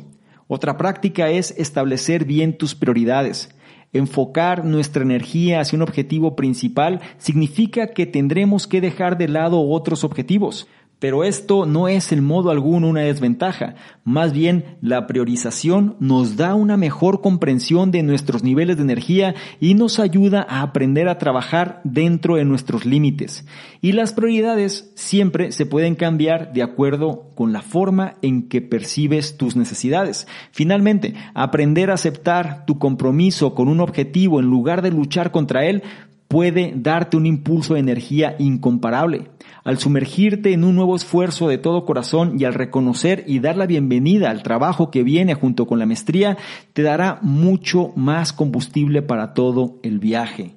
Otra 0.54 0.78
práctica 0.78 1.32
es 1.32 1.50
establecer 1.58 2.26
bien 2.26 2.60
tus 2.60 2.76
prioridades. 2.76 3.50
Enfocar 3.92 4.64
nuestra 4.64 5.02
energía 5.02 5.60
hacia 5.60 5.78
un 5.78 5.82
objetivo 5.82 6.36
principal 6.36 7.02
significa 7.18 7.88
que 7.88 8.06
tendremos 8.06 8.68
que 8.68 8.80
dejar 8.80 9.18
de 9.18 9.30
lado 9.30 9.68
otros 9.68 10.04
objetivos. 10.04 10.68
Pero 11.00 11.26
esto 11.26 11.66
no 11.66 11.90
es 11.90 12.14
en 12.14 12.24
modo 12.24 12.50
alguno 12.50 12.88
una 12.88 13.02
desventaja. 13.02 13.76
Más 14.06 14.32
bien, 14.32 14.78
la 14.82 15.06
priorización 15.06 15.98
nos 16.00 16.38
da 16.38 16.56
una 16.56 16.78
mejor 16.78 17.20
comprensión 17.20 17.92
de 17.92 18.04
nuestros 18.04 18.42
niveles 18.42 18.78
de 18.78 18.84
energía 18.84 19.36
y 19.60 19.74
nos 19.74 20.00
ayuda 20.00 20.46
a 20.48 20.62
aprender 20.62 21.10
a 21.10 21.18
trabajar 21.18 21.82
dentro 21.84 22.36
de 22.36 22.46
nuestros 22.46 22.86
límites. 22.86 23.46
Y 23.82 23.92
las 23.92 24.14
prioridades 24.14 24.94
siempre 24.96 25.52
se 25.52 25.66
pueden 25.66 25.96
cambiar 25.96 26.54
de 26.54 26.64
acuerdo 26.64 27.32
con 27.36 27.52
la 27.52 27.62
forma 27.62 28.16
en 28.22 28.48
que 28.48 28.62
percibes 28.62 29.36
tus 29.36 29.58
necesidades. 29.58 30.26
Finalmente, 30.52 31.16
aprender 31.34 31.92
a 31.92 31.96
aceptar 31.96 32.66
tu 32.66 32.80
compromiso 32.80 33.56
con 33.56 33.68
un 33.68 33.82
objetivo 33.82 34.40
en 34.40 34.46
lugar 34.46 34.82
de 34.82 34.92
luchar 34.92 35.32
contra 35.32 35.66
él 35.66 35.84
puede 36.34 36.74
darte 36.76 37.16
un 37.16 37.28
impulso 37.28 37.76
de 37.76 37.82
energía 37.82 38.36
incomparable. 38.40 39.30
Al 39.64 39.78
sumergirte 39.78 40.52
en 40.52 40.66
un 40.66 40.76
nuevo 40.76 40.94
esfuerzo 40.94 41.48
de 41.48 41.58
todo 41.58 41.86
corazón 41.86 42.36
y 42.38 42.44
al 42.44 42.54
reconocer 42.54 43.24
y 43.28 43.40
dar 43.40 43.56
la 43.56 43.66
bienvenida 43.66 44.30
al 44.30 44.44
trabajo 44.44 44.92
que 44.92 45.04
viene 45.04 45.36
junto 45.36 45.68
con 45.68 45.80
la 45.80 45.86
maestría, 45.86 46.38
te 46.74 46.82
dará 46.82 47.20
mucho 47.22 47.94
más 47.96 48.34
combustible 48.34 49.02
para 49.02 49.34
todo 49.34 49.80
el 49.82 50.00
viaje. 50.00 50.56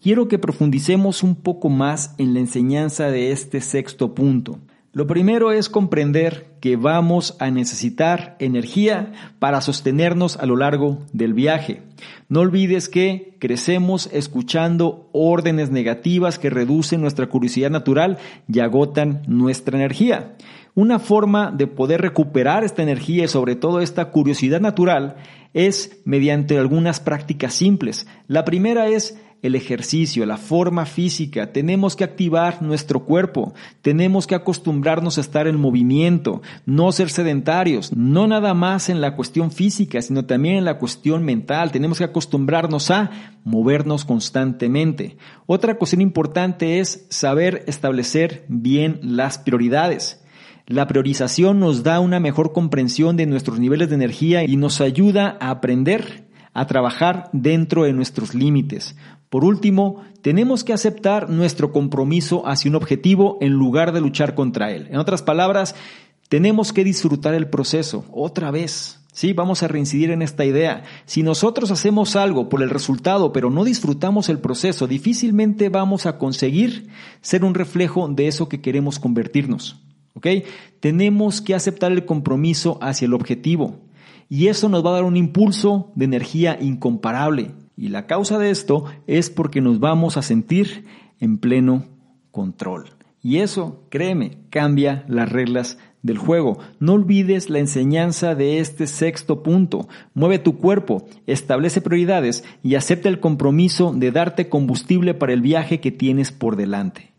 Quiero 0.00 0.28
que 0.28 0.38
profundicemos 0.38 1.24
un 1.24 1.34
poco 1.34 1.68
más 1.68 2.14
en 2.18 2.32
la 2.32 2.40
enseñanza 2.40 3.10
de 3.10 3.32
este 3.32 3.60
sexto 3.60 4.14
punto. 4.14 4.60
Lo 4.94 5.08
primero 5.08 5.50
es 5.50 5.68
comprender 5.68 6.54
que 6.60 6.76
vamos 6.76 7.36
a 7.40 7.50
necesitar 7.50 8.36
energía 8.38 9.12
para 9.40 9.60
sostenernos 9.60 10.36
a 10.36 10.46
lo 10.46 10.56
largo 10.56 11.00
del 11.12 11.34
viaje. 11.34 11.82
No 12.28 12.38
olvides 12.40 12.88
que 12.88 13.34
crecemos 13.40 14.08
escuchando 14.12 15.10
órdenes 15.12 15.72
negativas 15.72 16.38
que 16.38 16.48
reducen 16.48 17.00
nuestra 17.00 17.26
curiosidad 17.26 17.70
natural 17.70 18.18
y 18.46 18.60
agotan 18.60 19.22
nuestra 19.26 19.76
energía. 19.76 20.36
Una 20.76 21.00
forma 21.00 21.50
de 21.50 21.66
poder 21.66 22.00
recuperar 22.00 22.62
esta 22.62 22.84
energía 22.84 23.24
y 23.24 23.28
sobre 23.28 23.56
todo 23.56 23.80
esta 23.80 24.12
curiosidad 24.12 24.60
natural 24.60 25.16
es 25.54 25.98
mediante 26.04 26.56
algunas 26.56 27.00
prácticas 27.00 27.52
simples. 27.52 28.06
La 28.28 28.44
primera 28.44 28.86
es 28.86 29.18
el 29.44 29.56
ejercicio, 29.56 30.24
la 30.24 30.38
forma 30.38 30.86
física, 30.86 31.52
tenemos 31.52 31.96
que 31.96 32.04
activar 32.04 32.62
nuestro 32.62 33.04
cuerpo, 33.04 33.52
tenemos 33.82 34.26
que 34.26 34.34
acostumbrarnos 34.34 35.18
a 35.18 35.20
estar 35.20 35.46
en 35.46 35.60
movimiento, 35.60 36.40
no 36.64 36.90
ser 36.92 37.10
sedentarios, 37.10 37.94
no 37.94 38.26
nada 38.26 38.54
más 38.54 38.88
en 38.88 39.02
la 39.02 39.14
cuestión 39.14 39.50
física, 39.50 40.00
sino 40.00 40.24
también 40.24 40.56
en 40.56 40.64
la 40.64 40.78
cuestión 40.78 41.24
mental, 41.24 41.72
tenemos 41.72 41.98
que 41.98 42.04
acostumbrarnos 42.04 42.90
a 42.90 43.10
movernos 43.44 44.06
constantemente. 44.06 45.18
Otra 45.44 45.76
cuestión 45.76 46.00
importante 46.00 46.80
es 46.80 47.04
saber 47.10 47.64
establecer 47.66 48.46
bien 48.48 48.98
las 49.02 49.36
prioridades. 49.36 50.24
La 50.66 50.86
priorización 50.86 51.60
nos 51.60 51.82
da 51.82 52.00
una 52.00 52.18
mejor 52.18 52.54
comprensión 52.54 53.18
de 53.18 53.26
nuestros 53.26 53.58
niveles 53.58 53.90
de 53.90 53.96
energía 53.96 54.42
y 54.44 54.56
nos 54.56 54.80
ayuda 54.80 55.36
a 55.38 55.50
aprender 55.50 56.24
a 56.54 56.66
trabajar 56.66 57.28
dentro 57.32 57.82
de 57.82 57.92
nuestros 57.92 58.34
límites. 58.34 58.96
Por 59.28 59.44
último, 59.44 60.02
tenemos 60.22 60.64
que 60.64 60.72
aceptar 60.72 61.28
nuestro 61.28 61.72
compromiso 61.72 62.46
hacia 62.46 62.70
un 62.70 62.76
objetivo 62.76 63.38
en 63.40 63.52
lugar 63.52 63.92
de 63.92 64.00
luchar 64.00 64.34
contra 64.34 64.70
él. 64.70 64.86
En 64.90 64.96
otras 64.96 65.22
palabras, 65.22 65.74
tenemos 66.28 66.72
que 66.72 66.84
disfrutar 66.84 67.34
el 67.34 67.48
proceso 67.48 68.04
otra 68.12 68.50
vez. 68.50 69.00
Sí, 69.12 69.32
vamos 69.32 69.62
a 69.62 69.68
reincidir 69.68 70.10
en 70.10 70.22
esta 70.22 70.44
idea. 70.44 70.82
Si 71.06 71.22
nosotros 71.22 71.70
hacemos 71.70 72.16
algo 72.16 72.48
por 72.48 72.62
el 72.62 72.70
resultado, 72.70 73.32
pero 73.32 73.48
no 73.48 73.62
disfrutamos 73.62 74.28
el 74.28 74.40
proceso, 74.40 74.88
difícilmente 74.88 75.68
vamos 75.68 76.06
a 76.06 76.18
conseguir 76.18 76.88
ser 77.20 77.44
un 77.44 77.54
reflejo 77.54 78.08
de 78.08 78.26
eso 78.26 78.48
que 78.48 78.60
queremos 78.60 78.98
convertirnos. 78.98 79.80
¿Ok? 80.14 80.26
Tenemos 80.80 81.40
que 81.40 81.54
aceptar 81.54 81.92
el 81.92 82.06
compromiso 82.06 82.78
hacia 82.82 83.06
el 83.06 83.14
objetivo. 83.14 83.80
Y 84.28 84.48
eso 84.48 84.68
nos 84.68 84.84
va 84.84 84.90
a 84.90 84.94
dar 84.94 85.04
un 85.04 85.16
impulso 85.16 85.92
de 85.94 86.06
energía 86.06 86.58
incomparable. 86.60 87.52
Y 87.76 87.88
la 87.88 88.06
causa 88.06 88.38
de 88.38 88.50
esto 88.50 88.84
es 89.06 89.30
porque 89.30 89.60
nos 89.60 89.80
vamos 89.80 90.16
a 90.16 90.22
sentir 90.22 90.84
en 91.20 91.38
pleno 91.38 91.84
control. 92.30 92.90
Y 93.22 93.38
eso, 93.38 93.86
créeme, 93.88 94.38
cambia 94.50 95.04
las 95.08 95.30
reglas 95.30 95.78
del 96.02 96.18
juego. 96.18 96.58
No 96.78 96.92
olvides 96.92 97.48
la 97.48 97.58
enseñanza 97.58 98.34
de 98.34 98.58
este 98.58 98.86
sexto 98.86 99.42
punto. 99.42 99.88
Mueve 100.12 100.38
tu 100.38 100.58
cuerpo, 100.58 101.08
establece 101.26 101.80
prioridades 101.80 102.44
y 102.62 102.74
acepta 102.74 103.08
el 103.08 103.20
compromiso 103.20 103.94
de 103.96 104.12
darte 104.12 104.50
combustible 104.50 105.14
para 105.14 105.32
el 105.32 105.40
viaje 105.40 105.80
que 105.80 105.90
tienes 105.90 106.30
por 106.30 106.56
delante. 106.56 107.13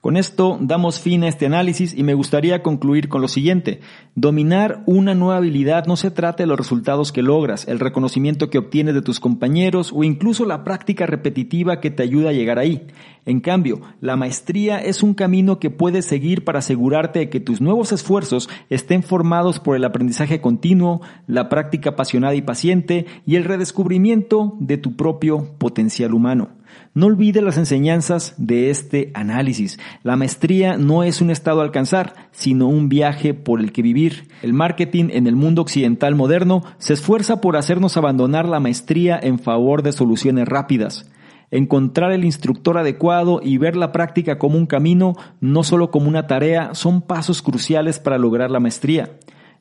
Con 0.00 0.16
esto 0.16 0.56
damos 0.62 0.98
fin 0.98 1.24
a 1.24 1.28
este 1.28 1.44
análisis 1.44 1.94
y 1.94 2.02
me 2.04 2.14
gustaría 2.14 2.62
concluir 2.62 3.10
con 3.10 3.20
lo 3.20 3.28
siguiente. 3.28 3.80
Dominar 4.14 4.82
una 4.86 5.14
nueva 5.14 5.36
habilidad 5.36 5.84
no 5.84 5.96
se 5.96 6.10
trata 6.10 6.42
de 6.42 6.46
los 6.46 6.56
resultados 6.56 7.12
que 7.12 7.20
logras, 7.20 7.68
el 7.68 7.80
reconocimiento 7.80 8.48
que 8.48 8.56
obtienes 8.56 8.94
de 8.94 9.02
tus 9.02 9.20
compañeros 9.20 9.92
o 9.94 10.02
incluso 10.02 10.46
la 10.46 10.64
práctica 10.64 11.04
repetitiva 11.04 11.80
que 11.80 11.90
te 11.90 12.02
ayuda 12.02 12.30
a 12.30 12.32
llegar 12.32 12.58
ahí. 12.58 12.86
En 13.26 13.40
cambio, 13.40 13.82
la 14.00 14.16
maestría 14.16 14.78
es 14.78 15.02
un 15.02 15.12
camino 15.12 15.58
que 15.58 15.68
puedes 15.68 16.06
seguir 16.06 16.44
para 16.44 16.60
asegurarte 16.60 17.18
de 17.18 17.28
que 17.28 17.40
tus 17.40 17.60
nuevos 17.60 17.92
esfuerzos 17.92 18.48
estén 18.70 19.02
formados 19.02 19.60
por 19.60 19.76
el 19.76 19.84
aprendizaje 19.84 20.40
continuo, 20.40 21.02
la 21.26 21.50
práctica 21.50 21.90
apasionada 21.90 22.34
y 22.34 22.40
paciente 22.40 23.04
y 23.26 23.36
el 23.36 23.44
redescubrimiento 23.44 24.56
de 24.60 24.78
tu 24.78 24.96
propio 24.96 25.58
potencial 25.58 26.14
humano. 26.14 26.59
No 26.92 27.06
olvides 27.06 27.44
las 27.44 27.56
enseñanzas 27.56 28.34
de 28.36 28.68
este 28.68 29.12
análisis. 29.14 29.78
La 30.02 30.16
maestría 30.16 30.76
no 30.76 31.04
es 31.04 31.20
un 31.20 31.30
estado 31.30 31.60
a 31.60 31.62
alcanzar, 31.62 32.14
sino 32.32 32.66
un 32.66 32.88
viaje 32.88 33.32
por 33.32 33.60
el 33.60 33.70
que 33.70 33.82
vivir. 33.82 34.26
El 34.42 34.54
marketing 34.54 35.10
en 35.12 35.28
el 35.28 35.36
mundo 35.36 35.62
occidental 35.62 36.16
moderno 36.16 36.64
se 36.78 36.94
esfuerza 36.94 37.40
por 37.40 37.56
hacernos 37.56 37.96
abandonar 37.96 38.48
la 38.48 38.58
maestría 38.58 39.20
en 39.22 39.38
favor 39.38 39.84
de 39.84 39.92
soluciones 39.92 40.48
rápidas. 40.48 41.08
Encontrar 41.52 42.10
el 42.10 42.24
instructor 42.24 42.76
adecuado 42.76 43.40
y 43.40 43.56
ver 43.56 43.76
la 43.76 43.92
práctica 43.92 44.38
como 44.38 44.58
un 44.58 44.66
camino, 44.66 45.14
no 45.40 45.62
solo 45.62 45.92
como 45.92 46.08
una 46.08 46.26
tarea, 46.26 46.74
son 46.74 47.02
pasos 47.02 47.40
cruciales 47.40 48.00
para 48.00 48.18
lograr 48.18 48.50
la 48.50 48.58
maestría 48.58 49.12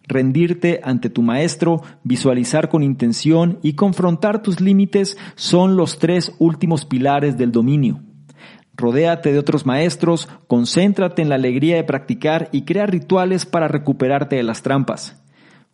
rendirte 0.07 0.81
ante 0.83 1.09
tu 1.09 1.21
maestro, 1.21 1.81
visualizar 2.03 2.69
con 2.69 2.83
intención 2.83 3.59
y 3.61 3.73
confrontar 3.73 4.41
tus 4.41 4.59
límites 4.59 5.17
son 5.35 5.77
los 5.77 5.99
tres 5.99 6.33
últimos 6.39 6.85
pilares 6.85 7.37
del 7.37 7.51
dominio. 7.51 8.01
Rodéate 8.75 9.33
de 9.33 9.39
otros 9.39 9.65
maestros, 9.65 10.29
concéntrate 10.47 11.21
en 11.21 11.29
la 11.29 11.35
alegría 11.35 11.75
de 11.75 11.83
practicar 11.83 12.49
y 12.51 12.61
crea 12.61 12.85
rituales 12.85 13.45
para 13.45 13.67
recuperarte 13.67 14.37
de 14.37 14.43
las 14.43 14.61
trampas. 14.61 15.21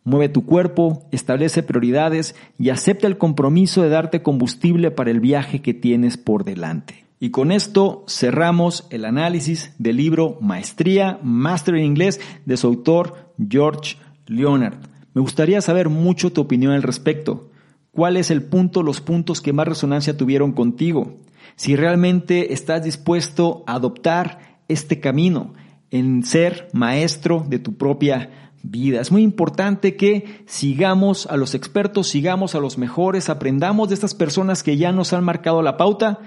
Mueve 0.03 0.29
tu 0.29 0.45
cuerpo, 0.45 1.07
establece 1.11 1.63
prioridades 1.63 2.35
y 2.59 2.69
acepta 2.69 3.07
el 3.07 3.17
compromiso 3.17 3.81
de 3.81 3.89
darte 3.89 4.21
combustible 4.21 4.91
para 4.91 5.11
el 5.11 5.19
viaje 5.19 5.61
que 5.61 5.73
tienes 5.73 6.17
por 6.17 6.43
delante. 6.43 7.05
Y 7.19 7.31
con 7.31 7.51
esto 7.51 8.03
cerramos 8.07 8.87
el 8.89 9.05
análisis 9.05 9.73
del 9.79 9.97
libro 9.97 10.37
Maestría, 10.41 11.17
Master 11.23 11.75
en 11.75 11.85
Inglés 11.85 12.19
de 12.45 12.57
su 12.57 12.67
autor 12.67 13.31
George 13.49 13.97
Leonard, 14.27 14.75
me 15.13 15.21
gustaría 15.21 15.61
saber 15.61 15.89
mucho 15.89 16.31
tu 16.31 16.41
opinión 16.41 16.73
al 16.73 16.83
respecto. 16.83 17.49
¿Cuál 17.91 18.17
es 18.17 18.31
el 18.31 18.43
punto, 18.43 18.83
los 18.83 18.99
puntos 18.99 19.41
que 19.41 19.53
más 19.53 19.67
resonancia 19.67 20.17
tuvieron 20.17 20.51
contigo? 20.51 21.17
Si 21.55 21.75
realmente 21.75 22.53
estás 22.53 22.83
dispuesto 22.83 23.63
a 23.67 23.75
adoptar 23.75 24.59
este 24.67 24.99
camino 24.99 25.53
en 25.91 26.23
ser 26.23 26.67
maestro 26.73 27.45
de 27.47 27.59
tu 27.59 27.77
propia 27.77 28.51
vida. 28.63 28.99
Es 28.99 29.11
muy 29.11 29.21
importante 29.21 29.95
que 29.95 30.43
sigamos 30.45 31.27
a 31.27 31.37
los 31.37 31.55
expertos, 31.55 32.07
sigamos 32.07 32.55
a 32.55 32.59
los 32.59 32.77
mejores, 32.77 33.29
aprendamos 33.29 33.89
de 33.89 33.93
estas 33.93 34.13
personas 34.13 34.63
que 34.63 34.77
ya 34.77 34.91
nos 34.91 35.13
han 35.13 35.23
marcado 35.23 35.61
la 35.61 35.77
pauta 35.77 36.19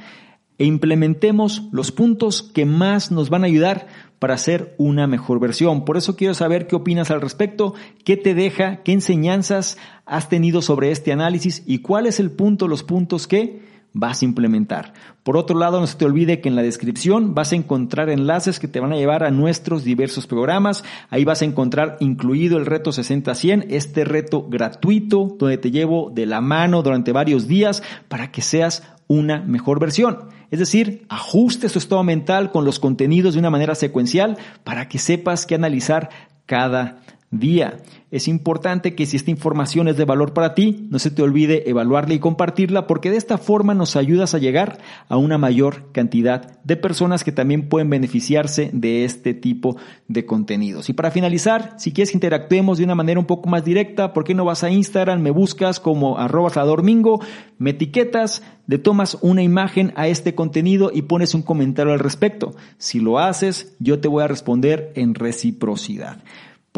e 0.56 0.64
implementemos 0.64 1.68
los 1.72 1.92
puntos 1.92 2.42
que 2.42 2.64
más 2.64 3.10
nos 3.10 3.30
van 3.30 3.44
a 3.44 3.46
ayudar 3.46 3.86
para 4.18 4.34
hacer 4.34 4.74
una 4.78 5.06
mejor 5.06 5.40
versión. 5.40 5.84
Por 5.84 5.96
eso 5.96 6.16
quiero 6.16 6.34
saber 6.34 6.66
qué 6.66 6.76
opinas 6.76 7.10
al 7.10 7.20
respecto, 7.20 7.74
qué 8.04 8.16
te 8.16 8.34
deja, 8.34 8.82
qué 8.82 8.92
enseñanzas 8.92 9.78
has 10.06 10.28
tenido 10.28 10.62
sobre 10.62 10.90
este 10.90 11.12
análisis 11.12 11.62
y 11.66 11.78
cuál 11.78 12.06
es 12.06 12.20
el 12.20 12.30
punto, 12.30 12.68
los 12.68 12.82
puntos 12.82 13.26
que 13.26 13.60
vas 13.92 14.22
a 14.22 14.24
implementar. 14.24 14.92
Por 15.22 15.36
otro 15.36 15.58
lado, 15.58 15.80
no 15.80 15.86
se 15.86 15.96
te 15.96 16.04
olvide 16.04 16.40
que 16.40 16.48
en 16.48 16.56
la 16.56 16.62
descripción 16.62 17.34
vas 17.34 17.52
a 17.52 17.56
encontrar 17.56 18.10
enlaces 18.10 18.58
que 18.58 18.68
te 18.68 18.80
van 18.80 18.92
a 18.92 18.96
llevar 18.96 19.24
a 19.24 19.30
nuestros 19.30 19.82
diversos 19.82 20.26
programas. 20.26 20.84
Ahí 21.10 21.24
vas 21.24 21.42
a 21.42 21.46
encontrar 21.46 21.96
incluido 22.00 22.58
el 22.58 22.66
reto 22.66 22.90
60-100, 22.90 23.66
este 23.70 24.04
reto 24.04 24.46
gratuito 24.48 25.36
donde 25.38 25.58
te 25.58 25.70
llevo 25.70 26.10
de 26.14 26.26
la 26.26 26.40
mano 26.40 26.82
durante 26.82 27.12
varios 27.12 27.48
días 27.48 27.82
para 28.08 28.30
que 28.30 28.42
seas 28.42 28.82
una 29.06 29.40
mejor 29.40 29.80
versión. 29.80 30.28
Es 30.50 30.58
decir, 30.58 31.04
ajuste 31.08 31.68
su 31.68 31.78
estado 31.78 32.02
mental 32.02 32.50
con 32.50 32.64
los 32.64 32.78
contenidos 32.78 33.34
de 33.34 33.40
una 33.40 33.50
manera 33.50 33.74
secuencial 33.74 34.38
para 34.64 34.88
que 34.88 34.98
sepas 34.98 35.46
qué 35.46 35.54
analizar 35.54 36.08
cada 36.46 37.00
día. 37.30 37.78
Es 38.10 38.26
importante 38.26 38.94
que 38.94 39.04
si 39.04 39.16
esta 39.16 39.30
información 39.30 39.86
es 39.86 39.98
de 39.98 40.06
valor 40.06 40.32
para 40.32 40.54
ti, 40.54 40.86
no 40.90 40.98
se 40.98 41.10
te 41.10 41.20
olvide 41.20 41.68
evaluarla 41.68 42.14
y 42.14 42.18
compartirla 42.18 42.86
porque 42.86 43.10
de 43.10 43.18
esta 43.18 43.36
forma 43.36 43.74
nos 43.74 43.96
ayudas 43.96 44.34
a 44.34 44.38
llegar 44.38 44.78
a 45.08 45.18
una 45.18 45.36
mayor 45.36 45.92
cantidad 45.92 46.58
de 46.64 46.76
personas 46.76 47.24
que 47.24 47.32
también 47.32 47.68
pueden 47.68 47.90
beneficiarse 47.90 48.70
de 48.72 49.04
este 49.04 49.34
tipo 49.34 49.76
de 50.06 50.24
contenidos. 50.24 50.88
Y 50.88 50.94
para 50.94 51.10
finalizar, 51.10 51.74
si 51.76 51.92
quieres 51.92 52.14
interactuemos 52.14 52.78
de 52.78 52.84
una 52.84 52.94
manera 52.94 53.20
un 53.20 53.26
poco 53.26 53.50
más 53.50 53.62
directa, 53.62 54.14
¿por 54.14 54.24
qué 54.24 54.34
no 54.34 54.46
vas 54.46 54.64
a 54.64 54.70
Instagram, 54.70 55.20
me 55.20 55.30
buscas 55.30 55.80
como 55.80 56.18
arroba 56.18 56.50
domingo, 56.64 57.20
me 57.58 57.70
etiquetas, 57.70 58.42
le 58.66 58.78
tomas 58.78 59.18
una 59.20 59.42
imagen 59.42 59.92
a 59.96 60.08
este 60.08 60.34
contenido 60.34 60.90
y 60.94 61.02
pones 61.02 61.34
un 61.34 61.42
comentario 61.42 61.92
al 61.92 61.98
respecto? 61.98 62.54
Si 62.78 63.00
lo 63.00 63.18
haces, 63.18 63.76
yo 63.80 64.00
te 64.00 64.08
voy 64.08 64.24
a 64.24 64.28
responder 64.28 64.92
en 64.94 65.14
reciprocidad. 65.14 66.22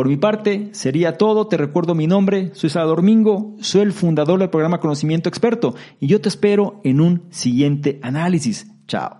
Por 0.00 0.08
mi 0.08 0.16
parte, 0.16 0.70
sería 0.72 1.18
todo. 1.18 1.46
Te 1.46 1.58
recuerdo 1.58 1.94
mi 1.94 2.06
nombre, 2.06 2.54
soy 2.54 2.70
Salvador 2.70 3.02
Mingo, 3.02 3.54
soy 3.60 3.82
el 3.82 3.92
fundador 3.92 4.40
del 4.40 4.48
programa 4.48 4.80
Conocimiento 4.80 5.28
Experto 5.28 5.74
y 6.00 6.06
yo 6.06 6.22
te 6.22 6.30
espero 6.30 6.80
en 6.84 7.02
un 7.02 7.26
siguiente 7.28 8.00
análisis. 8.02 8.66
Chao. 8.86 9.18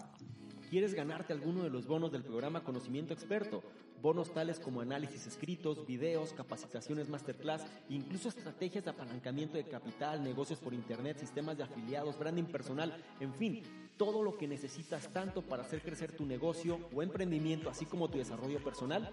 ¿Quieres 0.71 0.95
ganarte 0.95 1.35
alguno 1.35 1.65
de 1.65 1.69
los 1.69 1.87
bonos 1.87 2.11
del 2.13 2.23
programa 2.23 2.65
Conocimiento 2.65 3.13
Experto? 3.13 3.63
Bonos 4.01 4.33
tales 4.33 4.59
como 4.59 4.81
análisis 4.81 5.27
escritos, 5.27 5.87
videos, 5.87 6.33
capacitaciones 6.33 7.11
masterclass, 7.11 7.67
incluso 7.91 8.31
estrategias 8.31 8.83
de 8.83 8.91
apalancamiento 8.91 9.59
de 9.59 9.65
capital, 9.65 10.25
negocios 10.25 10.61
por 10.61 10.73
internet, 10.73 11.19
sistemas 11.19 11.59
de 11.59 11.65
afiliados, 11.65 12.19
branding 12.19 12.45
personal, 12.45 12.97
en 13.21 13.35
fin, 13.35 13.61
todo 13.99 14.23
lo 14.23 14.39
que 14.39 14.49
necesitas 14.49 15.13
tanto 15.13 15.43
para 15.43 15.63
hacer 15.63 15.83
crecer 15.83 16.13
tu 16.13 16.25
negocio 16.25 16.79
o 16.95 17.03
emprendimiento, 17.03 17.69
así 17.69 17.85
como 17.85 18.09
tu 18.09 18.17
desarrollo 18.17 18.65
personal. 18.65 19.13